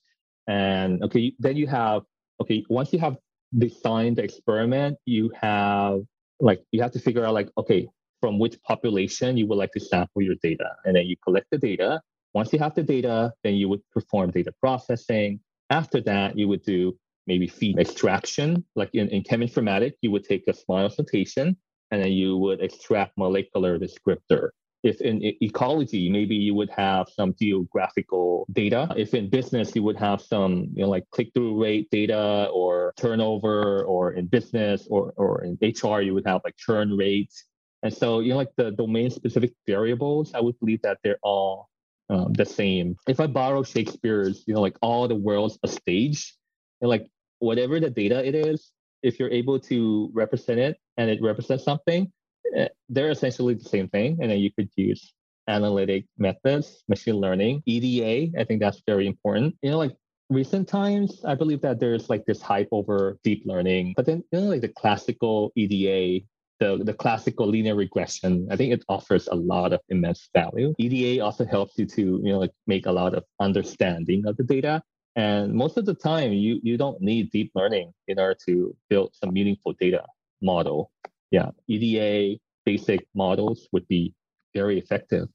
And 0.47 1.03
okay, 1.03 1.35
then 1.39 1.57
you 1.57 1.67
have, 1.67 2.03
okay, 2.41 2.65
once 2.69 2.93
you 2.93 2.99
have 2.99 3.17
designed 3.57 4.17
the 4.17 4.25
experiment, 4.25 4.99
you 5.05 5.31
have 5.41 6.01
like, 6.43 6.63
you 6.73 6.83
have 6.83 6.93
to 6.93 6.99
figure 6.99 7.25
out 7.25 7.35
like, 7.35 7.51
okay, 7.57 7.89
from 8.21 8.39
which 8.39 8.61
population 8.63 9.37
you 9.37 9.47
would 9.47 9.59
like 9.59 9.73
to 9.73 9.81
sample 9.81 10.23
your 10.23 10.35
data. 10.43 10.71
And 10.85 10.95
then 10.97 11.07
you 11.07 11.17
collect 11.25 11.47
the 11.51 11.59
data. 11.59 12.01
Once 12.35 12.53
you 12.53 12.59
have 12.59 12.75
the 12.75 12.83
data, 12.83 13.33
then 13.45 13.55
you 13.55 13.69
would 13.69 13.81
perform 13.91 14.31
data 14.31 14.53
processing. 14.61 15.41
After 15.71 16.01
that, 16.03 16.37
you 16.37 16.49
would 16.49 16.63
do 16.63 16.97
maybe 17.27 17.47
feature 17.47 17.81
extraction. 17.81 18.65
Like 18.75 18.91
in, 18.95 19.09
in 19.09 19.23
cheminformatics, 19.23 19.95
you 20.03 20.11
would 20.11 20.25
take 20.25 20.45
a 20.49 20.53
SMILES 20.53 20.99
notation 20.99 21.57
and 21.91 22.03
then 22.03 22.13
you 22.13 22.37
would 22.39 22.61
extract 22.61 23.17
molecular 23.17 23.79
descriptor. 23.79 24.51
If 24.83 25.01
in 25.01 25.21
ecology, 25.41 26.11
maybe 26.11 26.35
you 26.35 26.55
would 26.55 26.71
have 26.71 27.09
some 27.09 27.35
geographical 27.39 28.47
data. 28.53 28.93
If 28.97 29.15
in 29.15 29.31
business, 29.31 29.77
you 29.77 29.83
would 29.85 29.97
have 29.99 30.21
some, 30.21 30.69
you 30.75 30.83
know, 30.83 30.89
like 30.89 31.09
click-through 31.11 31.63
rate 31.63 31.89
data 31.91 32.49
or 32.53 32.93
turnover, 32.97 33.85
or 33.85 34.13
in 34.15 34.27
business 34.27 34.89
or, 34.91 35.13
or 35.17 35.45
in 35.45 35.57
HR, 35.63 36.01
you 36.01 36.15
would 36.15 36.27
have 36.27 36.41
like 36.45 36.57
churn 36.57 36.97
rates. 36.97 37.45
And 37.85 37.95
so, 37.95 38.21
you 38.21 38.31
know, 38.31 38.37
like 38.37 38.55
the 38.57 38.73
domain-specific 38.73 39.53
variables, 39.67 40.35
I 40.35 40.41
would 40.41 40.59
believe 40.59 40.83
that 40.83 40.99
they're 41.03 41.19
all 41.23 41.69
um, 42.11 42.33
the 42.33 42.45
same. 42.45 42.97
If 43.09 43.21
I 43.21 43.27
borrow 43.27 43.63
Shakespeare's, 43.63 44.45
you 44.47 44.55
know, 44.55 44.61
like 44.61 44.77
all 44.83 45.09
the 45.09 45.15
world's 45.15 45.59
a 45.63 45.69
stage, 45.69 46.35
and 46.81 46.89
like 46.89 47.07
whatever 47.39 47.81
the 47.81 47.91
data 47.91 48.27
it 48.27 48.35
is, 48.35 48.73
if 49.03 49.19
you're 49.19 49.31
able 49.31 49.59
to 49.59 50.11
represent 50.13 50.61
it 50.61 50.79
and 50.97 51.11
it 51.11 51.21
represents 51.23 51.65
something, 51.65 52.13
Uh, 52.57 52.69
they're 52.89 53.11
essentially 53.11 53.55
the 53.55 53.69
same 53.69 53.89
thing. 53.89 54.19
And 54.21 54.31
then 54.31 54.39
you 54.39 54.51
could 54.53 54.69
use 54.77 55.15
analytic 55.49 56.07
methods, 56.19 56.85
machine 56.89 57.17
learning, 57.17 57.63
EDA. 57.67 58.39
I 58.39 58.45
think 58.45 58.61
that's 58.61 58.83
very 58.87 59.07
important. 59.07 59.57
You 59.63 59.71
know, 59.71 59.79
like 59.79 59.97
recent 60.31 60.69
times, 60.69 61.23
I 61.25 61.35
believe 61.35 61.61
that 61.63 61.81
there's 61.81 62.09
like 62.09 62.25
this 62.27 62.41
hype 62.41 62.69
over 62.73 63.19
deep 63.25 63.43
learning, 63.47 63.95
but 63.97 64.07
then 64.07 64.23
you 64.33 64.41
know, 64.41 64.47
like 64.47 64.61
the 64.61 64.69
classical 64.69 65.53
EDA, 65.57 66.25
the, 66.61 66.83
the 66.85 66.95
classical 66.95 67.47
linear 67.47 67.75
regression, 67.75 68.47
I 68.51 68.57
think 68.57 68.73
it 68.73 68.85
offers 68.89 69.29
a 69.29 69.35
lot 69.35 69.73
of 69.73 69.81
immense 69.89 70.29
value. 70.35 70.75
EDA 70.79 71.25
also 71.25 71.45
helps 71.45 71.77
you 71.77 71.87
to, 71.87 72.03
you 72.23 72.33
know, 72.33 72.39
like 72.39 72.53
make 72.67 72.87
a 72.87 72.93
lot 72.93 73.15
of 73.15 73.25
understanding 73.41 74.27
of 74.27 74.37
the 74.37 74.45
data. 74.45 74.83
And 75.17 75.53
most 75.53 75.77
of 75.77 75.85
the 75.85 75.95
time, 75.95 76.33
you, 76.33 76.59
you 76.63 76.79
don't 76.79 77.01
need 77.01 77.31
deep 77.31 77.53
learning 77.55 77.93
in 78.09 78.19
order 78.19 78.37
to 78.47 78.75
build 78.89 79.15
some 79.15 79.33
meaningful 79.33 79.75
data 79.79 80.05
model. 80.41 80.91
Yeah, 81.33 81.51
EDA 81.67 82.39
basic 82.65 83.05
models 83.15 83.69
would 83.73 83.89
be 83.89 84.15
very 84.55 84.79
effective. 84.79 85.29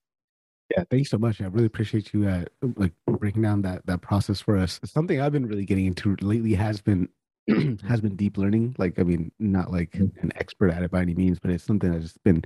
Yeah, 0.72 0.84
thanks 0.90 1.10
so 1.10 1.18
much. 1.18 1.42
I 1.42 1.46
really 1.48 1.66
appreciate 1.66 2.14
you 2.14 2.28
uh, 2.28 2.46
like 2.76 2.94
breaking 3.06 3.42
down 3.42 3.62
that 3.64 3.86
that 3.86 4.02
process 4.02 4.40
for 4.40 4.58
us. 4.58 4.80
Something 4.86 5.20
I've 5.20 5.34
been 5.34 5.46
really 5.46 5.66
getting 5.66 5.86
into 5.86 6.16
lately 6.22 6.54
has 6.54 6.80
been 6.80 7.10
has 7.88 8.00
been 8.00 8.16
deep 8.16 8.38
learning. 8.38 8.76
Like, 8.78 9.00
I 9.00 9.04
mean, 9.04 9.32
not 9.40 9.72
like 9.72 9.92
mm-hmm. 9.92 10.20
an 10.22 10.32
expert 10.36 10.72
at 10.72 10.84
it 10.84 10.92
by 10.92 11.02
any 11.02 11.16
means, 11.16 11.40
but 11.40 11.52
it's 11.52 11.64
something 11.64 11.94
I've 11.94 12.02
just 12.02 12.24
been 12.24 12.44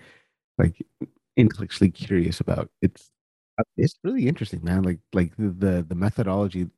like 0.58 0.82
intellectually 1.36 1.92
curious 1.92 2.40
about. 2.40 2.70
It's 2.82 3.12
uh, 3.60 3.64
it's 3.78 3.96
really 4.04 4.28
interesting, 4.28 4.64
man. 4.64 4.84
Like 4.84 5.00
like 5.14 5.34
the 5.38 5.86
the 5.88 5.96
methodology 5.96 6.70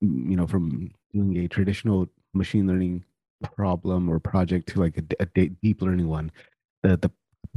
you 0.00 0.36
know, 0.36 0.46
from 0.46 0.90
doing 1.12 1.36
a 1.38 1.48
traditional 1.48 2.08
machine 2.34 2.66
learning 2.66 3.04
problem 3.42 4.08
or 4.08 4.18
project 4.18 4.68
to 4.70 4.80
like 4.80 4.98
a, 4.98 5.04
a 5.20 5.26
deep 5.26 5.82
learning 5.82 6.08
one, 6.08 6.30
the 6.82 6.96
the 6.96 7.10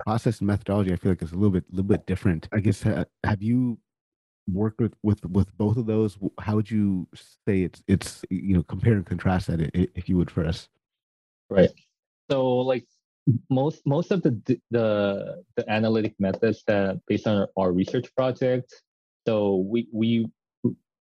process 0.05 0.41
methodology 0.41 0.93
I 0.93 0.95
feel 0.95 1.11
like 1.11 1.21
is 1.21 1.31
a 1.31 1.35
little 1.35 1.51
bit 1.51 1.65
a 1.71 1.75
little 1.75 1.89
bit 1.89 2.05
different. 2.05 2.47
I 2.51 2.59
guess 2.59 2.81
have 2.81 3.41
you 3.41 3.77
worked 4.51 4.79
with 4.79 4.93
with 5.03 5.23
with 5.25 5.55
both 5.57 5.77
of 5.77 5.85
those? 5.85 6.17
How 6.39 6.55
would 6.55 6.69
you 6.69 7.07
say 7.47 7.63
it's 7.63 7.83
it's 7.87 8.23
you 8.29 8.55
know 8.55 8.63
compare 8.63 8.93
and 8.93 9.05
contrast 9.05 9.47
that 9.47 9.71
if 9.73 10.09
you 10.09 10.17
would 10.17 10.31
for 10.31 10.45
us? 10.45 10.67
Right. 11.49 11.69
So 12.29 12.47
like 12.57 12.85
most 13.49 13.85
most 13.85 14.11
of 14.11 14.21
the 14.23 14.41
the 14.71 15.43
the 15.55 15.69
analytic 15.69 16.15
methods 16.19 16.63
that 16.67 16.99
based 17.07 17.27
on 17.27 17.37
our, 17.37 17.49
our 17.57 17.71
research 17.71 18.13
project, 18.15 18.73
so 19.27 19.57
we 19.57 19.87
we 19.91 20.27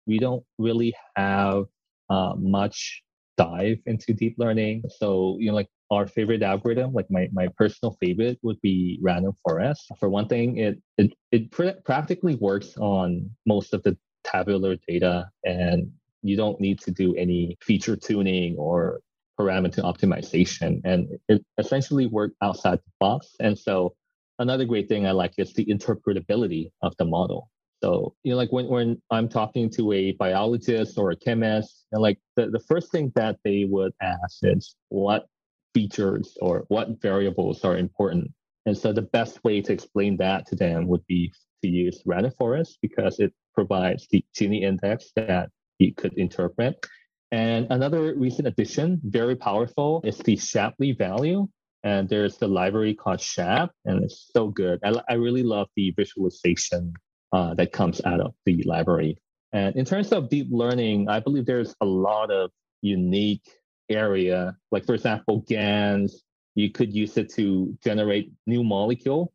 we 0.06 0.18
don't 0.18 0.44
really 0.58 0.96
have 1.16 1.66
uh, 2.10 2.34
much 2.38 3.04
dive 3.38 3.78
into 3.86 4.14
deep 4.14 4.36
learning. 4.38 4.84
So 4.98 5.38
you 5.40 5.50
know 5.50 5.56
like 5.56 5.70
our 5.92 6.06
favorite 6.08 6.44
algorithm, 6.44 6.94
like 6.94 7.08
my, 7.10 7.30
my 7.32 7.48
personal 7.58 7.96
favorite 8.02 8.38
would 8.42 8.60
be 8.62 9.00
random 9.02 9.34
forest. 9.44 9.90
For 10.00 10.10
one 10.10 10.28
thing, 10.28 10.58
it 10.58 10.82
it, 10.98 11.14
it 11.32 11.52
pr- 11.52 11.80
practically 11.86 12.36
works 12.36 12.76
on 12.78 13.30
most 13.46 13.74
of 13.74 13.84
the 13.84 13.98
tabular 14.24 14.76
data 14.88 15.30
and 15.46 15.90
you 16.22 16.36
don't 16.36 16.60
need 16.60 16.80
to 16.82 16.92
do 16.92 17.16
any 17.16 17.58
feature 17.62 17.96
tuning 17.96 18.56
or 18.58 19.00
parameter 19.40 19.80
optimization. 19.84 20.82
And 20.84 21.08
it 21.30 21.46
essentially 21.58 22.08
works 22.08 22.36
outside 22.42 22.80
the 22.80 22.92
box. 23.00 23.36
And 23.40 23.58
so 23.58 23.96
another 24.40 24.66
great 24.66 24.90
thing 24.90 25.06
I 25.06 25.12
like 25.12 25.34
is 25.38 25.54
the 25.54 25.66
interpretability 25.66 26.72
of 26.82 26.96
the 26.98 27.06
model. 27.06 27.50
So, 27.84 28.16
you 28.24 28.32
know, 28.32 28.38
like 28.38 28.52
when, 28.52 28.68
when 28.68 29.02
I'm 29.12 29.30
talking 29.30 29.70
to 29.72 29.92
a 29.92 30.12
biologist 30.14 30.98
or 30.98 31.12
a 31.12 31.16
chemist, 31.16 31.86
and 31.92 32.02
like 32.02 32.20
the, 32.36 32.50
the 32.50 32.60
first 32.60 32.92
thing 32.92 33.12
that 33.16 33.38
they 33.44 33.66
would 33.66 33.92
ask 34.02 34.40
is 34.44 34.76
what 34.90 35.28
features 35.74 36.36
or 36.42 36.66
what 36.70 37.02
variables 37.02 37.64
are 37.64 37.78
important. 37.78 38.32
And 38.66 38.78
so 38.78 38.92
the 38.92 39.04
best 39.04 39.44
way 39.44 39.62
to 39.62 39.74
explain 39.74 40.18
that 40.18 40.48
to 40.48 40.56
them 40.56 40.88
would 40.88 41.06
be 41.08 41.32
to 41.64 41.70
use 41.70 42.02
random 42.06 42.34
forest 42.38 42.80
because 42.82 43.20
it 43.20 43.32
provides 43.54 44.08
the 44.10 44.26
Gini 44.36 44.64
index 44.64 45.12
that 45.16 45.50
you 45.80 45.94
could 45.94 46.14
interpret. 46.14 46.84
And 47.32 47.68
another 47.70 48.16
recent 48.16 48.48
addition, 48.48 49.02
very 49.04 49.36
powerful, 49.36 50.02
is 50.04 50.18
the 50.18 50.36
Shapley 50.36 50.94
value. 50.94 51.48
And 51.84 52.10
there's 52.10 52.38
the 52.38 52.48
library 52.48 52.96
called 52.96 53.22
Shap, 53.22 53.72
and 53.86 54.04
it's 54.04 54.30
so 54.36 54.48
good. 54.48 54.80
I, 54.84 54.94
I 55.10 55.14
really 55.14 55.44
love 55.44 55.68
the 55.76 55.94
visualization 55.96 56.94
uh, 57.34 57.54
that 57.56 57.72
comes 57.72 58.02
out 58.06 58.20
of 58.20 58.34
the 58.46 58.64
library. 58.64 59.18
And 59.54 59.76
in 59.76 59.86
terms 59.86 60.12
of 60.12 60.30
deep 60.30 60.48
learning, 60.52 61.10
I 61.10 61.20
believe 61.20 61.46
there's 61.46 61.76
a 61.82 61.86
lot 61.86 62.32
of 62.32 62.52
unique 62.82 63.48
area. 63.90 64.58
Like 64.72 64.86
for 64.86 64.94
example, 64.94 65.44
GANs, 65.48 66.24
you 66.56 66.72
could 66.72 66.94
use 66.94 67.18
it 67.18 67.32
to 67.34 67.78
generate 67.84 68.32
new 68.46 68.64
molecule. 68.64 69.34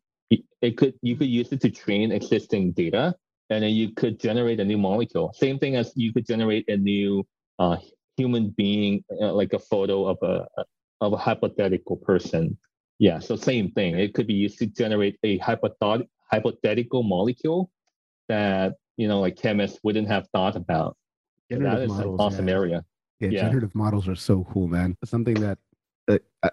It 0.61 0.77
could 0.77 0.93
you 1.01 1.15
could 1.15 1.27
use 1.27 1.51
it 1.51 1.61
to 1.61 1.69
train 1.69 2.11
existing 2.11 2.71
data, 2.71 3.15
and 3.49 3.63
then 3.63 3.71
you 3.71 3.91
could 3.93 4.19
generate 4.19 4.59
a 4.59 4.65
new 4.65 4.77
molecule. 4.77 5.33
Same 5.33 5.59
thing 5.59 5.75
as 5.75 5.91
you 5.95 6.13
could 6.13 6.25
generate 6.25 6.65
a 6.69 6.77
new 6.77 7.27
uh, 7.59 7.77
human 8.17 8.49
being, 8.49 9.03
uh, 9.21 9.33
like 9.33 9.53
a 9.53 9.59
photo 9.59 10.07
of 10.07 10.17
a 10.21 10.47
of 11.01 11.13
a 11.13 11.17
hypothetical 11.17 11.97
person. 11.97 12.57
Yeah, 12.97 13.19
so 13.19 13.35
same 13.35 13.71
thing. 13.71 13.99
It 13.99 14.13
could 14.13 14.27
be 14.27 14.33
used 14.33 14.57
to 14.59 14.67
generate 14.67 15.17
a 15.23 15.37
hypothetical 15.39 16.07
hypothetical 16.31 17.03
molecule 17.03 17.69
that 18.29 18.75
you 18.97 19.07
know 19.07 19.19
like 19.19 19.35
chemists 19.35 19.79
wouldn't 19.83 20.07
have 20.07 20.27
thought 20.33 20.55
about. 20.55 20.97
that 21.49 21.81
is 21.81 21.89
models, 21.89 21.97
an 21.97 22.07
awesome 22.19 22.47
yeah. 22.47 22.53
area. 22.53 22.85
Yeah, 23.19 23.29
yeah, 23.29 23.41
generative 23.43 23.75
models 23.75 24.07
are 24.07 24.15
so 24.15 24.45
cool, 24.51 24.67
man. 24.67 24.97
Something 25.05 25.35
that 25.35 25.57
uh, 26.07 26.17
I, 26.43 26.49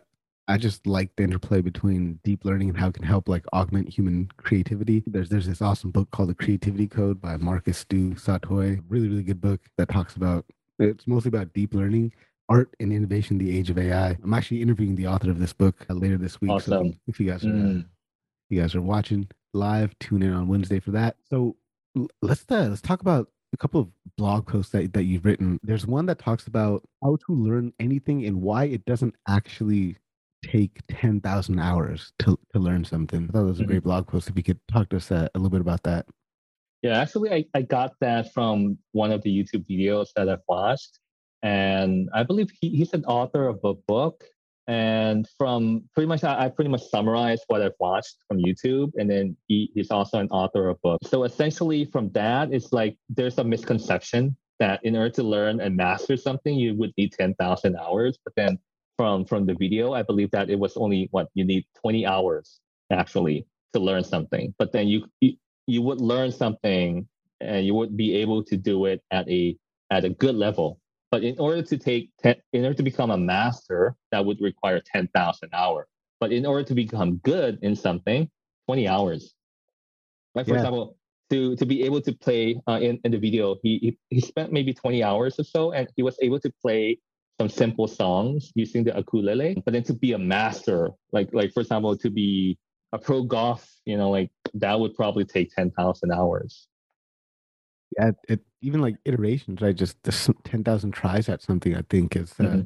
I 0.48 0.56
just 0.58 0.86
like 0.86 1.14
the 1.16 1.22
interplay 1.22 1.60
between 1.60 2.18
deep 2.24 2.44
learning 2.44 2.70
and 2.70 2.78
how 2.78 2.88
it 2.88 2.94
can 2.94 3.04
help 3.04 3.28
like 3.28 3.44
augment 3.52 3.88
human 3.88 4.30
creativity. 4.36 5.02
There's 5.06 5.28
there's 5.28 5.46
this 5.46 5.62
awesome 5.62 5.90
book 5.90 6.10
called 6.10 6.28
The 6.28 6.34
Creativity 6.34 6.86
Code 6.86 7.20
by 7.20 7.36
Marcus 7.36 7.84
du 7.84 8.14
Sautoy. 8.14 8.82
Really, 8.88 9.08
really 9.08 9.22
good 9.22 9.40
book 9.40 9.60
that 9.78 9.88
talks 9.88 10.16
about 10.16 10.44
it's 10.80 11.06
mostly 11.06 11.28
about 11.28 11.52
deep 11.52 11.74
learning, 11.74 12.12
art 12.48 12.74
and 12.80 12.92
innovation, 12.92 13.38
the 13.38 13.56
age 13.56 13.70
of 13.70 13.78
AI. 13.78 14.16
I'm 14.22 14.34
actually 14.34 14.62
interviewing 14.62 14.96
the 14.96 15.06
author 15.06 15.30
of 15.30 15.38
this 15.38 15.52
book 15.52 15.86
uh, 15.88 15.94
later 15.94 16.16
this 16.16 16.40
week. 16.40 16.50
Awesome. 16.50 16.92
So 16.92 16.94
if 17.06 17.20
you 17.20 17.26
guys 17.26 17.44
are 17.44 17.48
mm. 17.48 17.80
uh, 17.80 17.84
you 18.48 18.60
guys 18.60 18.74
are 18.74 18.82
watching 18.82 19.28
live, 19.52 19.96
tune 20.00 20.22
in 20.22 20.32
on 20.32 20.48
Wednesday 20.48 20.80
for 20.80 20.90
that. 20.92 21.16
So 21.28 21.56
let's 22.22 22.44
uh, 22.50 22.68
let's 22.68 22.80
talk 22.80 23.00
about 23.00 23.28
a 23.52 23.56
couple 23.56 23.80
of 23.80 23.88
blog 24.16 24.46
posts 24.46 24.72
that, 24.72 24.92
that 24.92 25.04
you've 25.04 25.24
written. 25.24 25.58
There's 25.62 25.86
one 25.86 26.06
that 26.06 26.18
talks 26.18 26.46
about 26.46 26.82
how 27.02 27.16
to 27.26 27.34
learn 27.34 27.72
anything 27.80 28.24
and 28.26 28.40
why 28.40 28.64
it 28.64 28.84
doesn't 28.84 29.14
actually 29.28 29.96
take 30.44 30.80
10,000 30.88 31.58
hours 31.58 32.12
to, 32.20 32.38
to 32.52 32.58
learn 32.58 32.84
something. 32.84 33.28
I 33.28 33.32
thought 33.32 33.42
it 33.42 33.46
was 33.46 33.60
a 33.60 33.64
great 33.64 33.78
mm-hmm. 33.78 33.88
blog 33.88 34.06
post. 34.06 34.28
If 34.28 34.36
you 34.36 34.42
could 34.42 34.60
talk 34.70 34.88
to 34.90 34.96
us 34.96 35.10
uh, 35.10 35.28
a 35.34 35.38
little 35.38 35.50
bit 35.50 35.60
about 35.60 35.82
that. 35.82 36.06
Yeah, 36.82 36.98
actually, 36.98 37.30
I, 37.30 37.44
I 37.54 37.62
got 37.62 37.92
that 38.00 38.32
from 38.32 38.78
one 38.92 39.12
of 39.12 39.22
the 39.22 39.30
YouTube 39.30 39.66
videos 39.68 40.08
that 40.16 40.28
I've 40.28 40.38
watched. 40.48 40.98
And 41.42 42.08
I 42.14 42.22
believe 42.22 42.50
he, 42.60 42.70
he's 42.70 42.94
an 42.94 43.04
author 43.04 43.48
of 43.48 43.58
a 43.64 43.74
book 43.74 44.24
and 44.70 45.26
from 45.36 45.82
pretty 45.94 46.06
much, 46.06 46.22
I, 46.22 46.44
I, 46.44 46.48
pretty 46.48 46.70
much 46.70 46.82
summarized 46.90 47.42
what 47.48 47.60
I've 47.60 47.74
watched 47.80 48.18
from 48.28 48.38
YouTube. 48.38 48.92
And 48.96 49.10
then 49.10 49.36
he, 49.48 49.68
he's 49.74 49.90
also 49.90 50.20
an 50.20 50.28
author 50.28 50.68
of 50.68 50.80
books. 50.80 51.10
So 51.10 51.24
essentially, 51.24 51.86
from 51.86 52.08
that, 52.10 52.52
it's 52.52 52.72
like 52.72 52.96
there's 53.08 53.38
a 53.38 53.42
misconception 53.42 54.36
that 54.60 54.78
in 54.84 54.94
order 54.94 55.10
to 55.10 55.24
learn 55.24 55.60
and 55.60 55.76
master 55.76 56.16
something, 56.16 56.54
you 56.54 56.76
would 56.76 56.92
need 56.96 57.12
10,000 57.14 57.76
hours. 57.78 58.16
But 58.24 58.32
then 58.36 58.60
from 58.96 59.24
from 59.24 59.44
the 59.44 59.54
video, 59.54 59.92
I 59.92 60.04
believe 60.04 60.30
that 60.30 60.50
it 60.50 60.58
was 60.58 60.76
only 60.76 61.08
what 61.10 61.30
you 61.34 61.44
need 61.44 61.64
20 61.80 62.06
hours 62.06 62.60
actually 62.92 63.48
to 63.72 63.80
learn 63.80 64.04
something. 64.04 64.54
But 64.56 64.70
then 64.70 64.86
you 64.86 65.04
you, 65.20 65.32
you 65.66 65.82
would 65.82 66.00
learn 66.00 66.30
something 66.30 67.08
and 67.40 67.66
you 67.66 67.74
would 67.74 67.96
be 67.96 68.14
able 68.14 68.44
to 68.44 68.56
do 68.56 68.84
it 68.84 69.02
at 69.10 69.28
a 69.28 69.56
at 69.90 70.04
a 70.04 70.10
good 70.10 70.36
level 70.36 70.79
but 71.10 71.24
in 71.24 71.38
order 71.38 71.62
to 71.62 71.76
take, 71.76 72.10
ten, 72.22 72.36
in 72.52 72.64
order 72.64 72.76
to 72.76 72.82
become 72.82 73.10
a 73.10 73.16
master, 73.18 73.96
that 74.12 74.24
would 74.24 74.40
require 74.40 74.80
10,000 74.80 75.50
hours. 75.52 75.86
But 76.20 76.32
in 76.32 76.46
order 76.46 76.64
to 76.64 76.74
become 76.74 77.16
good 77.18 77.58
in 77.62 77.74
something, 77.74 78.30
20 78.66 78.88
hours. 78.88 79.34
Like 80.34 80.46
for 80.46 80.52
yeah. 80.52 80.58
example, 80.58 80.96
to, 81.30 81.56
to 81.56 81.66
be 81.66 81.82
able 81.82 82.00
to 82.02 82.12
play 82.12 82.60
uh, 82.68 82.78
in, 82.80 83.00
in 83.04 83.12
the 83.12 83.18
video, 83.18 83.56
he, 83.62 83.78
he, 83.78 83.98
he 84.16 84.20
spent 84.20 84.52
maybe 84.52 84.72
20 84.72 85.02
hours 85.02 85.38
or 85.38 85.44
so, 85.44 85.72
and 85.72 85.88
he 85.96 86.02
was 86.02 86.16
able 86.22 86.38
to 86.40 86.52
play 86.62 86.98
some 87.40 87.48
simple 87.48 87.88
songs 87.88 88.52
using 88.54 88.84
the 88.84 88.94
ukulele. 88.94 89.60
But 89.64 89.72
then 89.72 89.82
to 89.84 89.94
be 89.94 90.12
a 90.12 90.18
master, 90.18 90.90
like 91.10 91.30
like 91.32 91.52
for 91.52 91.60
example, 91.60 91.96
to 91.96 92.10
be 92.10 92.58
a 92.92 92.98
pro 92.98 93.22
golf, 93.22 93.66
you 93.86 93.96
know, 93.96 94.10
like 94.10 94.30
that 94.54 94.78
would 94.78 94.94
probably 94.94 95.24
take 95.24 95.54
10,000 95.54 96.12
hours 96.12 96.68
yeah, 97.98 98.12
it, 98.28 98.40
even 98.62 98.80
like 98.80 98.96
iterations, 99.04 99.60
right? 99.60 99.74
Just 99.74 100.02
the 100.02 100.34
ten 100.44 100.64
thousand 100.64 100.92
tries 100.92 101.28
at 101.28 101.42
something. 101.42 101.76
I 101.76 101.82
think 101.88 102.16
is 102.16 102.32
uh, 102.38 102.44
mm-hmm. 102.44 102.60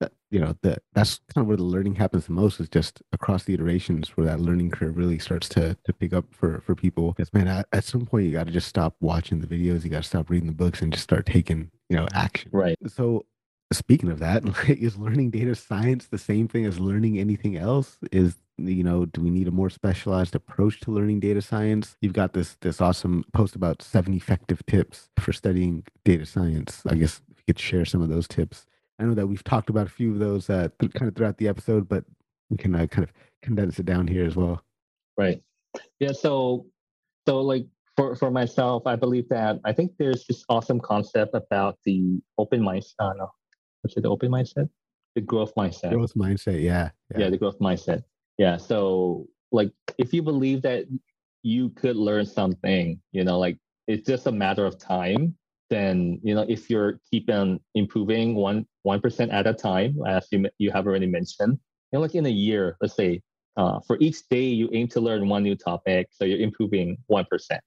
that, 0.00 0.12
you 0.30 0.40
know 0.40 0.56
that 0.62 0.82
that's 0.92 1.20
kind 1.32 1.44
of 1.44 1.48
where 1.48 1.56
the 1.56 1.62
learning 1.62 1.94
happens 1.94 2.26
the 2.26 2.32
most. 2.32 2.60
Is 2.60 2.68
just 2.68 3.02
across 3.12 3.44
the 3.44 3.54
iterations 3.54 4.10
where 4.16 4.26
that 4.26 4.40
learning 4.40 4.70
curve 4.70 4.96
really 4.96 5.18
starts 5.18 5.48
to 5.50 5.76
to 5.84 5.92
pick 5.92 6.12
up 6.12 6.24
for 6.32 6.60
for 6.60 6.74
people. 6.74 7.12
Because 7.12 7.32
man, 7.32 7.46
at, 7.46 7.66
at 7.72 7.84
some 7.84 8.06
point 8.06 8.26
you 8.26 8.32
got 8.32 8.46
to 8.46 8.52
just 8.52 8.68
stop 8.68 8.96
watching 9.00 9.40
the 9.40 9.46
videos. 9.46 9.84
You 9.84 9.90
got 9.90 10.02
to 10.02 10.08
stop 10.08 10.30
reading 10.30 10.48
the 10.48 10.54
books 10.54 10.82
and 10.82 10.92
just 10.92 11.04
start 11.04 11.26
taking 11.26 11.70
you 11.88 11.96
know 11.96 12.08
action. 12.12 12.50
Right. 12.52 12.76
So 12.86 13.26
speaking 13.72 14.10
of 14.10 14.18
that, 14.20 14.44
is 14.68 14.96
learning 14.96 15.30
data 15.30 15.54
science 15.54 16.06
the 16.06 16.18
same 16.18 16.48
thing 16.48 16.64
as 16.64 16.80
learning 16.80 17.18
anything 17.18 17.56
else? 17.56 17.98
Is 18.10 18.36
you 18.58 18.84
know 18.84 19.04
do 19.06 19.20
we 19.20 19.30
need 19.30 19.48
a 19.48 19.52
more 19.52 19.70
specialized 19.70 20.34
approach 20.34 20.80
to 20.80 20.90
learning 20.90 21.20
data 21.20 21.42
science? 21.42 21.96
You've 22.00 22.12
got 22.12 22.32
this 22.32 22.56
this 22.60 22.80
awesome 22.80 23.24
post 23.32 23.54
about 23.54 23.82
seven 23.82 24.14
effective 24.14 24.64
tips 24.66 25.08
for 25.18 25.32
studying 25.32 25.84
data 26.04 26.26
science. 26.26 26.82
I 26.88 26.94
guess 26.94 27.20
if 27.30 27.38
you 27.38 27.44
could 27.46 27.58
share 27.58 27.84
some 27.84 28.02
of 28.02 28.08
those 28.08 28.28
tips. 28.28 28.66
I 28.98 29.04
know 29.04 29.14
that 29.14 29.26
we've 29.26 29.42
talked 29.42 29.70
about 29.70 29.86
a 29.86 29.90
few 29.90 30.12
of 30.12 30.20
those 30.20 30.48
uh, 30.48 30.68
kind 30.78 31.08
of 31.08 31.16
throughout 31.16 31.38
the 31.38 31.48
episode 31.48 31.88
but 31.88 32.04
we 32.50 32.56
can 32.56 32.74
uh, 32.74 32.86
kind 32.86 33.04
of 33.04 33.12
condense 33.42 33.78
it 33.78 33.86
down 33.86 34.06
here 34.06 34.24
as 34.24 34.36
well. 34.36 34.62
Right. 35.16 35.42
Yeah 35.98 36.12
so 36.12 36.66
so 37.26 37.40
like 37.40 37.66
for 37.96 38.16
for 38.16 38.30
myself 38.30 38.82
i 38.86 38.96
believe 38.96 39.28
that 39.28 39.58
i 39.64 39.72
think 39.72 39.92
there's 39.98 40.24
this 40.26 40.44
awesome 40.48 40.80
concept 40.80 41.32
about 41.34 41.78
the 41.84 42.20
open 42.38 42.60
mindset 42.60 42.92
uh, 42.98 43.12
no 43.16 43.28
what's 43.84 43.96
it 43.96 44.02
the 44.02 44.08
open 44.08 44.30
mindset? 44.30 44.68
The 45.14 45.20
growth 45.20 45.54
mindset. 45.54 45.92
Growth 45.92 46.14
mindset 46.14 46.60
yeah, 46.60 46.90
yeah. 47.12 47.18
Yeah 47.18 47.30
the 47.30 47.38
growth 47.38 47.58
mindset 47.60 48.02
yeah 48.38 48.56
so 48.56 49.26
like 49.52 49.70
if 49.98 50.12
you 50.12 50.22
believe 50.22 50.62
that 50.62 50.84
you 51.42 51.70
could 51.70 51.96
learn 51.96 52.24
something 52.24 53.00
you 53.12 53.24
know 53.24 53.38
like 53.38 53.58
it's 53.86 54.06
just 54.06 54.26
a 54.26 54.32
matter 54.32 54.64
of 54.64 54.78
time 54.78 55.34
then 55.70 56.18
you 56.22 56.34
know 56.34 56.44
if 56.48 56.70
you're 56.70 57.00
keeping 57.10 57.60
improving 57.74 58.34
one 58.34 58.66
one 58.82 59.00
percent 59.00 59.30
at 59.30 59.46
a 59.46 59.52
time 59.52 59.96
as 60.06 60.26
you 60.30 60.48
you 60.58 60.70
have 60.70 60.86
already 60.86 61.06
mentioned 61.06 61.52
you 61.92 61.98
know 61.98 62.00
like 62.00 62.14
in 62.14 62.26
a 62.26 62.30
year 62.30 62.76
let's 62.80 62.94
say 62.94 63.20
uh, 63.56 63.78
for 63.86 63.96
each 64.00 64.28
day 64.28 64.42
you 64.42 64.68
aim 64.72 64.88
to 64.88 65.00
learn 65.00 65.28
one 65.28 65.42
new 65.42 65.54
topic 65.54 66.08
so 66.10 66.24
you're 66.24 66.40
improving 66.40 66.96
one 67.06 67.24
percent. 67.24 67.60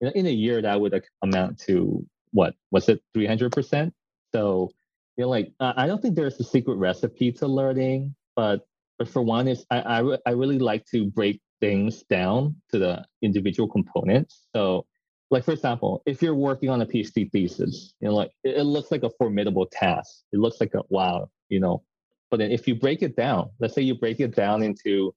You 0.00 0.06
know, 0.06 0.12
in 0.14 0.26
a 0.26 0.30
year 0.30 0.62
that 0.62 0.80
would 0.80 1.02
amount 1.22 1.58
to 1.60 2.06
what 2.32 2.54
was 2.70 2.88
it 2.88 3.02
300 3.14 3.50
percent? 3.52 3.94
So 4.32 4.70
you 5.16 5.24
know, 5.24 5.30
like 5.30 5.52
I 5.58 5.86
don't 5.86 6.00
think 6.00 6.14
there's 6.14 6.38
a 6.38 6.44
secret 6.44 6.74
recipe 6.74 7.32
to 7.32 7.46
learning, 7.46 8.14
but 8.36 8.66
but 8.98 9.08
for 9.08 9.22
one, 9.22 9.48
is 9.48 9.64
I 9.70 10.00
I, 10.00 10.18
I 10.26 10.30
really 10.30 10.58
like 10.58 10.84
to 10.92 11.10
break 11.10 11.40
things 11.60 12.02
down 12.10 12.56
to 12.70 12.78
the 12.78 13.04
individual 13.22 13.68
components. 13.68 14.46
So, 14.54 14.86
like 15.30 15.44
for 15.44 15.52
example, 15.52 16.02
if 16.06 16.22
you're 16.22 16.34
working 16.34 16.70
on 16.70 16.82
a 16.82 16.86
PhD 16.86 17.30
thesis, 17.30 17.94
you 18.00 18.08
know, 18.08 18.14
like 18.14 18.30
it, 18.44 18.56
it 18.56 18.64
looks 18.64 18.90
like 18.90 19.02
a 19.02 19.10
formidable 19.10 19.66
task. 19.66 20.22
It 20.32 20.38
looks 20.38 20.60
like 20.60 20.74
a 20.74 20.82
wow, 20.88 21.28
you 21.48 21.60
know. 21.60 21.82
But 22.30 22.38
then 22.38 22.50
if 22.50 22.66
you 22.66 22.74
break 22.74 23.02
it 23.02 23.16
down, 23.16 23.50
let's 23.60 23.74
say 23.74 23.82
you 23.82 23.94
break 23.94 24.20
it 24.20 24.34
down 24.34 24.62
into, 24.62 25.14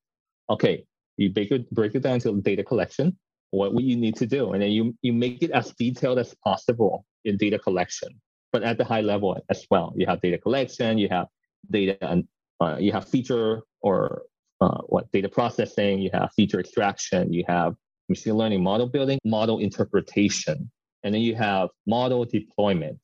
okay, 0.49 0.85
you 1.17 1.31
break 1.31 1.51
it 1.51 1.69
break 1.71 1.95
it 1.95 2.01
down 2.01 2.15
into 2.15 2.39
data 2.41 2.63
collection, 2.63 3.17
what 3.51 3.73
you 3.83 3.95
need 3.95 4.15
to 4.17 4.25
do, 4.25 4.53
and 4.53 4.61
then 4.61 4.71
you 4.71 4.95
you 5.01 5.13
make 5.13 5.41
it 5.43 5.51
as 5.51 5.73
detailed 5.73 6.19
as 6.19 6.35
possible 6.43 7.05
in 7.25 7.37
data 7.37 7.59
collection, 7.59 8.09
but 8.51 8.63
at 8.63 8.77
the 8.77 8.85
high 8.85 9.01
level 9.01 9.37
as 9.49 9.65
well. 9.69 9.93
You 9.95 10.05
have 10.07 10.21
data 10.21 10.37
collection, 10.37 10.97
you 10.97 11.09
have 11.09 11.27
data 11.69 11.97
and 12.01 12.27
uh, 12.61 12.77
you 12.79 12.91
have 12.91 13.07
feature 13.07 13.63
or 13.81 14.23
uh, 14.61 14.81
what 14.87 15.11
data 15.11 15.29
processing, 15.29 15.99
you 15.99 16.09
have 16.13 16.31
feature 16.35 16.59
extraction, 16.59 17.31
you 17.31 17.43
have 17.47 17.75
machine 18.09 18.35
learning 18.35 18.63
model 18.63 18.87
building, 18.87 19.19
model 19.23 19.59
interpretation, 19.59 20.69
and 21.03 21.13
then 21.13 21.21
you 21.21 21.35
have 21.35 21.69
model 21.87 22.25
deployment. 22.25 22.99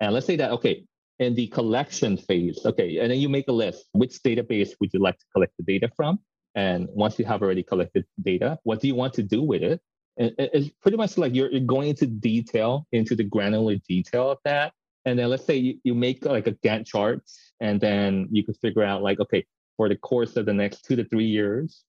And 0.00 0.12
let's 0.12 0.26
say 0.26 0.36
that, 0.36 0.50
okay, 0.52 0.84
in 1.18 1.34
the 1.34 1.46
collection 1.48 2.16
phase, 2.16 2.60
okay, 2.64 2.98
and 2.98 3.10
then 3.10 3.18
you 3.18 3.28
make 3.28 3.48
a 3.48 3.52
list. 3.52 3.86
Which 3.92 4.22
database 4.22 4.70
would 4.80 4.90
you 4.92 5.00
like 5.00 5.18
to 5.18 5.24
collect 5.32 5.52
the 5.58 5.64
data 5.64 5.90
from? 5.96 6.18
And 6.54 6.88
once 6.90 7.18
you 7.18 7.24
have 7.26 7.42
already 7.42 7.62
collected 7.62 8.04
data, 8.22 8.58
what 8.64 8.80
do 8.80 8.88
you 8.88 8.94
want 8.94 9.14
to 9.14 9.22
do 9.22 9.42
with 9.42 9.62
it? 9.62 9.80
And 10.18 10.32
it's 10.38 10.70
pretty 10.82 10.96
much 10.96 11.16
like 11.16 11.34
you're, 11.34 11.60
going 11.60 11.88
into 11.90 12.06
detail, 12.06 12.86
into 12.92 13.14
the 13.14 13.24
granular 13.24 13.76
detail 13.88 14.30
of 14.30 14.38
that. 14.44 14.72
And 15.04 15.18
then 15.18 15.30
let's 15.30 15.44
say 15.44 15.56
you, 15.56 15.78
you 15.84 15.94
make 15.94 16.24
like 16.24 16.46
a 16.46 16.52
Gantt 16.52 16.86
chart, 16.86 17.22
and 17.60 17.80
then 17.80 18.28
you 18.30 18.44
could 18.44 18.56
figure 18.56 18.82
out 18.82 19.02
like, 19.02 19.20
okay, 19.20 19.46
for 19.80 19.88
the 19.88 19.96
course 19.96 20.36
of 20.36 20.44
the 20.44 20.52
next 20.52 20.84
two 20.84 20.94
to 20.94 21.04
three 21.06 21.24
years, 21.24 21.84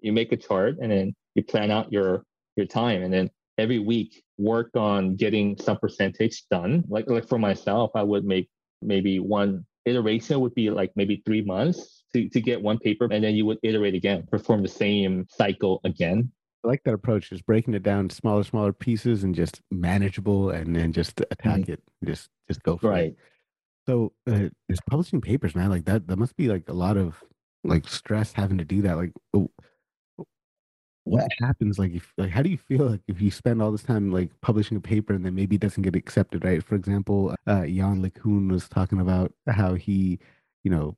you 0.00 0.14
make 0.14 0.32
a 0.32 0.36
chart 0.36 0.76
and 0.80 0.90
then 0.90 1.14
you 1.34 1.44
plan 1.44 1.70
out 1.70 1.92
your 1.92 2.24
your 2.56 2.64
time 2.64 3.02
and 3.02 3.12
then 3.12 3.28
every 3.58 3.78
week 3.78 4.22
work 4.38 4.70
on 4.76 5.14
getting 5.16 5.54
some 5.58 5.76
percentage 5.76 6.44
done. 6.50 6.82
Like 6.88 7.10
like 7.10 7.28
for 7.28 7.38
myself, 7.38 7.90
I 7.94 8.02
would 8.02 8.24
make 8.24 8.48
maybe 8.80 9.18
one 9.18 9.66
iteration 9.84 10.40
would 10.40 10.54
be 10.54 10.70
like 10.70 10.90
maybe 10.96 11.22
three 11.26 11.42
months 11.42 12.02
to, 12.14 12.30
to 12.30 12.40
get 12.40 12.62
one 12.62 12.78
paper 12.78 13.06
and 13.10 13.22
then 13.22 13.34
you 13.34 13.44
would 13.44 13.58
iterate 13.62 13.94
again, 13.94 14.26
perform 14.30 14.62
the 14.62 14.68
same 14.68 15.26
cycle 15.28 15.82
again. 15.84 16.32
I 16.64 16.68
like 16.68 16.82
that 16.84 16.94
approach, 16.94 17.28
just 17.28 17.44
breaking 17.44 17.74
it 17.74 17.82
down 17.82 18.08
smaller, 18.08 18.42
smaller 18.42 18.72
pieces 18.72 19.22
and 19.22 19.34
just 19.34 19.60
manageable 19.70 20.48
and 20.48 20.74
then 20.74 20.94
just 20.94 21.20
attack 21.30 21.60
mm-hmm. 21.60 21.72
it. 21.72 21.82
Just 22.06 22.30
just 22.48 22.62
go 22.62 22.78
for 22.78 22.88
right. 22.88 23.08
it. 23.08 23.16
So 23.86 24.12
uh, 24.30 24.48
it's 24.68 24.80
publishing 24.88 25.20
papers, 25.20 25.54
man. 25.54 25.70
Like 25.70 25.84
that, 25.86 26.06
that 26.06 26.18
must 26.18 26.36
be 26.36 26.48
like 26.48 26.68
a 26.68 26.72
lot 26.72 26.96
of 26.96 27.22
like 27.64 27.88
stress 27.88 28.32
having 28.32 28.58
to 28.58 28.64
do 28.64 28.82
that. 28.82 28.96
Like, 28.96 29.12
what 31.04 31.28
happens? 31.40 31.78
Like, 31.78 31.92
if 31.92 32.12
like, 32.16 32.30
how 32.30 32.42
do 32.42 32.50
you 32.50 32.58
feel 32.58 32.86
like 32.86 33.00
if 33.08 33.20
you 33.20 33.30
spend 33.30 33.60
all 33.60 33.72
this 33.72 33.82
time 33.82 34.12
like 34.12 34.30
publishing 34.40 34.76
a 34.76 34.80
paper 34.80 35.12
and 35.12 35.26
then 35.26 35.34
maybe 35.34 35.56
it 35.56 35.62
doesn't 35.62 35.82
get 35.82 35.96
accepted, 35.96 36.44
right? 36.44 36.62
For 36.62 36.76
example, 36.76 37.34
uh, 37.48 37.62
Yann 37.62 38.02
LeCun 38.02 38.50
was 38.50 38.68
talking 38.68 39.00
about 39.00 39.32
how 39.48 39.74
he, 39.74 40.20
you 40.62 40.70
know, 40.70 40.96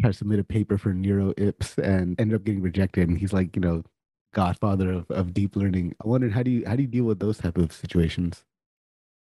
tried 0.00 0.12
to 0.12 0.18
submit 0.18 0.40
a 0.40 0.44
paper 0.44 0.78
for 0.78 0.92
NeurIPS 0.92 1.78
and 1.78 2.20
ended 2.20 2.36
up 2.36 2.44
getting 2.44 2.62
rejected, 2.62 3.08
and 3.08 3.18
he's 3.18 3.32
like, 3.32 3.54
you 3.54 3.60
know, 3.60 3.84
godfather 4.34 4.92
of, 4.92 5.10
of 5.10 5.32
deep 5.32 5.54
learning. 5.54 5.94
I 6.04 6.08
wondered 6.08 6.32
how 6.32 6.42
do 6.42 6.50
you 6.50 6.64
how 6.66 6.76
do 6.76 6.82
you 6.82 6.88
deal 6.88 7.04
with 7.04 7.20
those 7.20 7.38
type 7.38 7.56
of 7.56 7.72
situations? 7.72 8.44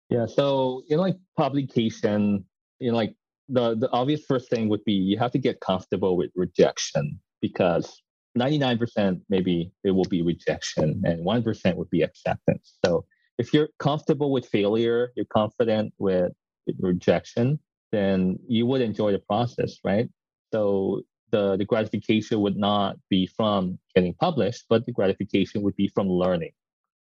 Yeah, 0.09 0.25
so 0.25 0.83
in 0.89 0.97
like 0.97 1.15
publication, 1.37 2.45
you 2.79 2.91
know, 2.91 2.97
like 2.97 3.15
the 3.47 3.75
the 3.75 3.89
obvious 3.91 4.23
first 4.25 4.49
thing 4.49 4.69
would 4.69 4.83
be 4.85 4.93
you 4.93 5.17
have 5.17 5.31
to 5.31 5.39
get 5.39 5.59
comfortable 5.59 6.15
with 6.17 6.31
rejection 6.35 7.19
because 7.41 8.01
99% 8.37 9.21
maybe 9.29 9.71
it 9.83 9.91
will 9.91 10.05
be 10.05 10.21
rejection 10.21 11.01
and 11.03 11.25
1% 11.25 11.75
would 11.75 11.89
be 11.89 12.01
acceptance. 12.03 12.75
So 12.85 13.05
if 13.37 13.53
you're 13.53 13.69
comfortable 13.79 14.31
with 14.31 14.45
failure, 14.45 15.11
you're 15.15 15.25
confident 15.25 15.93
with, 15.97 16.31
with 16.67 16.75
rejection, 16.79 17.59
then 17.91 18.37
you 18.47 18.65
would 18.65 18.81
enjoy 18.81 19.11
the 19.11 19.19
process, 19.19 19.77
right? 19.83 20.09
So 20.53 21.01
the, 21.31 21.57
the 21.57 21.65
gratification 21.65 22.41
would 22.41 22.57
not 22.57 22.97
be 23.09 23.27
from 23.27 23.79
getting 23.95 24.13
published, 24.13 24.65
but 24.69 24.85
the 24.85 24.91
gratification 24.91 25.61
would 25.63 25.75
be 25.75 25.87
from 25.87 26.07
learning. 26.09 26.51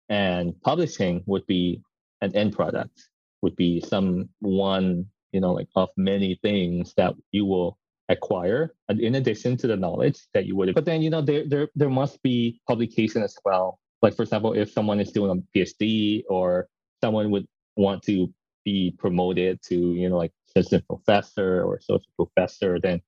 And 0.08 0.60
publishing 0.62 1.22
would 1.26 1.46
be 1.46 1.82
an 2.20 2.34
end 2.34 2.54
product, 2.54 3.08
would 3.42 3.56
be 3.56 3.80
some 3.80 4.28
one 4.40 5.06
you 5.35 5.41
know, 5.41 5.53
like 5.53 5.68
of 5.74 5.91
many 5.97 6.39
things 6.43 6.95
that 6.97 7.14
you 7.32 7.45
will 7.45 7.76
acquire 8.09 8.74
in 8.89 9.14
addition 9.16 9.57
to 9.57 9.66
the 9.66 9.76
knowledge 9.76 10.20
that 10.35 10.45
you 10.45 10.55
would 10.55 10.74
but 10.74 10.85
then 10.85 11.01
you 11.01 11.09
know 11.09 11.22
there 11.22 11.43
there 11.49 11.68
there 11.74 11.89
must 11.89 12.22
be 12.22 12.61
publication 12.68 13.22
as 13.22 13.37
well. 13.45 13.78
Like 14.03 14.14
for 14.14 14.22
example 14.22 14.53
if 14.53 14.70
someone 14.70 15.01
is 15.01 15.11
doing 15.11 15.30
a 15.32 15.59
phd 15.59 16.24
or 16.28 16.68
someone 17.03 17.30
would 17.30 17.47
want 17.76 18.03
to 18.03 18.32
be 18.64 18.95
promoted 18.99 19.61
to 19.62 19.74
you 19.74 20.09
know 20.11 20.18
like 20.18 20.32
assistant 20.49 20.87
professor 20.87 21.64
or 21.64 21.76
associate 21.76 22.14
professor 22.16 22.78
then 22.78 23.01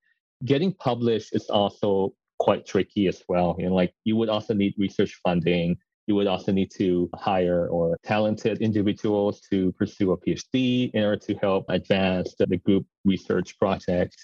getting 0.45 0.73
published 0.73 1.35
is 1.35 1.47
also 1.49 2.13
quite 2.39 2.65
tricky 2.65 3.07
as 3.07 3.23
well. 3.29 3.55
You 3.59 3.69
know 3.69 3.75
like 3.75 3.93
you 4.03 4.15
would 4.15 4.29
also 4.29 4.55
need 4.55 4.73
research 4.79 5.19
funding 5.23 5.77
you 6.07 6.15
would 6.15 6.27
also 6.27 6.51
need 6.51 6.71
to 6.71 7.09
hire 7.15 7.67
or 7.67 7.97
talented 8.03 8.61
individuals 8.61 9.41
to 9.51 9.71
pursue 9.73 10.13
a 10.13 10.17
PhD 10.17 10.89
in 10.93 11.03
order 11.03 11.17
to 11.17 11.35
help 11.35 11.65
advance 11.69 12.33
the, 12.39 12.57
group 12.57 12.85
research 13.05 13.59
project. 13.59 14.15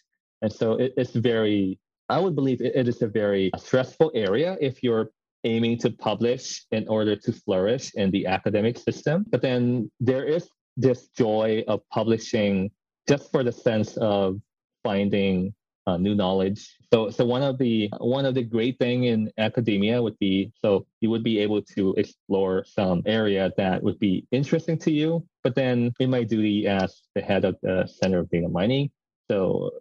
And 0.42 0.52
so 0.52 0.74
it, 0.74 0.94
it's 0.98 1.12
very, 1.12 1.78
I 2.10 2.20
would 2.20 2.36
believe 2.36 2.62
it, 2.62 2.74
it 2.76 2.88
is 2.88 3.02
a 3.02 3.08
very 3.08 3.52
stressful 3.58 4.12
area 4.16 4.58
if 4.62 4.82
you're 4.82 5.12
aiming 5.44 5.78
to 5.80 5.90
publish 5.92 6.66
in 6.72 6.88
order 6.88 7.16
to 7.18 7.32
flourish 7.34 7.92
in 7.96 8.12
the 8.12 8.26
academic 8.28 8.78
system. 8.78 9.26
But 9.30 9.42
then 9.42 9.92
there 10.00 10.26
is 10.26 10.48
this 10.78 11.10
joy 11.10 11.64
of 11.68 11.82
publishing 11.90 12.72
just 13.08 13.30
for 13.32 13.44
the 13.44 13.52
sense 13.52 13.98
of 13.98 14.40
finding 14.84 15.54
uh, 15.86 15.98
new 15.98 16.16
knowledge. 16.16 16.78
So, 16.94 17.10
so 17.10 17.26
one 17.26 17.42
of 17.42 17.58
the 17.58 17.90
one 17.98 18.24
of 18.24 18.36
the 18.36 18.44
great 18.44 18.78
thing 18.78 19.06
in 19.06 19.32
academia 19.40 20.00
would 20.00 20.20
be 20.20 20.52
so 20.62 20.86
you 21.02 21.10
would 21.10 21.24
be 21.24 21.40
able 21.40 21.64
to 21.76 21.96
explore 21.98 22.64
some 22.66 23.02
area 23.08 23.52
that 23.58 23.82
would 23.82 23.98
be 23.98 24.28
interesting 24.32 24.78
to 24.80 24.92
you. 24.92 25.26
But 25.44 25.56
then 25.56 25.92
in 26.00 26.12
my 26.12 26.24
duty 26.24 26.68
as 26.68 27.02
the 27.16 27.22
head 27.22 27.46
of 27.46 27.56
the 27.64 27.88
Center 27.88 28.20
of 28.20 28.30
Data 28.30 28.48
Mining, 28.48 28.92
so 29.28 29.72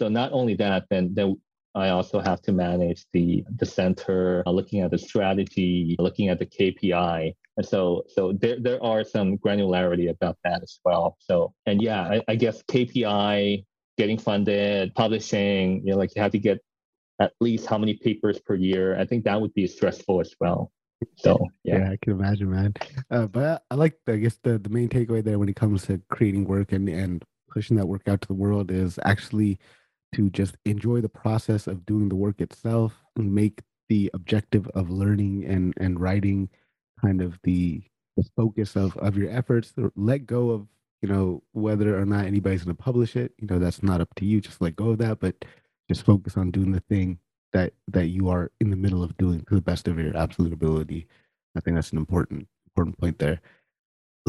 so 0.00 0.08
not 0.08 0.32
only 0.32 0.54
that, 0.54 0.86
then 0.88 1.12
then 1.12 1.36
I 1.74 1.90
also 1.90 2.18
have 2.18 2.40
to 2.42 2.52
manage 2.52 3.04
the 3.12 3.44
the 3.56 3.66
center, 3.66 4.42
uh, 4.46 4.50
looking 4.50 4.80
at 4.80 4.90
the 4.90 4.98
strategy, 4.98 5.96
looking 5.98 6.30
at 6.30 6.38
the 6.38 6.46
KPI, 6.46 7.34
and 7.58 7.66
so 7.66 8.04
so 8.08 8.32
there 8.32 8.58
there 8.58 8.82
are 8.82 9.04
some 9.04 9.36
granularity 9.36 10.08
about 10.08 10.38
that 10.44 10.62
as 10.62 10.80
well. 10.82 11.18
So 11.20 11.52
and 11.66 11.82
yeah, 11.82 12.00
I, 12.04 12.22
I 12.26 12.36
guess 12.36 12.62
KPI 12.62 13.64
getting 13.96 14.18
funded, 14.18 14.94
publishing, 14.94 15.82
you 15.84 15.92
know, 15.92 15.98
like 15.98 16.14
you 16.14 16.22
have 16.22 16.32
to 16.32 16.38
get 16.38 16.58
at 17.20 17.32
least 17.40 17.66
how 17.66 17.78
many 17.78 17.94
papers 17.94 18.40
per 18.40 18.54
year. 18.54 18.98
I 18.98 19.04
think 19.04 19.24
that 19.24 19.40
would 19.40 19.54
be 19.54 19.66
stressful 19.66 20.20
as 20.20 20.34
well. 20.40 20.72
So 21.16 21.38
yeah, 21.64 21.78
yeah 21.78 21.90
I 21.90 21.98
can 22.02 22.12
imagine, 22.12 22.50
man. 22.50 22.74
Uh, 23.10 23.26
but 23.26 23.62
I, 23.70 23.74
like, 23.74 23.98
I 24.08 24.16
guess 24.16 24.38
the 24.42 24.58
the 24.58 24.70
main 24.70 24.88
takeaway 24.88 25.22
there 25.22 25.38
when 25.38 25.48
it 25.48 25.56
comes 25.56 25.86
to 25.86 26.00
creating 26.10 26.44
work 26.44 26.72
and 26.72 26.88
and 26.88 27.24
pushing 27.48 27.76
that 27.76 27.86
work 27.86 28.08
out 28.08 28.20
to 28.22 28.28
the 28.28 28.34
world 28.34 28.70
is 28.70 28.98
actually 29.04 29.58
to 30.14 30.30
just 30.30 30.56
enjoy 30.64 31.00
the 31.00 31.08
process 31.08 31.66
of 31.66 31.84
doing 31.86 32.08
the 32.08 32.16
work 32.16 32.40
itself 32.40 33.02
and 33.16 33.32
make 33.34 33.62
the 33.88 34.10
objective 34.14 34.66
of 34.68 34.90
learning 34.90 35.44
and 35.44 35.74
and 35.76 36.00
writing 36.00 36.48
kind 37.00 37.20
of 37.20 37.38
the 37.42 37.82
the 38.16 38.24
focus 38.36 38.76
of 38.76 38.96
of 38.98 39.16
your 39.16 39.30
efforts 39.30 39.72
let 39.96 40.26
go 40.26 40.50
of 40.50 40.66
you 41.04 41.12
know, 41.12 41.42
whether 41.52 42.00
or 42.00 42.06
not 42.06 42.24
anybody's 42.24 42.64
going 42.64 42.74
to 42.74 42.82
publish 42.82 43.14
it, 43.14 43.34
you 43.38 43.46
know, 43.46 43.58
that's 43.58 43.82
not 43.82 44.00
up 44.00 44.14
to 44.14 44.24
you. 44.24 44.40
Just 44.40 44.62
let 44.62 44.74
go 44.74 44.92
of 44.92 44.98
that, 44.98 45.20
but 45.20 45.44
just 45.86 46.02
focus 46.02 46.38
on 46.38 46.50
doing 46.50 46.72
the 46.72 46.80
thing 46.80 47.18
that 47.52 47.74
that 47.88 48.06
you 48.06 48.30
are 48.30 48.50
in 48.58 48.70
the 48.70 48.76
middle 48.76 49.02
of 49.02 49.14
doing 49.18 49.40
to 49.40 49.54
the 49.54 49.60
best 49.60 49.86
of 49.86 49.98
your 49.98 50.16
absolute 50.16 50.54
ability. 50.54 51.06
I 51.54 51.60
think 51.60 51.74
that's 51.74 51.92
an 51.92 51.98
important 51.98 52.48
important 52.66 52.98
point 52.98 53.18
there. 53.18 53.38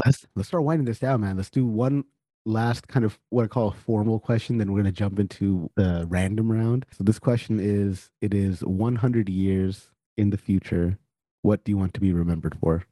Let's 0.05 0.27
let's 0.35 0.49
start 0.49 0.65
winding 0.65 0.83
this 0.83 0.99
down, 0.99 1.21
man. 1.21 1.37
Let's 1.37 1.49
do 1.49 1.65
one 1.65 2.03
last 2.45 2.89
kind 2.89 3.05
of 3.05 3.17
what 3.29 3.45
I 3.45 3.47
call 3.47 3.69
a 3.69 3.73
formal 3.73 4.19
question, 4.19 4.57
then 4.57 4.73
we're 4.73 4.81
going 4.81 4.93
to 4.93 4.99
jump 4.99 5.17
into 5.17 5.71
the 5.77 6.05
random 6.09 6.51
round. 6.51 6.85
So 6.91 7.05
this 7.05 7.19
question 7.19 7.57
is: 7.57 8.11
It 8.19 8.33
is 8.33 8.65
100 8.65 9.29
years 9.29 9.91
in 10.17 10.29
the 10.29 10.37
future. 10.37 10.99
What 11.41 11.63
do 11.63 11.71
you 11.71 11.77
want 11.77 11.93
to 11.93 12.01
be 12.01 12.11
remembered 12.11 12.57
for? 12.59 12.83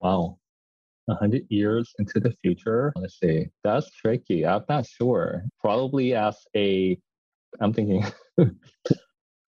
Wow. 0.00 0.38
100 1.06 1.46
years 1.48 1.92
into 1.98 2.20
the 2.20 2.32
future, 2.42 2.92
let's 2.96 3.18
see, 3.18 3.46
that's 3.64 3.90
tricky. 3.90 4.46
I'm 4.46 4.64
not 4.68 4.86
sure. 4.86 5.44
Probably 5.60 6.14
as 6.14 6.36
a, 6.56 6.98
I'm 7.60 7.72
thinking, 7.72 8.04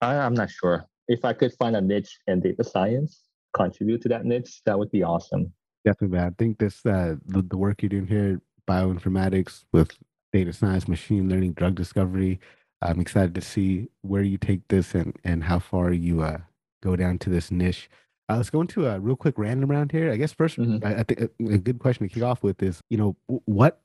I, 0.01 0.15
I'm 0.17 0.33
not 0.33 0.49
sure. 0.49 0.85
If 1.07 1.23
I 1.23 1.33
could 1.33 1.53
find 1.53 1.75
a 1.75 1.81
niche 1.81 2.19
in 2.27 2.41
data 2.41 2.63
science, 2.63 3.21
contribute 3.53 4.01
to 4.01 4.09
that 4.09 4.25
niche, 4.25 4.61
that 4.65 4.77
would 4.77 4.91
be 4.91 5.03
awesome. 5.03 5.53
Definitely. 5.85 6.19
I 6.19 6.31
think 6.37 6.57
this, 6.57 6.85
uh, 6.85 7.15
the, 7.25 7.41
the 7.43 7.57
work 7.57 7.81
you're 7.81 7.89
doing 7.89 8.07
here, 8.07 8.41
bioinformatics 8.67 9.65
with 9.71 9.91
data 10.33 10.51
science, 10.51 10.87
machine 10.87 11.29
learning, 11.29 11.53
drug 11.53 11.75
discovery. 11.75 12.39
I'm 12.81 12.99
excited 12.99 13.33
to 13.35 13.41
see 13.41 13.87
where 14.01 14.21
you 14.21 14.37
take 14.37 14.67
this 14.67 14.93
and 14.93 15.15
and 15.23 15.43
how 15.43 15.59
far 15.59 15.93
you 15.93 16.21
uh, 16.21 16.39
go 16.83 16.95
down 16.95 17.19
to 17.19 17.29
this 17.29 17.51
niche. 17.51 17.89
Uh, 18.29 18.37
let's 18.37 18.49
go 18.49 18.61
into 18.61 18.87
a 18.87 18.99
real 18.99 19.15
quick 19.15 19.37
random 19.37 19.69
round 19.69 19.91
here. 19.91 20.11
I 20.11 20.17
guess 20.17 20.33
1st 20.33 20.57
Mhm. 20.57 20.83
I, 20.85 20.99
I 20.99 21.03
think 21.03 21.19
a, 21.21 21.53
a 21.53 21.57
good 21.57 21.79
question 21.79 22.07
to 22.07 22.13
kick 22.13 22.23
off 22.23 22.41
with 22.43 22.61
is, 22.63 22.81
you 22.89 22.97
know, 22.97 23.15
what 23.27 23.81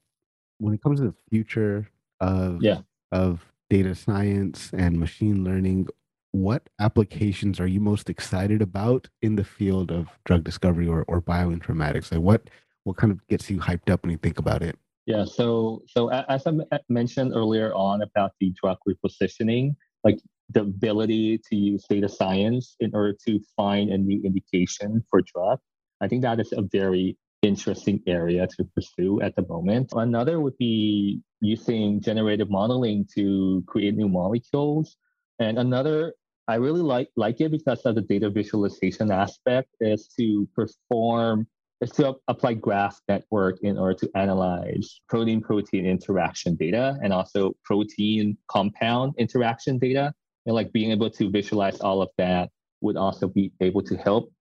when 0.59 0.75
it 0.75 0.83
comes 0.83 1.01
to 1.01 1.07
the 1.07 1.15
future 1.31 1.89
of 2.21 2.63
Yeah. 2.63 2.81
of 3.13 3.45
data 3.69 3.95
science 3.95 4.71
and 4.73 4.99
machine 4.99 5.45
learning, 5.45 5.89
what 6.33 6.69
applications 6.79 7.61
are 7.61 7.67
you 7.67 7.81
most 7.81 8.09
excited 8.09 8.63
about 8.63 9.09
in 9.23 9.37
the 9.37 9.45
field 9.45 9.91
of 9.93 10.09
drug 10.25 10.43
discovery 10.45 10.87
or, 10.89 11.05
or 11.07 11.21
bioinformatics? 11.21 12.11
Like 12.11 12.21
what 12.23 12.49
what 12.85 12.97
kind 12.97 13.13
of 13.13 13.27
gets 13.29 13.51
you 13.51 13.59
hyped 13.59 13.91
up 13.91 14.03
when 14.03 14.11
you 14.11 14.17
think 14.17 14.39
about 14.39 14.63
it? 14.63 14.79
Yeah. 15.05 15.25
So, 15.27 15.83
so 15.87 16.09
as 16.09 16.47
I 16.47 16.53
mentioned 16.89 17.33
earlier 17.35 17.75
on 17.75 18.01
about 18.01 18.33
the 18.41 18.55
drug 18.63 18.79
repositioning, 18.89 19.75
like 20.03 20.19
the 20.53 20.63
ability 20.63 21.39
to 21.49 21.57
use 21.57 21.85
data 21.89 22.09
science 22.09 22.77
in 22.81 22.91
order 22.95 23.15
to 23.27 23.41
find 23.57 23.91
a 23.91 23.99
new 23.99 24.21
indication 24.25 25.03
for 25.09 25.23
drug, 25.23 25.59
I 26.01 26.09
think 26.09 26.23
that 26.23 26.41
is 26.41 26.53
a 26.53 26.63
very 26.63 27.17
interesting 27.43 28.03
area 28.07 28.47
to 28.47 28.65
pursue 28.75 29.21
at 29.23 29.35
the 29.37 29.47
moment. 29.47 29.93
Another 29.95 30.41
would 30.41 30.57
be 30.59 31.21
using 31.41 32.01
generative 32.01 32.51
modeling 32.51 33.07
to 33.15 33.63
create 33.67 33.95
new 33.95 34.09
molecules, 34.09 34.97
and 35.39 35.59
another 35.59 36.15
I 36.49 36.57
really 36.57 36.83
like 36.83 37.09
like 37.17 37.41
it 37.41 37.53
because 37.53 37.81
of 37.83 37.95
the 37.95 38.03
data 38.03 38.29
visualization 38.29 39.11
aspect 39.13 39.69
is 39.81 40.09
to 40.19 40.49
perform 40.55 41.47
is 41.81 41.91
to 41.93 42.17
apply 42.29 42.55
graph 42.55 43.01
network 43.09 43.59
in 43.63 43.79
order 43.79 43.95
to 43.95 44.11
analyze 44.15 45.01
protein 45.09 45.41
protein 45.41 45.87
interaction 45.87 46.57
data 46.57 46.99
and 47.03 47.13
also 47.13 47.55
protein 47.65 48.37
compound 48.49 49.15
interaction 49.17 49.79
data 49.79 50.13
and 50.47 50.55
like 50.55 50.73
being 50.73 50.91
able 50.91 51.11
to 51.11 51.31
visualize 51.31 51.81
all 51.81 52.03
of 52.03 52.09
that 52.19 52.51
would 52.81 52.97
also 52.97 53.29
be 53.29 53.53
able 53.61 53.83
to 53.83 53.97
help 53.97 54.33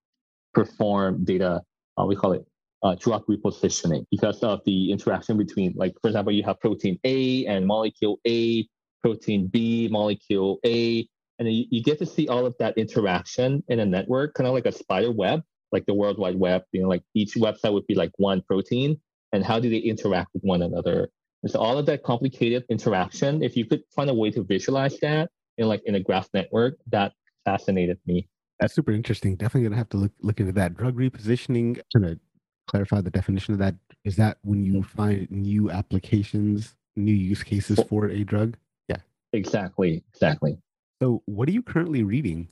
perform 0.53 1.23
data 1.23 1.61
uh, 1.99 2.05
we 2.05 2.15
call 2.15 2.33
it 2.33 2.45
uh, 2.83 2.95
drug 2.95 3.25
repositioning 3.27 4.05
because 4.09 4.41
of 4.41 4.61
the 4.65 4.91
interaction 4.91 5.37
between 5.37 5.73
like 5.75 5.93
for 6.01 6.07
example 6.07 6.31
you 6.31 6.43
have 6.43 6.59
protein 6.59 6.97
a 7.03 7.45
and 7.45 7.65
molecule 7.67 8.19
a 8.25 8.67
protein 9.01 9.47
b 9.47 9.87
molecule 9.91 10.59
a 10.65 11.07
and 11.39 11.53
you, 11.53 11.65
you 11.69 11.83
get 11.83 11.99
to 11.99 12.05
see 12.05 12.27
all 12.27 12.45
of 12.45 12.55
that 12.59 12.77
interaction 12.77 13.63
in 13.67 13.79
a 13.79 13.85
network 13.85 14.33
kind 14.33 14.47
of 14.47 14.53
like 14.53 14.65
a 14.65 14.71
spider 14.71 15.11
web 15.11 15.41
like 15.71 15.85
the 15.85 15.93
World 15.93 16.17
Wide 16.17 16.39
Web, 16.39 16.63
you 16.71 16.81
know, 16.81 16.87
like 16.87 17.03
each 17.13 17.35
website 17.35 17.73
would 17.73 17.87
be 17.87 17.95
like 17.95 18.11
one 18.17 18.41
protein, 18.41 18.99
and 19.33 19.43
how 19.43 19.59
do 19.59 19.69
they 19.69 19.77
interact 19.77 20.29
with 20.33 20.43
one 20.43 20.61
another? 20.61 21.09
And 21.43 21.51
so 21.51 21.59
all 21.59 21.77
of 21.77 21.85
that 21.85 22.03
complicated 22.03 22.65
interaction, 22.69 23.43
if 23.43 23.55
you 23.55 23.65
could 23.65 23.83
find 23.95 24.09
a 24.09 24.13
way 24.13 24.31
to 24.31 24.43
visualize 24.43 24.99
that 24.99 25.29
in 25.59 25.67
like 25.67 25.83
in 25.85 25.95
a 25.95 25.99
graph 25.99 26.29
network, 26.33 26.77
that 26.87 27.13
fascinated 27.45 27.99
me. 28.07 28.27
That's 28.59 28.73
super 28.73 28.91
interesting. 28.91 29.35
Definitely 29.35 29.69
gonna 29.69 29.77
have 29.77 29.89
to 29.89 29.97
look 29.97 30.11
look 30.21 30.39
into 30.39 30.53
that. 30.53 30.75
Drug 30.75 30.95
repositioning, 30.95 31.79
to 31.91 32.19
clarify 32.67 33.01
the 33.01 33.11
definition 33.11 33.53
of 33.53 33.59
that, 33.59 33.75
is 34.03 34.15
that 34.15 34.37
when 34.41 34.63
you 34.63 34.81
find 34.81 35.29
new 35.29 35.69
applications, 35.69 36.75
new 36.95 37.13
use 37.13 37.43
cases 37.43 37.79
for 37.87 38.07
a 38.07 38.23
drug? 38.23 38.57
Yeah. 38.87 38.97
Exactly, 39.33 40.03
exactly. 40.13 40.57
So 41.01 41.21
what 41.25 41.47
are 41.47 41.51
you 41.51 41.61
currently 41.61 42.03
reading? 42.03 42.47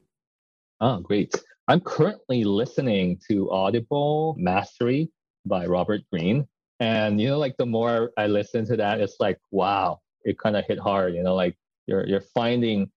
Oh, 0.80 1.00
great. 1.00 1.34
I'm 1.68 1.82
currently 1.82 2.44
listening 2.44 3.20
to 3.30 3.52
Audible 3.52 4.36
Mastery 4.38 5.10
by 5.46 5.66
Robert 5.66 6.02
Greene. 6.12 6.48
And 6.80 7.20
you 7.20 7.30
know, 7.30 7.40
like 7.40 7.58
the 7.58 7.66
more 7.66 8.12
I 8.18 8.28
listen 8.28 8.66
to 8.68 8.78
that, 8.78 9.02
it's 9.02 9.16
like, 9.20 9.40
wow, 9.52 10.00
it 10.24 10.38
kind 10.40 10.56
of 10.56 10.64
hit 10.66 10.80
hard. 10.80 11.16
You 11.16 11.24
know, 11.24 11.36
like 11.36 11.58
you're 11.88 12.06
you're 12.06 12.22
finding 12.22 12.90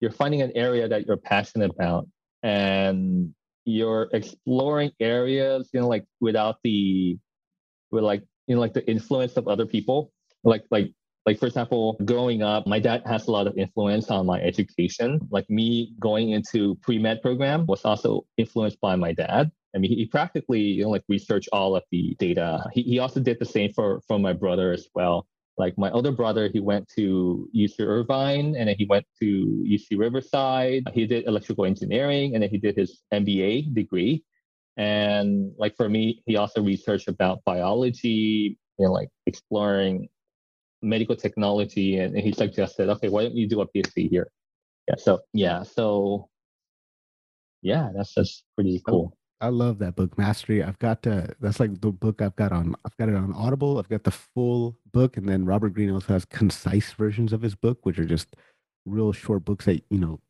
you're 0.00 0.10
finding 0.10 0.42
an 0.42 0.52
area 0.54 0.88
that 0.88 1.06
you're 1.06 1.16
passionate 1.16 1.70
about 1.70 2.08
and 2.42 3.34
you're 3.64 4.08
exploring 4.12 4.90
areas, 5.00 5.68
you 5.72 5.80
know, 5.80 5.88
like 5.88 6.04
without 6.20 6.56
the 6.64 7.18
with 7.90 8.04
like 8.04 8.22
you 8.46 8.54
know, 8.54 8.60
like 8.60 8.74
the 8.74 8.88
influence 8.90 9.36
of 9.36 9.48
other 9.48 9.66
people. 9.66 10.12
Like 10.44 10.64
like 10.70 10.92
like 11.26 11.38
for 11.38 11.46
example 11.46 11.98
growing 12.06 12.42
up 12.42 12.66
my 12.66 12.78
dad 12.78 13.02
has 13.04 13.28
a 13.28 13.30
lot 13.30 13.46
of 13.46 13.56
influence 13.58 14.10
on 14.10 14.24
my 14.24 14.40
education 14.40 15.20
like 15.30 15.48
me 15.50 15.92
going 16.00 16.30
into 16.30 16.76
pre-med 16.76 17.20
program 17.20 17.66
was 17.66 17.84
also 17.84 18.24
influenced 18.38 18.80
by 18.80 18.96
my 18.96 19.12
dad 19.12 19.52
I 19.74 19.78
mean, 19.78 19.92
he 19.92 20.06
practically, 20.06 20.60
you 20.60 20.84
know, 20.84 20.90
like 20.90 21.04
research 21.08 21.48
all 21.52 21.76
of 21.76 21.84
the 21.90 22.16
data. 22.18 22.64
He, 22.72 22.82
he 22.82 22.98
also 22.98 23.20
did 23.20 23.38
the 23.38 23.44
same 23.44 23.72
for 23.72 24.00
for 24.06 24.18
my 24.18 24.32
brother 24.32 24.72
as 24.72 24.88
well. 24.94 25.26
Like 25.60 25.76
my 25.76 25.90
older 25.90 26.10
brother, 26.10 26.48
he 26.48 26.58
went 26.58 26.88
to 26.96 27.46
UC 27.54 27.80
Irvine 27.80 28.56
and 28.56 28.66
then 28.68 28.76
he 28.78 28.86
went 28.86 29.04
to 29.20 29.62
UC 29.68 29.98
Riverside. 29.98 30.84
He 30.94 31.06
did 31.06 31.26
electrical 31.26 31.66
engineering 31.66 32.34
and 32.34 32.42
then 32.42 32.48
he 32.48 32.56
did 32.56 32.76
his 32.76 33.02
MBA 33.12 33.74
degree. 33.74 34.24
And 34.78 35.52
like 35.58 35.76
for 35.76 35.88
me, 35.90 36.22
he 36.24 36.36
also 36.36 36.62
researched 36.62 37.08
about 37.08 37.44
biology 37.44 38.58
and 38.78 38.90
like 38.90 39.10
exploring 39.26 40.08
medical 40.82 41.14
technology 41.14 41.98
and 41.98 42.16
he 42.16 42.32
suggested 42.32 42.88
okay 42.88 43.10
why 43.10 43.22
don't 43.22 43.36
you 43.36 43.46
do 43.46 43.60
a 43.60 43.68
phd 43.68 44.08
here 44.08 44.30
yeah 44.88 44.94
so 44.96 45.20
yeah 45.34 45.62
so 45.62 46.26
yeah 47.60 47.90
that's 47.94 48.14
just 48.14 48.44
pretty 48.54 48.80
cool 48.86 49.14
I 49.40 49.48
love 49.48 49.78
that 49.78 49.96
book, 49.96 50.18
Mastery. 50.18 50.62
I've 50.62 50.78
got 50.78 51.06
uh, 51.06 51.28
that's 51.40 51.60
like 51.60 51.80
the 51.80 51.90
book 51.90 52.20
I've 52.20 52.36
got 52.36 52.52
on. 52.52 52.74
I've 52.84 52.96
got 52.96 53.08
it 53.08 53.14
on 53.14 53.32
Audible. 53.32 53.78
I've 53.78 53.88
got 53.88 54.04
the 54.04 54.10
full 54.10 54.76
book, 54.92 55.16
and 55.16 55.28
then 55.28 55.46
Robert 55.46 55.70
Greene 55.70 55.90
also 55.90 56.12
has 56.12 56.24
concise 56.24 56.92
versions 56.92 57.32
of 57.32 57.42
his 57.42 57.54
book, 57.54 57.84
which 57.84 57.98
are 57.98 58.04
just 58.04 58.36
real 58.84 59.12
short 59.12 59.44
books 59.44 59.64
that 59.64 59.82
you 59.90 59.98
know, 59.98 60.20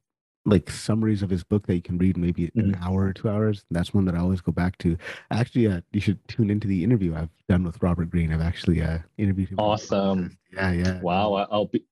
like 0.44 0.70
summaries 0.70 1.22
of 1.22 1.30
his 1.30 1.42
book 1.42 1.66
that 1.66 1.74
you 1.74 1.82
can 1.82 1.98
read 1.98 2.16
maybe 2.16 2.50
an 2.54 2.78
hour 2.80 3.06
or 3.06 3.12
two 3.12 3.28
hours. 3.28 3.64
That's 3.70 3.92
one 3.92 4.04
that 4.04 4.14
I 4.14 4.18
always 4.18 4.40
go 4.40 4.52
back 4.52 4.78
to. 4.78 4.96
Actually, 5.30 5.66
uh, 5.66 5.80
you 5.92 6.00
should 6.00 6.26
tune 6.28 6.50
into 6.50 6.68
the 6.68 6.84
interview 6.84 7.16
I've 7.16 7.30
done 7.48 7.64
with 7.64 7.82
Robert 7.82 8.10
Greene. 8.10 8.32
I've 8.32 8.40
actually 8.40 8.80
uh, 8.80 8.98
interviewed 9.18 9.50
him. 9.50 9.58
Awesome. 9.58 10.38
Yeah, 10.52 10.72
yeah. 10.72 11.00
wow 11.00 11.46
i'll 11.50 11.66
be 11.66 11.84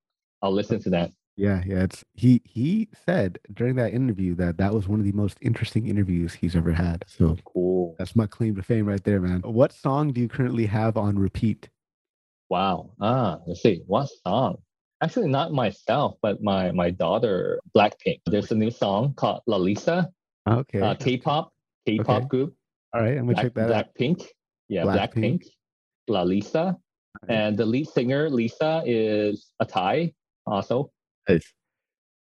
i'll 0.42 0.52
listen 0.52 0.80
to 0.82 0.90
that 0.90 1.12
Yeah, 1.38 1.62
yeah. 1.64 1.84
It's 1.84 2.04
he 2.14 2.42
he 2.44 2.88
said 3.06 3.38
during 3.54 3.76
that 3.76 3.94
interview 3.94 4.34
that 4.34 4.58
that 4.58 4.74
was 4.74 4.88
one 4.88 4.98
of 4.98 5.06
the 5.06 5.12
most 5.12 5.38
interesting 5.40 5.86
interviews 5.86 6.34
he's 6.34 6.56
ever 6.56 6.72
had. 6.72 7.04
So 7.06 7.36
cool 7.44 7.94
that's 7.96 8.16
my 8.16 8.26
claim 8.26 8.56
to 8.56 8.62
fame 8.62 8.86
right 8.86 9.02
there, 9.04 9.20
man. 9.20 9.42
What 9.42 9.72
song 9.72 10.12
do 10.12 10.20
you 10.20 10.28
currently 10.28 10.66
have 10.66 10.96
on 10.96 11.16
repeat? 11.18 11.70
wow 12.50 12.90
ah 12.98 13.38
let's 13.46 13.60
see 13.62 13.82
what 13.86 14.08
song 14.26 14.56
actually 15.02 15.28
not 15.28 15.52
myself 15.52 16.16
but 16.22 16.42
my 16.42 16.72
my 16.72 16.88
daughter 16.88 17.60
blackpink 17.76 18.20
there's 18.24 18.50
a 18.50 18.54
new 18.54 18.70
song 18.70 19.12
called 19.14 19.42
lalisa 19.46 20.06
Okay. 20.48 20.80
uh, 20.80 20.94
k-pop 20.94 21.52
k-pop 21.86 22.08
Okay. 22.08 22.26
group 22.28 22.54
All 22.94 23.02
right, 23.02 23.18
I'm 23.18 23.26
gonna 23.26 23.34
Black, 23.34 23.44
check 23.44 23.54
that 23.54 23.70
out. 23.70 23.86
blackpink 23.94 24.24
yeah 24.70 24.84
Blackpink. 24.84 25.42
blackpink 25.42 25.44
lalisa 26.08 26.74
and 27.28 27.54
the 27.58 27.66
lead 27.66 27.86
singer 27.86 28.30
lisa 28.30 28.82
is 28.86 29.52
a 29.60 29.66
thai 29.66 30.14
also 30.46 30.90
Nice. 31.28 31.52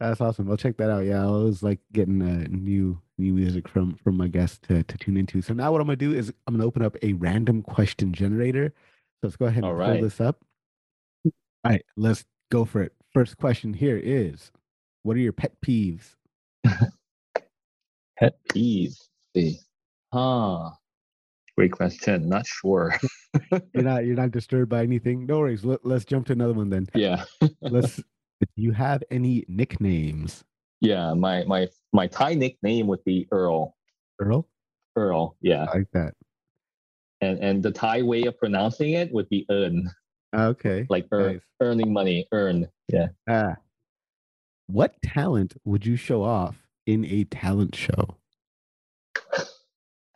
That's 0.00 0.20
awesome. 0.20 0.50
I'll 0.50 0.56
check 0.56 0.76
that 0.78 0.90
out. 0.90 1.04
Yeah, 1.04 1.22
I 1.22 1.26
always 1.26 1.62
like 1.62 1.78
getting 1.92 2.20
uh, 2.22 2.46
new 2.50 3.00
new 3.18 3.32
music 3.32 3.68
from 3.68 3.94
from 4.02 4.16
my 4.16 4.26
guests 4.28 4.58
to 4.68 4.82
to 4.82 4.98
tune 4.98 5.16
into. 5.16 5.40
So 5.42 5.54
now 5.54 5.70
what 5.70 5.80
I'm 5.80 5.86
gonna 5.86 5.96
do 5.96 6.12
is 6.12 6.32
I'm 6.46 6.54
gonna 6.54 6.66
open 6.66 6.82
up 6.82 6.96
a 7.02 7.12
random 7.14 7.62
question 7.62 8.12
generator. 8.12 8.72
So 9.20 9.28
let's 9.28 9.36
go 9.36 9.46
ahead 9.46 9.58
and 9.58 9.66
All 9.66 9.72
pull 9.72 9.80
right. 9.80 10.02
this 10.02 10.20
up. 10.20 10.38
All 11.64 11.70
right, 11.70 11.84
let's 11.96 12.24
go 12.50 12.64
for 12.64 12.82
it. 12.82 12.92
First 13.12 13.36
question 13.38 13.72
here 13.72 13.96
is, 14.02 14.50
what 15.04 15.16
are 15.16 15.20
your 15.20 15.32
pet 15.32 15.52
peeves? 15.64 16.16
Pet 18.18 18.34
peeves. 18.50 19.08
see. 19.36 19.58
Huh. 20.12 20.70
Great 21.56 21.72
question. 21.72 22.28
Not 22.28 22.46
sure. 22.46 22.94
You're 23.74 23.82
not 23.84 24.04
you're 24.04 24.16
not 24.16 24.30
disturbed 24.30 24.68
by 24.70 24.82
anything. 24.82 25.26
No 25.26 25.38
worries. 25.40 25.64
Let, 25.64 25.84
let's 25.84 26.04
jump 26.04 26.26
to 26.26 26.32
another 26.32 26.52
one 26.54 26.70
then. 26.70 26.88
yeah. 26.94 27.24
Let's. 27.60 28.00
Do 28.42 28.62
you 28.62 28.72
have 28.72 29.02
any 29.10 29.44
nicknames, 29.48 30.42
Yeah. 30.80 31.14
My 31.14 31.44
my 31.44 31.68
my 31.92 32.06
Thai 32.08 32.34
nickname 32.34 32.86
would 32.88 33.04
be 33.04 33.28
Earl. 33.30 33.76
Earl? 34.20 34.48
Earl. 34.96 35.36
Yeah. 35.40 35.66
I 35.72 35.78
like 35.78 35.90
that. 35.92 36.14
And 37.20 37.38
and 37.38 37.62
the 37.62 37.70
Thai 37.70 38.02
way 38.02 38.22
of 38.24 38.36
pronouncing 38.38 38.92
it 38.94 39.12
would 39.12 39.28
be 39.28 39.46
earn. 39.50 39.88
Okay. 40.34 40.86
Like 40.90 41.06
earn, 41.12 41.34
Nice. 41.34 41.40
earning 41.60 41.92
money. 41.92 42.26
Earn. 42.32 42.68
Yeah. 42.88 43.08
Ah. 43.28 43.56
What 44.66 45.00
talent 45.02 45.54
would 45.64 45.86
you 45.86 45.96
show 45.96 46.22
off 46.24 46.56
in 46.86 47.04
a 47.04 47.24
talent 47.24 47.74
show? 47.76 48.16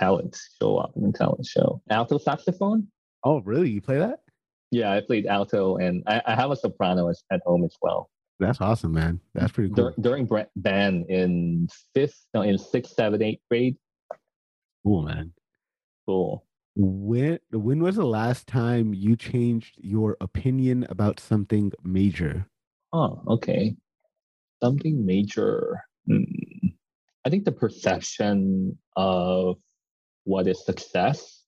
Talent. 0.00 0.36
Show 0.60 0.76
up 0.78 0.92
in 0.96 1.02
the 1.10 1.12
talent 1.16 1.46
show. 1.46 1.80
Alto 1.90 2.18
saxophone? 2.18 2.88
Oh, 3.24 3.40
really? 3.42 3.70
You 3.70 3.80
play 3.80 3.98
that? 3.98 4.20
Yeah, 4.70 4.92
I 4.92 5.00
played 5.00 5.26
alto 5.26 5.76
and 5.76 6.02
I, 6.06 6.20
I 6.26 6.34
have 6.34 6.50
a 6.50 6.56
soprano 6.56 7.08
at 7.30 7.40
home 7.46 7.64
as 7.64 7.74
well. 7.80 8.10
That's 8.38 8.60
awesome, 8.60 8.92
man. 8.92 9.20
That's 9.34 9.52
pretty 9.52 9.72
cool. 9.72 9.90
Dur- 9.90 9.94
during 10.00 10.26
bra- 10.26 10.44
band 10.56 11.06
in 11.08 11.68
fifth, 11.94 12.26
no, 12.34 12.42
in 12.42 12.58
sixth, 12.58 12.92
seventh, 12.94 13.22
eighth 13.22 13.40
grade. 13.50 13.76
Cool, 14.84 15.02
man. 15.02 15.32
Cool. 16.06 16.44
When 16.76 17.38
when 17.50 17.82
was 17.82 17.96
the 17.96 18.06
last 18.06 18.46
time 18.46 18.92
you 18.92 19.16
changed 19.16 19.76
your 19.78 20.18
opinion 20.20 20.86
about 20.90 21.18
something 21.18 21.72
major? 21.82 22.46
Oh, 22.92 23.22
okay. 23.26 23.74
Something 24.62 25.04
major. 25.04 25.80
Hmm. 26.06 26.22
I 27.24 27.30
think 27.30 27.44
the 27.44 27.52
perception 27.52 28.78
of 28.94 29.56
what 30.24 30.46
is 30.46 30.64
success. 30.64 31.44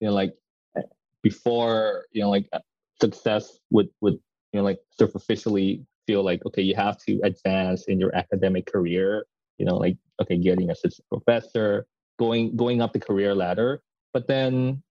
You 0.00 0.08
know, 0.08 0.14
like 0.14 0.32
eh, 0.76 0.82
before, 1.22 2.06
you 2.12 2.22
know, 2.22 2.30
like 2.30 2.48
uh, 2.52 2.60
success 3.00 3.58
would 3.70 3.88
would 4.00 4.14
you 4.52 4.60
know 4.60 4.64
like 4.64 4.78
superficially 4.98 5.84
feel 6.10 6.24
like 6.24 6.44
okay, 6.44 6.62
you 6.62 6.74
have 6.74 6.98
to 7.06 7.20
advance 7.22 7.84
in 7.86 8.00
your 8.00 8.12
academic 8.16 8.66
career. 8.66 9.24
You 9.58 9.66
know, 9.66 9.76
like 9.76 9.96
okay, 10.20 10.36
getting 10.36 10.70
assistant 10.70 11.06
professor, 11.08 11.86
going 12.18 12.56
going 12.56 12.82
up 12.82 12.92
the 12.92 12.98
career 12.98 13.32
ladder. 13.34 13.80
But 14.12 14.26
then, 14.26 14.82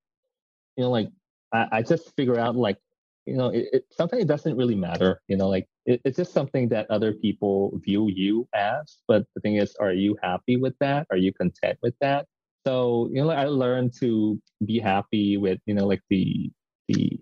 you 0.78 0.84
know, 0.84 0.91
like 0.91 1.09
I, 1.51 1.67
I 1.72 1.82
just 1.82 2.15
figure 2.15 2.39
out 2.39 2.55
like 2.55 2.78
you 3.26 3.36
know, 3.36 3.49
it, 3.49 3.67
it, 3.74 3.84
sometimes 3.91 4.24
it 4.24 4.28
doesn't 4.28 4.55
really 4.55 4.76
matter. 4.76 5.22
You 5.28 5.36
know, 5.36 5.49
like 5.49 5.67
it, 5.86 5.99
it's 6.05 6.15
just 6.15 6.34
something 6.34 6.70
that 6.70 6.89
other 6.89 7.11
people 7.11 7.74
view 7.84 8.07
you 8.07 8.47
as. 8.55 8.97
But 9.07 9.26
the 9.36 9.41
thing 9.41 9.55
is, 9.57 9.76
are 9.80 9.91
you 9.93 10.17
happy 10.24 10.55
with 10.55 10.76
that? 10.80 11.05
Are 11.11 11.17
you 11.17 11.34
content 11.34 11.78
with 11.84 11.95
that? 11.99 12.28
So 12.65 13.09
you 13.11 13.20
know, 13.22 13.28
like 13.28 13.39
I 13.39 13.45
learned 13.45 13.91
to 13.99 14.39
be 14.65 14.80
happy 14.80 15.36
with 15.36 15.59
you 15.65 15.74
know, 15.74 15.86
like 15.86 16.03
the 16.09 16.49
the 16.88 17.20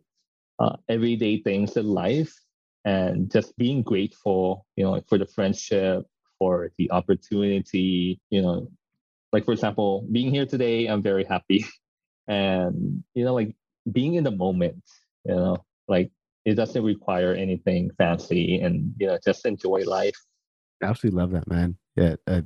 uh, 0.59 0.75
everyday 0.87 1.41
things 1.41 1.77
in 1.77 1.87
life, 1.87 2.33
and 2.87 3.29
just 3.29 3.55
being 3.57 3.83
grateful. 3.83 4.65
You 4.77 4.85
know, 4.85 5.01
for 5.09 5.17
the 5.17 5.27
friendship, 5.27 6.05
for 6.39 6.71
the 6.77 6.89
opportunity. 6.91 8.19
You 8.29 8.41
know, 8.41 8.71
like 9.33 9.45
for 9.45 9.51
example, 9.51 10.07
being 10.11 10.31
here 10.31 10.45
today, 10.45 10.87
I'm 10.87 11.03
very 11.03 11.25
happy, 11.25 11.65
and 12.27 13.03
you 13.13 13.25
know, 13.25 13.33
like 13.33 13.55
being 13.91 14.15
in 14.15 14.23
the 14.23 14.31
moment. 14.31 14.83
You 15.25 15.35
know, 15.35 15.65
like 15.87 16.11
it 16.45 16.55
doesn't 16.55 16.81
require 16.81 17.33
anything 17.33 17.91
fancy, 17.97 18.61
and 18.61 18.93
you 18.97 19.07
know, 19.07 19.19
just 19.23 19.45
enjoy 19.45 19.83
life. 19.83 20.17
absolutely 20.81 21.19
love 21.19 21.31
that, 21.31 21.47
man. 21.47 21.75
Yeah, 21.97 22.15
uh, 22.25 22.43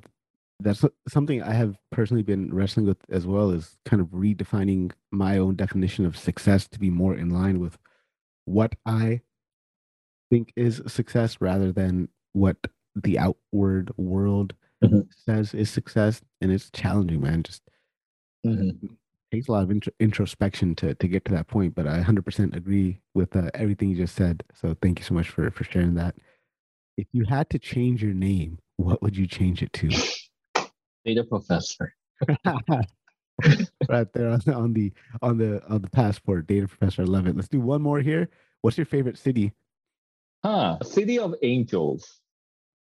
that's 0.60 0.84
something 1.08 1.44
I 1.44 1.54
have 1.54 1.78
personally 1.92 2.24
been 2.24 2.52
wrestling 2.52 2.88
with 2.88 2.98
as 3.10 3.28
well. 3.28 3.52
Is 3.52 3.78
kind 3.86 4.02
of 4.02 4.08
redefining 4.08 4.92
my 5.12 5.38
own 5.38 5.56
definition 5.56 6.04
of 6.08 6.18
success 6.18 6.68
to 6.70 6.80
be 6.80 6.90
more 6.90 7.16
in 7.16 7.30
line 7.30 7.60
with 7.60 7.78
what 8.46 8.74
I 8.88 9.22
think 10.32 10.52
is 10.56 10.82
success, 10.88 11.38
rather 11.40 11.72
than 11.72 12.10
what 12.34 12.58
the 12.96 13.20
outward 13.20 13.92
world 13.98 14.56
mm-hmm. 14.84 15.02
says 15.16 15.54
is 15.54 15.70
success. 15.70 16.22
And 16.42 16.52
it's 16.52 16.72
challenging, 16.72 17.22
man. 17.22 17.44
Just 17.44 17.62
mm-hmm 18.44 18.88
takes 19.32 19.48
a 19.48 19.52
lot 19.52 19.64
of 19.64 19.72
int- 19.72 19.88
introspection 20.00 20.76
to 20.76 20.94
to 20.96 21.08
get 21.08 21.26
to 21.26 21.32
that 21.32 21.48
point. 21.48 21.74
But 21.76 21.88
I 21.88 22.02
100% 22.02 22.56
agree 22.56 23.00
with 23.14 23.36
uh, 23.36 23.50
everything 23.54 23.90
you 23.90 23.96
just 23.96 24.16
said. 24.16 24.44
So 24.54 24.76
thank 24.82 25.00
you 25.00 25.06
so 25.06 25.14
much 25.14 25.30
for 25.30 25.50
for 25.52 25.64
sharing 25.64 25.96
that. 25.96 26.16
If 26.98 27.08
you 27.14 27.26
had 27.26 27.50
to 27.52 27.60
change 27.60 28.04
your 28.04 28.14
name, 28.14 28.60
what 28.78 29.02
would 29.02 29.16
you 29.16 29.28
change 29.28 29.64
it 29.64 29.74
to? 29.74 29.90
Data 31.06 31.24
professor. 31.24 31.94
right 33.90 34.14
there 34.14 34.30
on, 34.30 34.42
on 34.54 34.74
the 34.74 34.92
on 35.22 35.38
the 35.38 35.64
on 35.68 35.82
the 35.82 35.90
passport, 35.90 36.48
data 36.48 36.68
professor. 36.68 37.02
I 37.02 37.06
love 37.06 37.28
it. 37.28 37.36
Let's 37.36 37.48
do 37.48 37.62
one 37.62 37.82
more 37.82 38.00
here. 38.00 38.30
What's 38.62 38.78
your 38.78 38.86
favorite 38.86 39.18
city? 39.18 39.54
Huh, 40.44 40.80
City 40.84 41.20
of 41.20 41.36
Angels. 41.42 42.20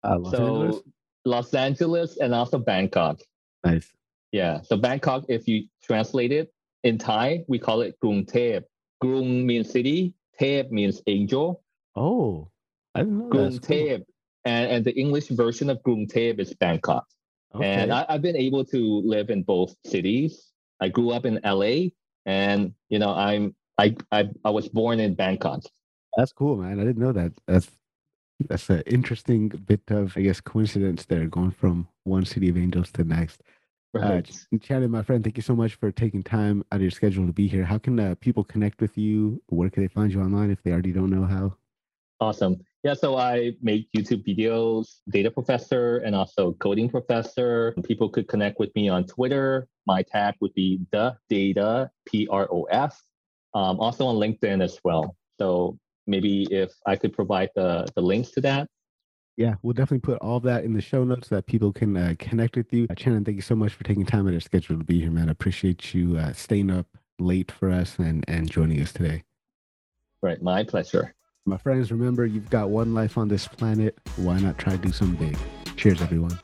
Uh, 0.05 0.18
Los 0.18 0.32
so 0.32 0.62
Angeles? 0.62 0.82
Los 1.24 1.55
Angeles 1.55 2.16
and 2.16 2.34
also 2.34 2.59
Bangkok. 2.59 3.20
Nice. 3.64 3.92
Yeah. 4.32 4.62
So 4.62 4.76
Bangkok, 4.76 5.24
if 5.28 5.46
you 5.46 5.66
translate 5.82 6.32
it 6.32 6.53
in 6.82 6.98
Thai, 6.98 7.44
we 7.48 7.59
call 7.59 7.82
it 7.82 7.96
Krung 8.03 8.28
Thep. 8.28 8.64
Krung 9.03 9.44
means 9.44 9.70
city, 9.70 10.14
Thep 10.38 10.70
means 10.70 11.03
angel. 11.07 11.62
Oh, 11.94 12.48
I 12.94 13.00
didn't 13.00 13.18
know 13.18 13.28
Krung 13.28 13.62
Thep. 13.62 13.98
Cool. 13.98 14.07
And, 14.44 14.70
and 14.72 14.84
the 14.84 14.98
English 14.98 15.28
version 15.28 15.70
of 15.70 15.82
Krung 15.82 16.11
Thep 16.11 16.40
is 16.40 16.55
Bangkok. 16.55 17.07
Okay. 17.55 17.66
And 17.66 17.92
I, 17.92 18.07
I've 18.09 18.22
been 18.22 18.36
able 18.36 18.64
to 18.66 19.03
live 19.05 19.30
in 19.30 19.42
both 19.42 19.74
cities. 19.84 20.50
I 20.80 20.88
grew 20.88 21.11
up 21.11 21.26
in 21.26 21.38
LA 21.44 21.90
and 22.26 22.74
you 22.88 22.98
know 22.98 23.14
I'm 23.14 23.55
I 23.78 23.96
I, 24.11 24.30
I 24.44 24.50
was 24.50 24.68
born 24.68 25.00
in 25.00 25.14
Bangkok. 25.14 25.62
That's 26.16 26.32
cool, 26.32 26.56
man. 26.56 26.78
I 26.80 26.84
didn't 26.84 27.02
know 27.02 27.12
that. 27.12 27.32
That's 27.46 27.70
that's 28.48 28.68
an 28.70 28.82
interesting 28.86 29.48
bit 29.48 29.82
of 29.88 30.16
I 30.16 30.22
guess 30.22 30.40
coincidence 30.40 31.04
there, 31.06 31.26
going 31.26 31.52
from 31.52 31.88
one 32.04 32.24
city 32.24 32.48
of 32.48 32.56
angels 32.56 32.90
to 32.92 33.04
the 33.04 33.14
next. 33.14 33.42
Right. 33.94 34.28
Uh, 34.28 34.56
Chanin, 34.56 34.90
my 34.90 35.02
friend, 35.02 35.22
thank 35.22 35.36
you 35.36 35.42
so 35.42 35.54
much 35.54 35.74
for 35.74 35.92
taking 35.92 36.22
time 36.22 36.64
out 36.72 36.76
of 36.76 36.82
your 36.82 36.90
schedule 36.90 37.26
to 37.26 37.32
be 37.32 37.46
here. 37.46 37.64
How 37.64 37.76
can 37.78 38.00
uh, 38.00 38.14
people 38.20 38.42
connect 38.42 38.80
with 38.80 38.96
you? 38.96 39.42
Where 39.48 39.68
can 39.68 39.82
they 39.82 39.88
find 39.88 40.10
you 40.10 40.22
online 40.22 40.50
if 40.50 40.62
they 40.62 40.72
already 40.72 40.92
don't 40.92 41.10
know 41.10 41.24
how? 41.24 41.56
Awesome. 42.18 42.56
Yeah, 42.84 42.94
so 42.94 43.16
I 43.16 43.52
make 43.60 43.88
YouTube 43.92 44.26
videos, 44.26 45.00
data 45.10 45.30
professor, 45.30 45.98
and 45.98 46.16
also 46.16 46.52
coding 46.54 46.88
professor. 46.88 47.74
People 47.84 48.08
could 48.08 48.28
connect 48.28 48.58
with 48.58 48.74
me 48.74 48.88
on 48.88 49.04
Twitter. 49.04 49.68
My 49.86 50.02
tag 50.02 50.34
would 50.40 50.54
be 50.54 50.80
the 50.90 51.16
data 51.28 51.90
P 52.06 52.26
R 52.30 52.48
O 52.50 52.64
F. 52.70 53.00
Um, 53.54 53.78
also 53.78 54.06
on 54.06 54.16
LinkedIn 54.16 54.62
as 54.62 54.80
well. 54.82 55.16
So 55.38 55.78
maybe 56.07 56.46
if 56.50 56.72
I 56.86 56.96
could 56.96 57.12
provide 57.12 57.50
the 57.55 57.86
the 57.94 58.03
links 58.03 58.30
to 58.32 58.40
that, 58.42 58.68
yeah, 59.36 59.55
we'll 59.62 59.72
definitely 59.72 60.00
put 60.00 60.18
all 60.18 60.40
that 60.40 60.64
in 60.64 60.74
the 60.74 60.80
show 60.80 61.05
notes 61.05 61.28
so 61.28 61.36
that 61.36 61.46
people 61.46 61.72
can 61.72 61.96
uh, 61.96 62.14
connect 62.18 62.57
with 62.57 62.72
you. 62.72 62.86
Uh, 62.90 62.94
Chanin, 62.94 63.24
thank 63.24 63.36
you 63.36 63.42
so 63.42 63.57
much 63.57 63.72
for 63.72 63.84
taking 63.84 64.05
time 64.05 64.20
out 64.20 64.28
of 64.28 64.32
your 64.32 64.40
schedule 64.40 64.78
to 64.78 64.84
be 64.84 65.00
here, 65.00 65.11
man. 65.11 65.28
I 65.28 65.32
appreciate 65.32 65.94
you 65.94 66.18
uh, 66.18 66.32
staying 66.32 66.70
up 66.70 66.86
late 67.18 67.50
for 67.50 67.70
us 67.70 67.98
and, 67.98 68.24
and 68.28 68.50
joining 68.50 68.80
us 68.80 68.92
today. 68.92 69.22
Right, 70.20 70.40
my 70.42 70.64
pleasure. 70.64 71.14
My 71.46 71.57
friends, 71.57 71.90
remember 71.90 72.26
you've 72.26 72.50
got 72.50 72.70
one 72.70 72.94
life 72.94 73.18
on 73.18 73.28
this 73.28 73.48
planet. 73.48 73.98
Why 74.16 74.38
not 74.38 74.59
try 74.59 74.76
to 74.76 74.78
do 74.78 74.92
something 74.92 75.30
big? 75.30 75.38
Cheers, 75.76 76.03
everyone. 76.03 76.38